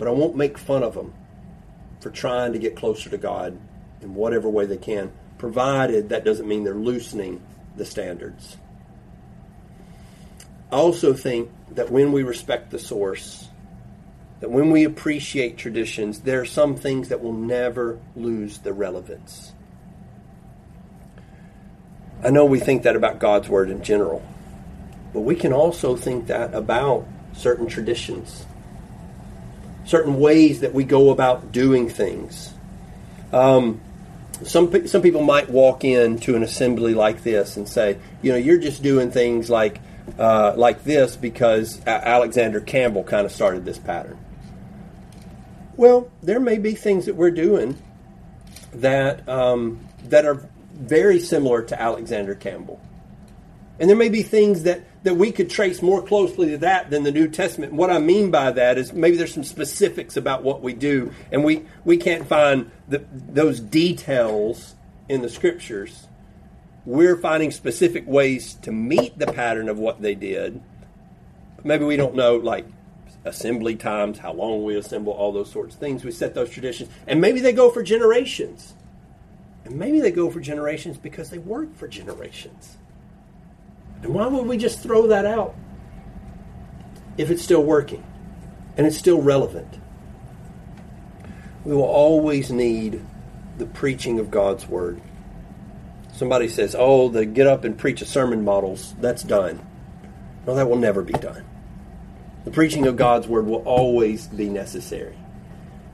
But 0.00 0.08
I 0.08 0.12
won't 0.12 0.34
make 0.34 0.56
fun 0.56 0.82
of 0.82 0.94
them 0.94 1.12
for 2.00 2.08
trying 2.08 2.54
to 2.54 2.58
get 2.58 2.74
closer 2.74 3.10
to 3.10 3.18
God 3.18 3.58
in 4.00 4.14
whatever 4.14 4.48
way 4.48 4.64
they 4.64 4.78
can, 4.78 5.12
provided 5.36 6.08
that 6.08 6.24
doesn't 6.24 6.48
mean 6.48 6.64
they're 6.64 6.72
loosening 6.72 7.42
the 7.76 7.84
standards. 7.84 8.56
I 10.72 10.76
also 10.76 11.12
think 11.12 11.50
that 11.72 11.90
when 11.90 12.12
we 12.12 12.22
respect 12.22 12.70
the 12.70 12.78
source, 12.78 13.46
that 14.40 14.50
when 14.50 14.70
we 14.70 14.84
appreciate 14.84 15.58
traditions, 15.58 16.20
there 16.20 16.40
are 16.40 16.46
some 16.46 16.76
things 16.76 17.10
that 17.10 17.22
will 17.22 17.34
never 17.34 17.98
lose 18.16 18.56
their 18.60 18.72
relevance. 18.72 19.52
I 22.24 22.30
know 22.30 22.46
we 22.46 22.58
think 22.58 22.84
that 22.84 22.96
about 22.96 23.18
God's 23.18 23.50
Word 23.50 23.68
in 23.68 23.82
general, 23.82 24.26
but 25.12 25.20
we 25.20 25.36
can 25.36 25.52
also 25.52 25.94
think 25.94 26.28
that 26.28 26.54
about 26.54 27.06
certain 27.34 27.66
traditions, 27.66 28.46
certain 29.90 30.20
ways 30.20 30.60
that 30.60 30.72
we 30.72 30.84
go 30.84 31.10
about 31.10 31.50
doing 31.50 31.88
things. 31.88 32.54
Um, 33.32 33.80
some 34.44 34.86
some 34.86 35.02
people 35.02 35.22
might 35.22 35.50
walk 35.50 35.84
into 35.84 36.36
an 36.36 36.44
assembly 36.44 36.94
like 36.94 37.24
this 37.24 37.56
and 37.56 37.68
say, 37.68 37.98
you 38.22 38.30
know, 38.30 38.38
you're 38.38 38.60
just 38.60 38.84
doing 38.84 39.10
things 39.10 39.50
like 39.50 39.80
uh, 40.16 40.54
like 40.56 40.84
this 40.84 41.16
because 41.16 41.84
Alexander 41.86 42.60
Campbell 42.60 43.02
kind 43.02 43.26
of 43.26 43.32
started 43.32 43.64
this 43.64 43.78
pattern. 43.78 44.16
Well, 45.76 46.08
there 46.22 46.40
may 46.40 46.58
be 46.58 46.74
things 46.74 47.06
that 47.06 47.16
we're 47.16 47.32
doing 47.32 47.76
that 48.74 49.28
um, 49.28 49.86
that 50.04 50.24
are 50.24 50.48
very 50.72 51.18
similar 51.18 51.62
to 51.62 51.80
Alexander 51.80 52.36
Campbell, 52.36 52.80
and 53.80 53.90
there 53.90 53.96
may 53.96 54.08
be 54.08 54.22
things 54.22 54.62
that 54.62 54.82
that 55.02 55.14
we 55.14 55.32
could 55.32 55.48
trace 55.48 55.80
more 55.80 56.02
closely 56.02 56.50
to 56.50 56.58
that 56.58 56.90
than 56.90 57.04
the 57.04 57.12
New 57.12 57.28
Testament. 57.28 57.72
What 57.72 57.90
I 57.90 57.98
mean 57.98 58.30
by 58.30 58.50
that 58.52 58.76
is 58.76 58.92
maybe 58.92 59.16
there's 59.16 59.32
some 59.32 59.44
specifics 59.44 60.16
about 60.16 60.42
what 60.42 60.60
we 60.62 60.74
do, 60.74 61.12
and 61.32 61.44
we 61.44 61.64
we 61.84 61.96
can't 61.96 62.26
find 62.26 62.70
the, 62.88 63.04
those 63.10 63.60
details 63.60 64.74
in 65.08 65.22
the 65.22 65.28
Scriptures. 65.28 66.06
We're 66.84 67.16
finding 67.16 67.50
specific 67.50 68.06
ways 68.06 68.54
to 68.62 68.72
meet 68.72 69.18
the 69.18 69.26
pattern 69.26 69.68
of 69.68 69.78
what 69.78 70.00
they 70.02 70.14
did. 70.14 70.60
Maybe 71.62 71.84
we 71.84 71.96
don't 71.96 72.14
know 72.14 72.36
like 72.36 72.66
assembly 73.24 73.76
times, 73.76 74.18
how 74.18 74.32
long 74.32 74.64
we 74.64 74.76
assemble, 74.76 75.12
all 75.12 75.32
those 75.32 75.50
sorts 75.50 75.74
of 75.74 75.80
things. 75.80 76.04
We 76.04 76.10
set 76.10 76.34
those 76.34 76.50
traditions. 76.50 76.88
And 77.06 77.20
maybe 77.20 77.40
they 77.40 77.52
go 77.52 77.70
for 77.70 77.82
generations. 77.82 78.74
And 79.64 79.78
maybe 79.78 80.00
they 80.00 80.10
go 80.10 80.30
for 80.30 80.40
generations 80.40 80.96
because 80.96 81.30
they 81.30 81.38
work 81.38 81.76
for 81.76 81.86
generations. 81.86 82.78
And 84.02 84.14
why 84.14 84.26
would 84.26 84.46
we 84.46 84.56
just 84.56 84.80
throw 84.80 85.08
that 85.08 85.26
out 85.26 85.54
if 87.18 87.30
it's 87.30 87.42
still 87.42 87.62
working 87.62 88.04
and 88.76 88.86
it's 88.86 88.96
still 88.96 89.20
relevant? 89.20 89.78
We 91.64 91.74
will 91.74 91.82
always 91.82 92.50
need 92.50 93.04
the 93.58 93.66
preaching 93.66 94.18
of 94.18 94.30
God's 94.30 94.66
Word. 94.66 95.00
Somebody 96.14 96.48
says, 96.48 96.74
oh, 96.78 97.08
the 97.08 97.24
get 97.24 97.46
up 97.46 97.64
and 97.64 97.78
preach 97.78 98.02
a 98.02 98.06
sermon 98.06 98.44
models, 98.44 98.94
that's 99.00 99.22
done. 99.22 99.64
No, 100.46 100.54
that 100.54 100.68
will 100.68 100.76
never 100.76 101.02
be 101.02 101.14
done. 101.14 101.44
The 102.44 102.50
preaching 102.50 102.86
of 102.86 102.96
God's 102.96 103.26
word 103.26 103.46
will 103.46 103.62
always 103.62 104.26
be 104.26 104.48
necessary. 104.48 105.16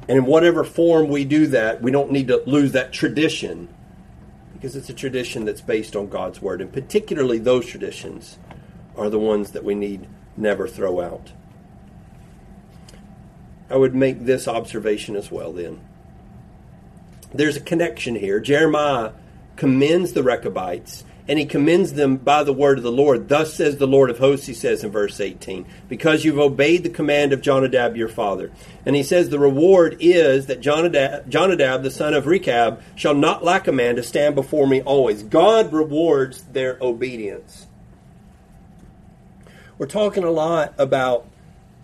And 0.08 0.18
in 0.18 0.24
whatever 0.24 0.62
form 0.64 1.08
we 1.08 1.24
do 1.24 1.48
that, 1.48 1.82
we 1.82 1.90
don't 1.90 2.12
need 2.12 2.28
to 2.28 2.42
lose 2.46 2.72
that 2.72 2.92
tradition 2.92 3.68
because 4.56 4.76
it's 4.76 4.88
a 4.88 4.94
tradition 4.94 5.44
that's 5.44 5.60
based 5.60 5.94
on 5.94 6.08
God's 6.08 6.40
word. 6.42 6.60
And 6.60 6.72
particularly 6.72 7.38
those 7.38 7.66
traditions 7.66 8.38
are 8.96 9.10
the 9.10 9.18
ones 9.18 9.52
that 9.52 9.64
we 9.64 9.74
need 9.74 10.08
never 10.36 10.66
throw 10.66 11.00
out. 11.00 11.32
I 13.68 13.76
would 13.76 13.94
make 13.94 14.24
this 14.24 14.48
observation 14.48 15.16
as 15.16 15.30
well 15.30 15.52
then. 15.52 15.80
There's 17.34 17.56
a 17.56 17.60
connection 17.60 18.14
here. 18.14 18.40
Jeremiah 18.40 19.12
commends 19.56 20.12
the 20.12 20.22
Rechabites 20.22 21.04
and 21.28 21.38
he 21.38 21.44
commends 21.46 21.94
them 21.94 22.16
by 22.16 22.42
the 22.42 22.52
word 22.52 22.78
of 22.78 22.84
the 22.84 22.92
Lord. 22.92 23.28
Thus 23.28 23.54
says 23.54 23.76
the 23.76 23.86
Lord 23.86 24.10
of 24.10 24.18
hosts, 24.18 24.46
he 24.46 24.54
says 24.54 24.84
in 24.84 24.90
verse 24.90 25.20
18, 25.20 25.66
because 25.88 26.24
you've 26.24 26.38
obeyed 26.38 26.84
the 26.84 26.88
command 26.88 27.32
of 27.32 27.40
Jonadab 27.40 27.96
your 27.96 28.08
father. 28.08 28.52
And 28.84 28.94
he 28.94 29.02
says 29.02 29.28
the 29.28 29.38
reward 29.38 29.96
is 29.98 30.46
that 30.46 30.60
Jonadab, 30.60 31.28
Jonadab 31.28 31.82
the 31.82 31.90
son 31.90 32.14
of 32.14 32.26
Rechab 32.26 32.80
shall 32.94 33.14
not 33.14 33.44
lack 33.44 33.66
a 33.66 33.72
man 33.72 33.96
to 33.96 34.02
stand 34.02 34.34
before 34.34 34.66
me 34.66 34.82
always. 34.82 35.22
God 35.22 35.72
rewards 35.72 36.42
their 36.42 36.78
obedience. 36.80 37.66
We're 39.78 39.86
talking 39.86 40.24
a 40.24 40.30
lot 40.30 40.74
about, 40.78 41.26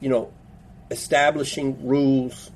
you 0.01 0.09
know, 0.09 0.33
establishing 0.91 1.87
rules 1.87 2.51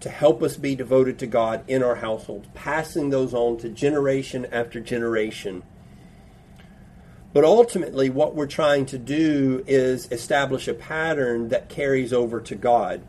to 0.00 0.08
help 0.08 0.42
us 0.42 0.56
be 0.56 0.74
devoted 0.74 1.18
to 1.18 1.26
God 1.26 1.62
in 1.68 1.82
our 1.82 1.96
households, 1.96 2.48
passing 2.54 3.10
those 3.10 3.34
on 3.34 3.58
to 3.58 3.68
generation 3.68 4.46
after 4.50 4.80
generation. 4.80 5.62
But 7.32 7.44
ultimately, 7.44 8.10
what 8.10 8.34
we're 8.34 8.46
trying 8.46 8.86
to 8.86 8.98
do 8.98 9.62
is 9.66 10.10
establish 10.10 10.66
a 10.66 10.74
pattern 10.74 11.48
that 11.50 11.68
carries 11.68 12.12
over 12.12 12.40
to 12.40 12.56
God. 12.56 13.02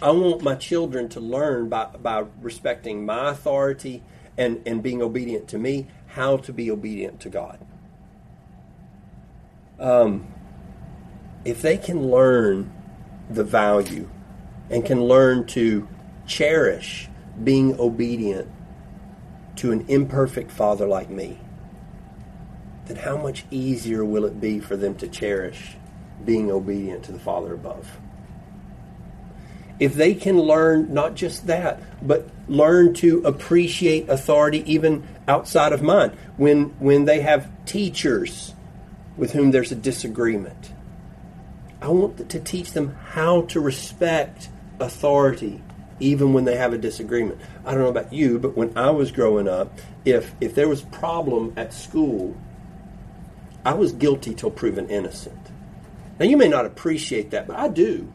I 0.00 0.10
want 0.12 0.42
my 0.42 0.54
children 0.54 1.08
to 1.10 1.20
learn 1.20 1.68
by, 1.68 1.86
by 1.86 2.24
respecting 2.40 3.04
my 3.04 3.30
authority 3.30 4.02
and, 4.38 4.62
and 4.64 4.82
being 4.82 5.02
obedient 5.02 5.48
to 5.48 5.58
me, 5.58 5.88
how 6.08 6.36
to 6.38 6.52
be 6.52 6.70
obedient 6.70 7.20
to 7.20 7.28
God. 7.28 7.58
Um, 9.80 10.32
if 11.44 11.62
they 11.62 11.76
can 11.76 12.10
learn 12.10 12.72
the 13.28 13.44
value 13.44 14.08
and 14.70 14.84
can 14.84 15.02
learn 15.02 15.46
to 15.46 15.88
cherish 16.26 17.08
being 17.42 17.78
obedient 17.80 18.48
to 19.56 19.72
an 19.72 19.84
imperfect 19.88 20.50
father 20.50 20.86
like 20.86 21.10
me, 21.10 21.38
then 22.86 22.96
how 22.96 23.16
much 23.16 23.44
easier 23.50 24.04
will 24.04 24.24
it 24.24 24.40
be 24.40 24.60
for 24.60 24.76
them 24.76 24.94
to 24.96 25.08
cherish 25.08 25.76
being 26.24 26.50
obedient 26.50 27.04
to 27.04 27.12
the 27.12 27.18
Father 27.18 27.54
above? 27.54 27.98
If 29.78 29.94
they 29.94 30.14
can 30.14 30.38
learn 30.38 30.92
not 30.92 31.14
just 31.14 31.46
that, 31.46 31.80
but 32.06 32.28
learn 32.46 32.94
to 32.94 33.22
appreciate 33.24 34.08
authority 34.08 34.62
even 34.72 35.06
outside 35.26 35.72
of 35.72 35.82
mine, 35.82 36.16
when, 36.36 36.64
when 36.78 37.04
they 37.04 37.20
have 37.20 37.50
teachers 37.64 38.54
with 39.16 39.32
whom 39.32 39.50
there's 39.50 39.72
a 39.72 39.76
disagreement, 39.76 40.72
I 41.80 41.88
want 41.88 42.30
to 42.30 42.40
teach 42.40 42.72
them 42.72 42.94
how 43.10 43.42
to 43.42 43.60
respect 43.60 44.48
authority 44.78 45.60
even 45.98 46.32
when 46.32 46.44
they 46.44 46.56
have 46.56 46.72
a 46.72 46.78
disagreement. 46.78 47.40
I 47.64 47.72
don't 47.72 47.80
know 47.80 47.88
about 47.88 48.12
you, 48.12 48.38
but 48.38 48.56
when 48.56 48.76
I 48.76 48.90
was 48.90 49.10
growing 49.10 49.48
up, 49.48 49.78
if 50.04 50.32
if 50.40 50.54
there 50.54 50.68
was 50.68 50.82
a 50.82 50.86
problem 50.86 51.52
at 51.56 51.72
school 51.72 52.36
I 53.64 53.74
was 53.74 53.92
guilty 53.92 54.34
till 54.34 54.50
proven 54.50 54.88
innocent. 54.88 55.38
Now, 56.18 56.26
you 56.26 56.36
may 56.36 56.48
not 56.48 56.66
appreciate 56.66 57.30
that, 57.30 57.46
but 57.46 57.56
I 57.56 57.68
do. 57.68 58.12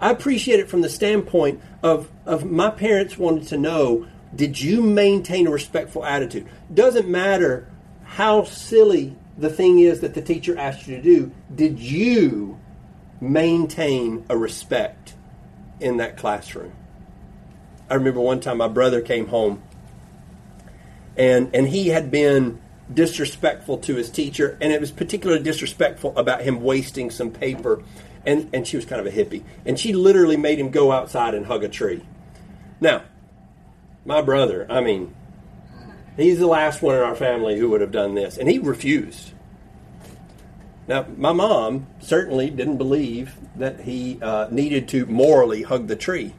I 0.00 0.10
appreciate 0.10 0.60
it 0.60 0.68
from 0.68 0.80
the 0.80 0.88
standpoint 0.88 1.60
of, 1.82 2.10
of 2.26 2.44
my 2.44 2.70
parents 2.70 3.16
wanted 3.16 3.48
to 3.48 3.56
know 3.56 4.06
did 4.34 4.60
you 4.60 4.80
maintain 4.80 5.46
a 5.46 5.50
respectful 5.50 6.04
attitude? 6.04 6.48
Doesn't 6.72 7.06
matter 7.06 7.68
how 8.02 8.44
silly 8.44 9.14
the 9.36 9.50
thing 9.50 9.78
is 9.78 10.00
that 10.00 10.14
the 10.14 10.22
teacher 10.22 10.58
asked 10.58 10.86
you 10.86 10.96
to 10.96 11.02
do, 11.02 11.30
did 11.54 11.78
you 11.78 12.58
maintain 13.20 14.24
a 14.28 14.36
respect 14.36 15.14
in 15.80 15.98
that 15.98 16.16
classroom? 16.16 16.72
I 17.90 17.94
remember 17.94 18.20
one 18.20 18.40
time 18.40 18.56
my 18.56 18.68
brother 18.68 19.02
came 19.02 19.26
home 19.26 19.62
and 21.16 21.54
and 21.54 21.68
he 21.68 21.88
had 21.88 22.10
been 22.10 22.60
disrespectful 22.92 23.78
to 23.78 23.96
his 23.96 24.10
teacher 24.10 24.58
and 24.60 24.72
it 24.72 24.80
was 24.80 24.90
particularly 24.90 25.42
disrespectful 25.42 26.16
about 26.16 26.42
him 26.42 26.60
wasting 26.60 27.10
some 27.10 27.30
paper 27.30 27.82
and 28.26 28.48
and 28.52 28.66
she 28.66 28.76
was 28.76 28.84
kind 28.84 29.00
of 29.00 29.06
a 29.06 29.16
hippie 29.16 29.42
and 29.64 29.78
she 29.78 29.92
literally 29.92 30.36
made 30.36 30.58
him 30.58 30.70
go 30.70 30.92
outside 30.92 31.34
and 31.34 31.46
hug 31.46 31.64
a 31.64 31.68
tree. 31.68 32.02
Now, 32.80 33.02
my 34.04 34.20
brother, 34.20 34.66
I 34.68 34.80
mean, 34.80 35.14
he's 36.16 36.38
the 36.38 36.46
last 36.46 36.82
one 36.82 36.96
in 36.96 37.02
our 37.02 37.14
family 37.14 37.58
who 37.58 37.70
would 37.70 37.80
have 37.80 37.92
done 37.92 38.14
this 38.14 38.36
and 38.36 38.50
he 38.50 38.58
refused. 38.58 39.32
Now, 40.88 41.06
my 41.16 41.32
mom 41.32 41.86
certainly 42.00 42.50
didn't 42.50 42.76
believe 42.76 43.36
that 43.56 43.80
he 43.80 44.18
uh, 44.20 44.48
needed 44.50 44.88
to 44.88 45.06
morally 45.06 45.62
hug 45.62 45.86
the 45.86 45.96
tree 45.96 46.34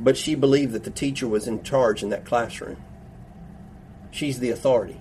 but 0.00 0.16
she 0.16 0.34
believed 0.34 0.72
that 0.72 0.84
the 0.84 0.90
teacher 0.90 1.28
was 1.28 1.46
in 1.46 1.62
charge 1.62 2.02
in 2.02 2.08
that 2.08 2.24
classroom. 2.24 2.78
She's 4.10 4.38
the 4.38 4.50
authority. 4.50 5.00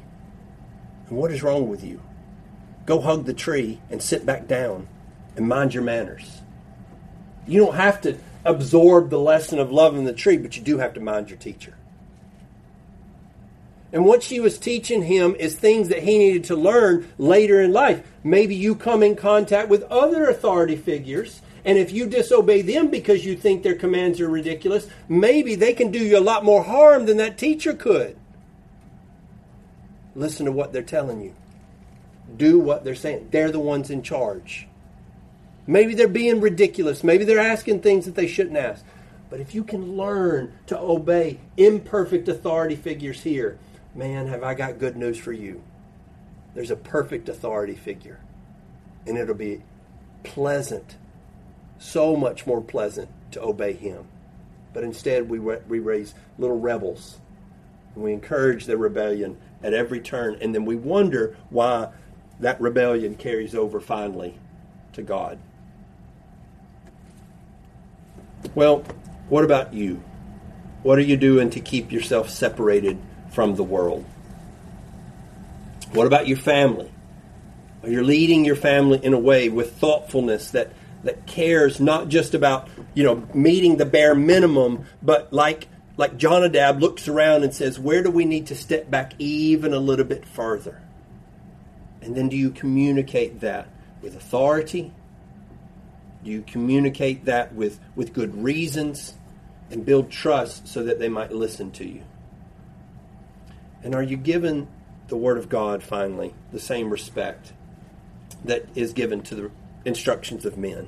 And 1.07 1.18
what 1.18 1.32
is 1.32 1.43
wrong 1.43 1.70
with 1.70 1.84
you? 1.84 2.01
Go 2.86 3.01
hug 3.01 3.26
the 3.26 3.34
tree 3.34 3.80
and 3.89 4.01
sit 4.01 4.26
back 4.26 4.47
down 4.47 4.88
and 5.36 5.47
mind 5.47 5.74
your 5.74 5.84
manners. 5.84 6.41
You 7.47 7.66
don't 7.66 7.76
have 7.76 8.01
to 8.01 8.18
absorb 8.45 9.10
the 9.10 9.20
lesson 9.20 9.60
of 9.60 9.72
loving 9.72 10.05
the 10.05 10.14
tree, 10.14 10.38
but 10.38 10.55
you 10.55 10.62
do 10.62 10.78
have 10.78 10.93
to 10.93 10.99
mind 10.99 11.30
your 11.30 11.39
teacher. 11.39 11.76
And 13.91 14.05
what 14.05 14.22
she 14.22 14.39
was 14.39 14.60
teaching 14.60 15.03
him 15.03 15.36
is 15.36 15.55
things 15.55 15.89
that 15.89 16.03
he 16.03 16.20
needed 16.20 16.43
to 16.45 16.55
learn 16.55 17.12
later 17.18 17.60
in 17.60 17.74
life. 17.74 18.05
Maybe 18.24 18.55
you 18.55 18.76
come 18.76 19.01
in 19.01 19.16
contact 19.16 19.68
with 19.68 19.84
other 19.84 20.30
authority 20.30 20.76
figures 20.76 21.41
and 21.66 21.78
if 21.78 21.91
you 21.91 22.07
disobey 22.07 22.62
them 22.62 22.88
because 22.88 23.26
you 23.26 23.36
think 23.36 23.64
their 23.64 23.76
commands 23.76 24.20
are 24.22 24.30
ridiculous, 24.30 24.88
maybe 25.07 25.55
they 25.55 25.74
can 25.74 25.91
do 25.91 25.99
you 25.99 26.18
a 26.18 26.20
lot 26.20 26.45
more 26.45 26.64
harm 26.64 27.05
than 27.05 27.18
that 27.18 27.38
teacher 27.38 27.74
could. 27.74 28.18
Listen 30.20 30.48
to 30.48 30.52
what 30.52 30.74
they're 30.74 30.82
telling 30.82 31.22
you. 31.22 31.34
Do 32.36 32.60
what 32.60 32.84
they're 32.84 32.94
saying. 32.94 33.30
They're 33.32 33.54
the 33.54 33.60
ones 33.60 33.90
in 33.90 34.04
charge. 34.04 34.68
Maybe 35.66 35.94
they're 35.94 36.10
being 36.10 36.42
ridiculous. 36.42 37.06
Maybe 37.06 37.24
they're 37.24 37.40
asking 37.40 37.80
things 37.80 38.04
that 38.04 38.16
they 38.16 38.28
shouldn't 38.28 38.58
ask. 38.58 38.84
But 39.30 39.40
if 39.40 39.56
you 39.56 39.64
can 39.64 39.96
learn 39.96 40.52
to 40.68 40.78
obey 40.78 41.40
imperfect 41.56 42.28
authority 42.28 42.76
figures 42.76 43.22
here, 43.22 43.60
man, 43.96 44.28
have 44.28 44.44
I 44.44 44.56
got 44.56 44.78
good 44.78 44.98
news 44.98 45.18
for 45.18 45.32
you. 45.32 45.64
There's 46.54 46.72
a 46.72 46.76
perfect 46.76 47.30
authority 47.30 47.76
figure, 47.76 48.20
and 49.08 49.18
it'll 49.18 49.36
be 49.36 49.64
pleasant 50.24 50.98
so 51.78 52.18
much 52.18 52.46
more 52.46 52.62
pleasant 52.62 53.08
to 53.32 53.42
obey 53.42 53.72
him. 53.72 54.04
But 54.74 54.84
instead, 54.84 55.30
we, 55.30 55.40
we 55.40 55.80
raise 55.80 56.14
little 56.38 56.60
rebels. 56.60 57.20
And 57.96 58.04
we 58.04 58.12
encourage 58.12 58.66
their 58.66 58.76
rebellion 58.78 59.38
at 59.64 59.74
every 59.74 59.99
turn. 59.99 60.38
And 60.41 60.53
then 60.53 60.66
we 60.66 60.76
wonder 60.76 61.36
why 61.49 61.89
that 62.39 62.60
rebellion 62.62 63.16
carries 63.16 63.53
over 63.53 63.80
finally 63.80 64.36
to 64.93 65.01
God. 65.01 65.39
Well, 68.55 68.84
what 69.28 69.43
about 69.43 69.74
you? 69.74 70.01
What 70.84 70.97
are 70.97 71.03
you 71.03 71.18
doing 71.18 71.49
to 71.51 71.60
keep 71.60 71.91
yourself 71.91 72.30
separated 72.30 72.97
from 73.32 73.55
the 73.55 73.64
world? 73.64 74.05
What 75.91 76.07
about 76.07 76.28
your 76.28 76.38
family? 76.38 76.91
Are 77.84 77.89
you 77.89 78.03
leading 78.03 78.45
your 78.45 78.55
family 78.55 79.03
in 79.03 79.14
a 79.14 79.20
way 79.20 79.49
with 79.49 79.74
thoughtfulness 79.78 80.51
that 80.51 80.72
that 81.03 81.26
cares 81.26 81.80
not 81.80 82.10
just 82.10 82.34
about 82.34 82.68
you 82.93 83.03
know 83.03 83.28
meeting 83.34 83.78
the 83.78 83.86
bare 83.86 84.16
minimum, 84.16 84.86
but 85.01 85.32
like 85.32 85.68
like 86.00 86.16
Jonadab 86.16 86.80
looks 86.80 87.10
around 87.10 87.43
and 87.43 87.54
says, 87.54 87.78
where 87.78 88.02
do 88.02 88.10
we 88.10 88.24
need 88.24 88.47
to 88.47 88.56
step 88.56 88.89
back 88.89 89.12
even 89.20 89.74
a 89.74 89.80
little 89.80 90.06
bit 90.06 90.26
further? 90.26 90.82
And 92.02 92.16
then 92.16 92.30
do 92.30 92.38
you 92.38 92.52
communicate 92.52 93.41
that 93.41 93.68
with 94.02 94.16
authority? 94.16 94.93
Do 96.24 96.32
you 96.32 96.41
communicate 96.41 97.26
that 97.26 97.54
with, 97.54 97.82
with 97.97 98.14
good 98.14 98.41
reasons 98.41 99.14
and 99.70 99.86
build 99.86 100.10
trust 100.10 100.70
so 100.70 100.84
that 100.84 101.00
they 101.00 101.10
might 101.10 101.34
listen 101.34 101.70
to 101.72 101.86
you? 101.86 102.04
And 103.84 103.93
are 103.93 104.02
you 104.02 104.16
given 104.16 104.70
the 105.10 105.18
Word 105.18 105.38
of 105.38 105.50
God 105.50 105.84
finally 105.84 106.34
the 106.54 106.62
same 106.62 106.91
respect 106.91 107.52
that 108.45 108.64
is 108.74 108.93
given 108.93 109.22
to 109.24 109.36
the 109.36 109.52
instructions 109.84 110.45
of 110.45 110.58
men, 110.58 110.88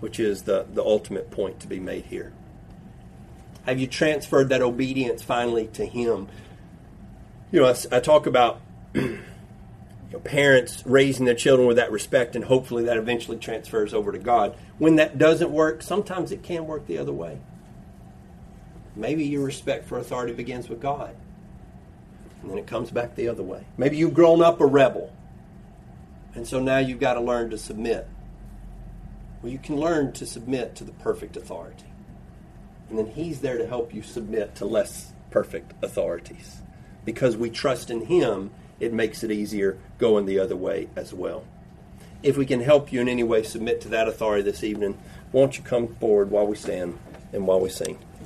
which 0.00 0.20
is 0.20 0.42
the, 0.42 0.66
the 0.74 0.84
ultimate 0.84 1.30
point 1.30 1.58
to 1.60 1.66
be 1.66 1.80
made 1.80 2.04
here. 2.04 2.34
Have 3.66 3.78
you 3.78 3.86
transferred 3.86 4.48
that 4.48 4.62
obedience 4.62 5.22
finally 5.22 5.68
to 5.74 5.84
Him? 5.84 6.28
You 7.52 7.60
know, 7.60 7.66
I, 7.66 7.96
I 7.96 8.00
talk 8.00 8.26
about 8.26 8.60
parents 10.24 10.82
raising 10.86 11.26
their 11.26 11.34
children 11.34 11.66
with 11.68 11.76
that 11.76 11.92
respect, 11.92 12.36
and 12.36 12.44
hopefully 12.44 12.84
that 12.84 12.96
eventually 12.96 13.38
transfers 13.38 13.94
over 13.94 14.12
to 14.12 14.18
God. 14.18 14.56
When 14.78 14.96
that 14.96 15.18
doesn't 15.18 15.50
work, 15.50 15.82
sometimes 15.82 16.32
it 16.32 16.42
can 16.42 16.66
work 16.66 16.86
the 16.86 16.98
other 16.98 17.12
way. 17.12 17.38
Maybe 18.96 19.24
your 19.24 19.44
respect 19.44 19.86
for 19.86 19.98
authority 19.98 20.32
begins 20.32 20.68
with 20.68 20.80
God, 20.80 21.14
and 22.42 22.50
then 22.50 22.58
it 22.58 22.66
comes 22.66 22.90
back 22.90 23.14
the 23.14 23.28
other 23.28 23.42
way. 23.42 23.64
Maybe 23.76 23.96
you've 23.96 24.14
grown 24.14 24.42
up 24.42 24.60
a 24.60 24.66
rebel 24.66 25.12
and 26.34 26.46
so 26.46 26.60
now 26.60 26.78
you've 26.78 27.00
got 27.00 27.14
to 27.14 27.20
learn 27.20 27.50
to 27.50 27.58
submit. 27.58 28.06
Well, 29.42 29.52
you 29.52 29.58
can 29.58 29.76
learn 29.76 30.12
to 30.12 30.26
submit 30.26 30.76
to 30.76 30.84
the 30.84 30.92
perfect 30.92 31.36
authority. 31.36 31.89
And 32.90 32.98
then 32.98 33.06
He's 33.06 33.40
there 33.40 33.56
to 33.56 33.66
help 33.66 33.94
you 33.94 34.02
submit 34.02 34.56
to 34.56 34.66
less 34.66 35.12
perfect 35.30 35.72
authorities. 35.82 36.60
Because 37.04 37.36
we 37.36 37.48
trust 37.48 37.88
in 37.88 38.06
Him, 38.06 38.50
it 38.80 38.92
makes 38.92 39.22
it 39.22 39.30
easier 39.30 39.78
going 39.98 40.26
the 40.26 40.40
other 40.40 40.56
way 40.56 40.88
as 40.96 41.14
well. 41.14 41.44
If 42.22 42.36
we 42.36 42.44
can 42.44 42.60
help 42.60 42.92
you 42.92 43.00
in 43.00 43.08
any 43.08 43.22
way 43.22 43.42
submit 43.42 43.80
to 43.82 43.88
that 43.90 44.08
authority 44.08 44.42
this 44.42 44.64
evening, 44.64 44.98
won't 45.32 45.56
you 45.56 45.64
come 45.64 45.94
forward 45.96 46.30
while 46.30 46.46
we 46.46 46.56
stand 46.56 46.98
and 47.32 47.46
while 47.46 47.60
we 47.60 47.70
sing? 47.70 47.98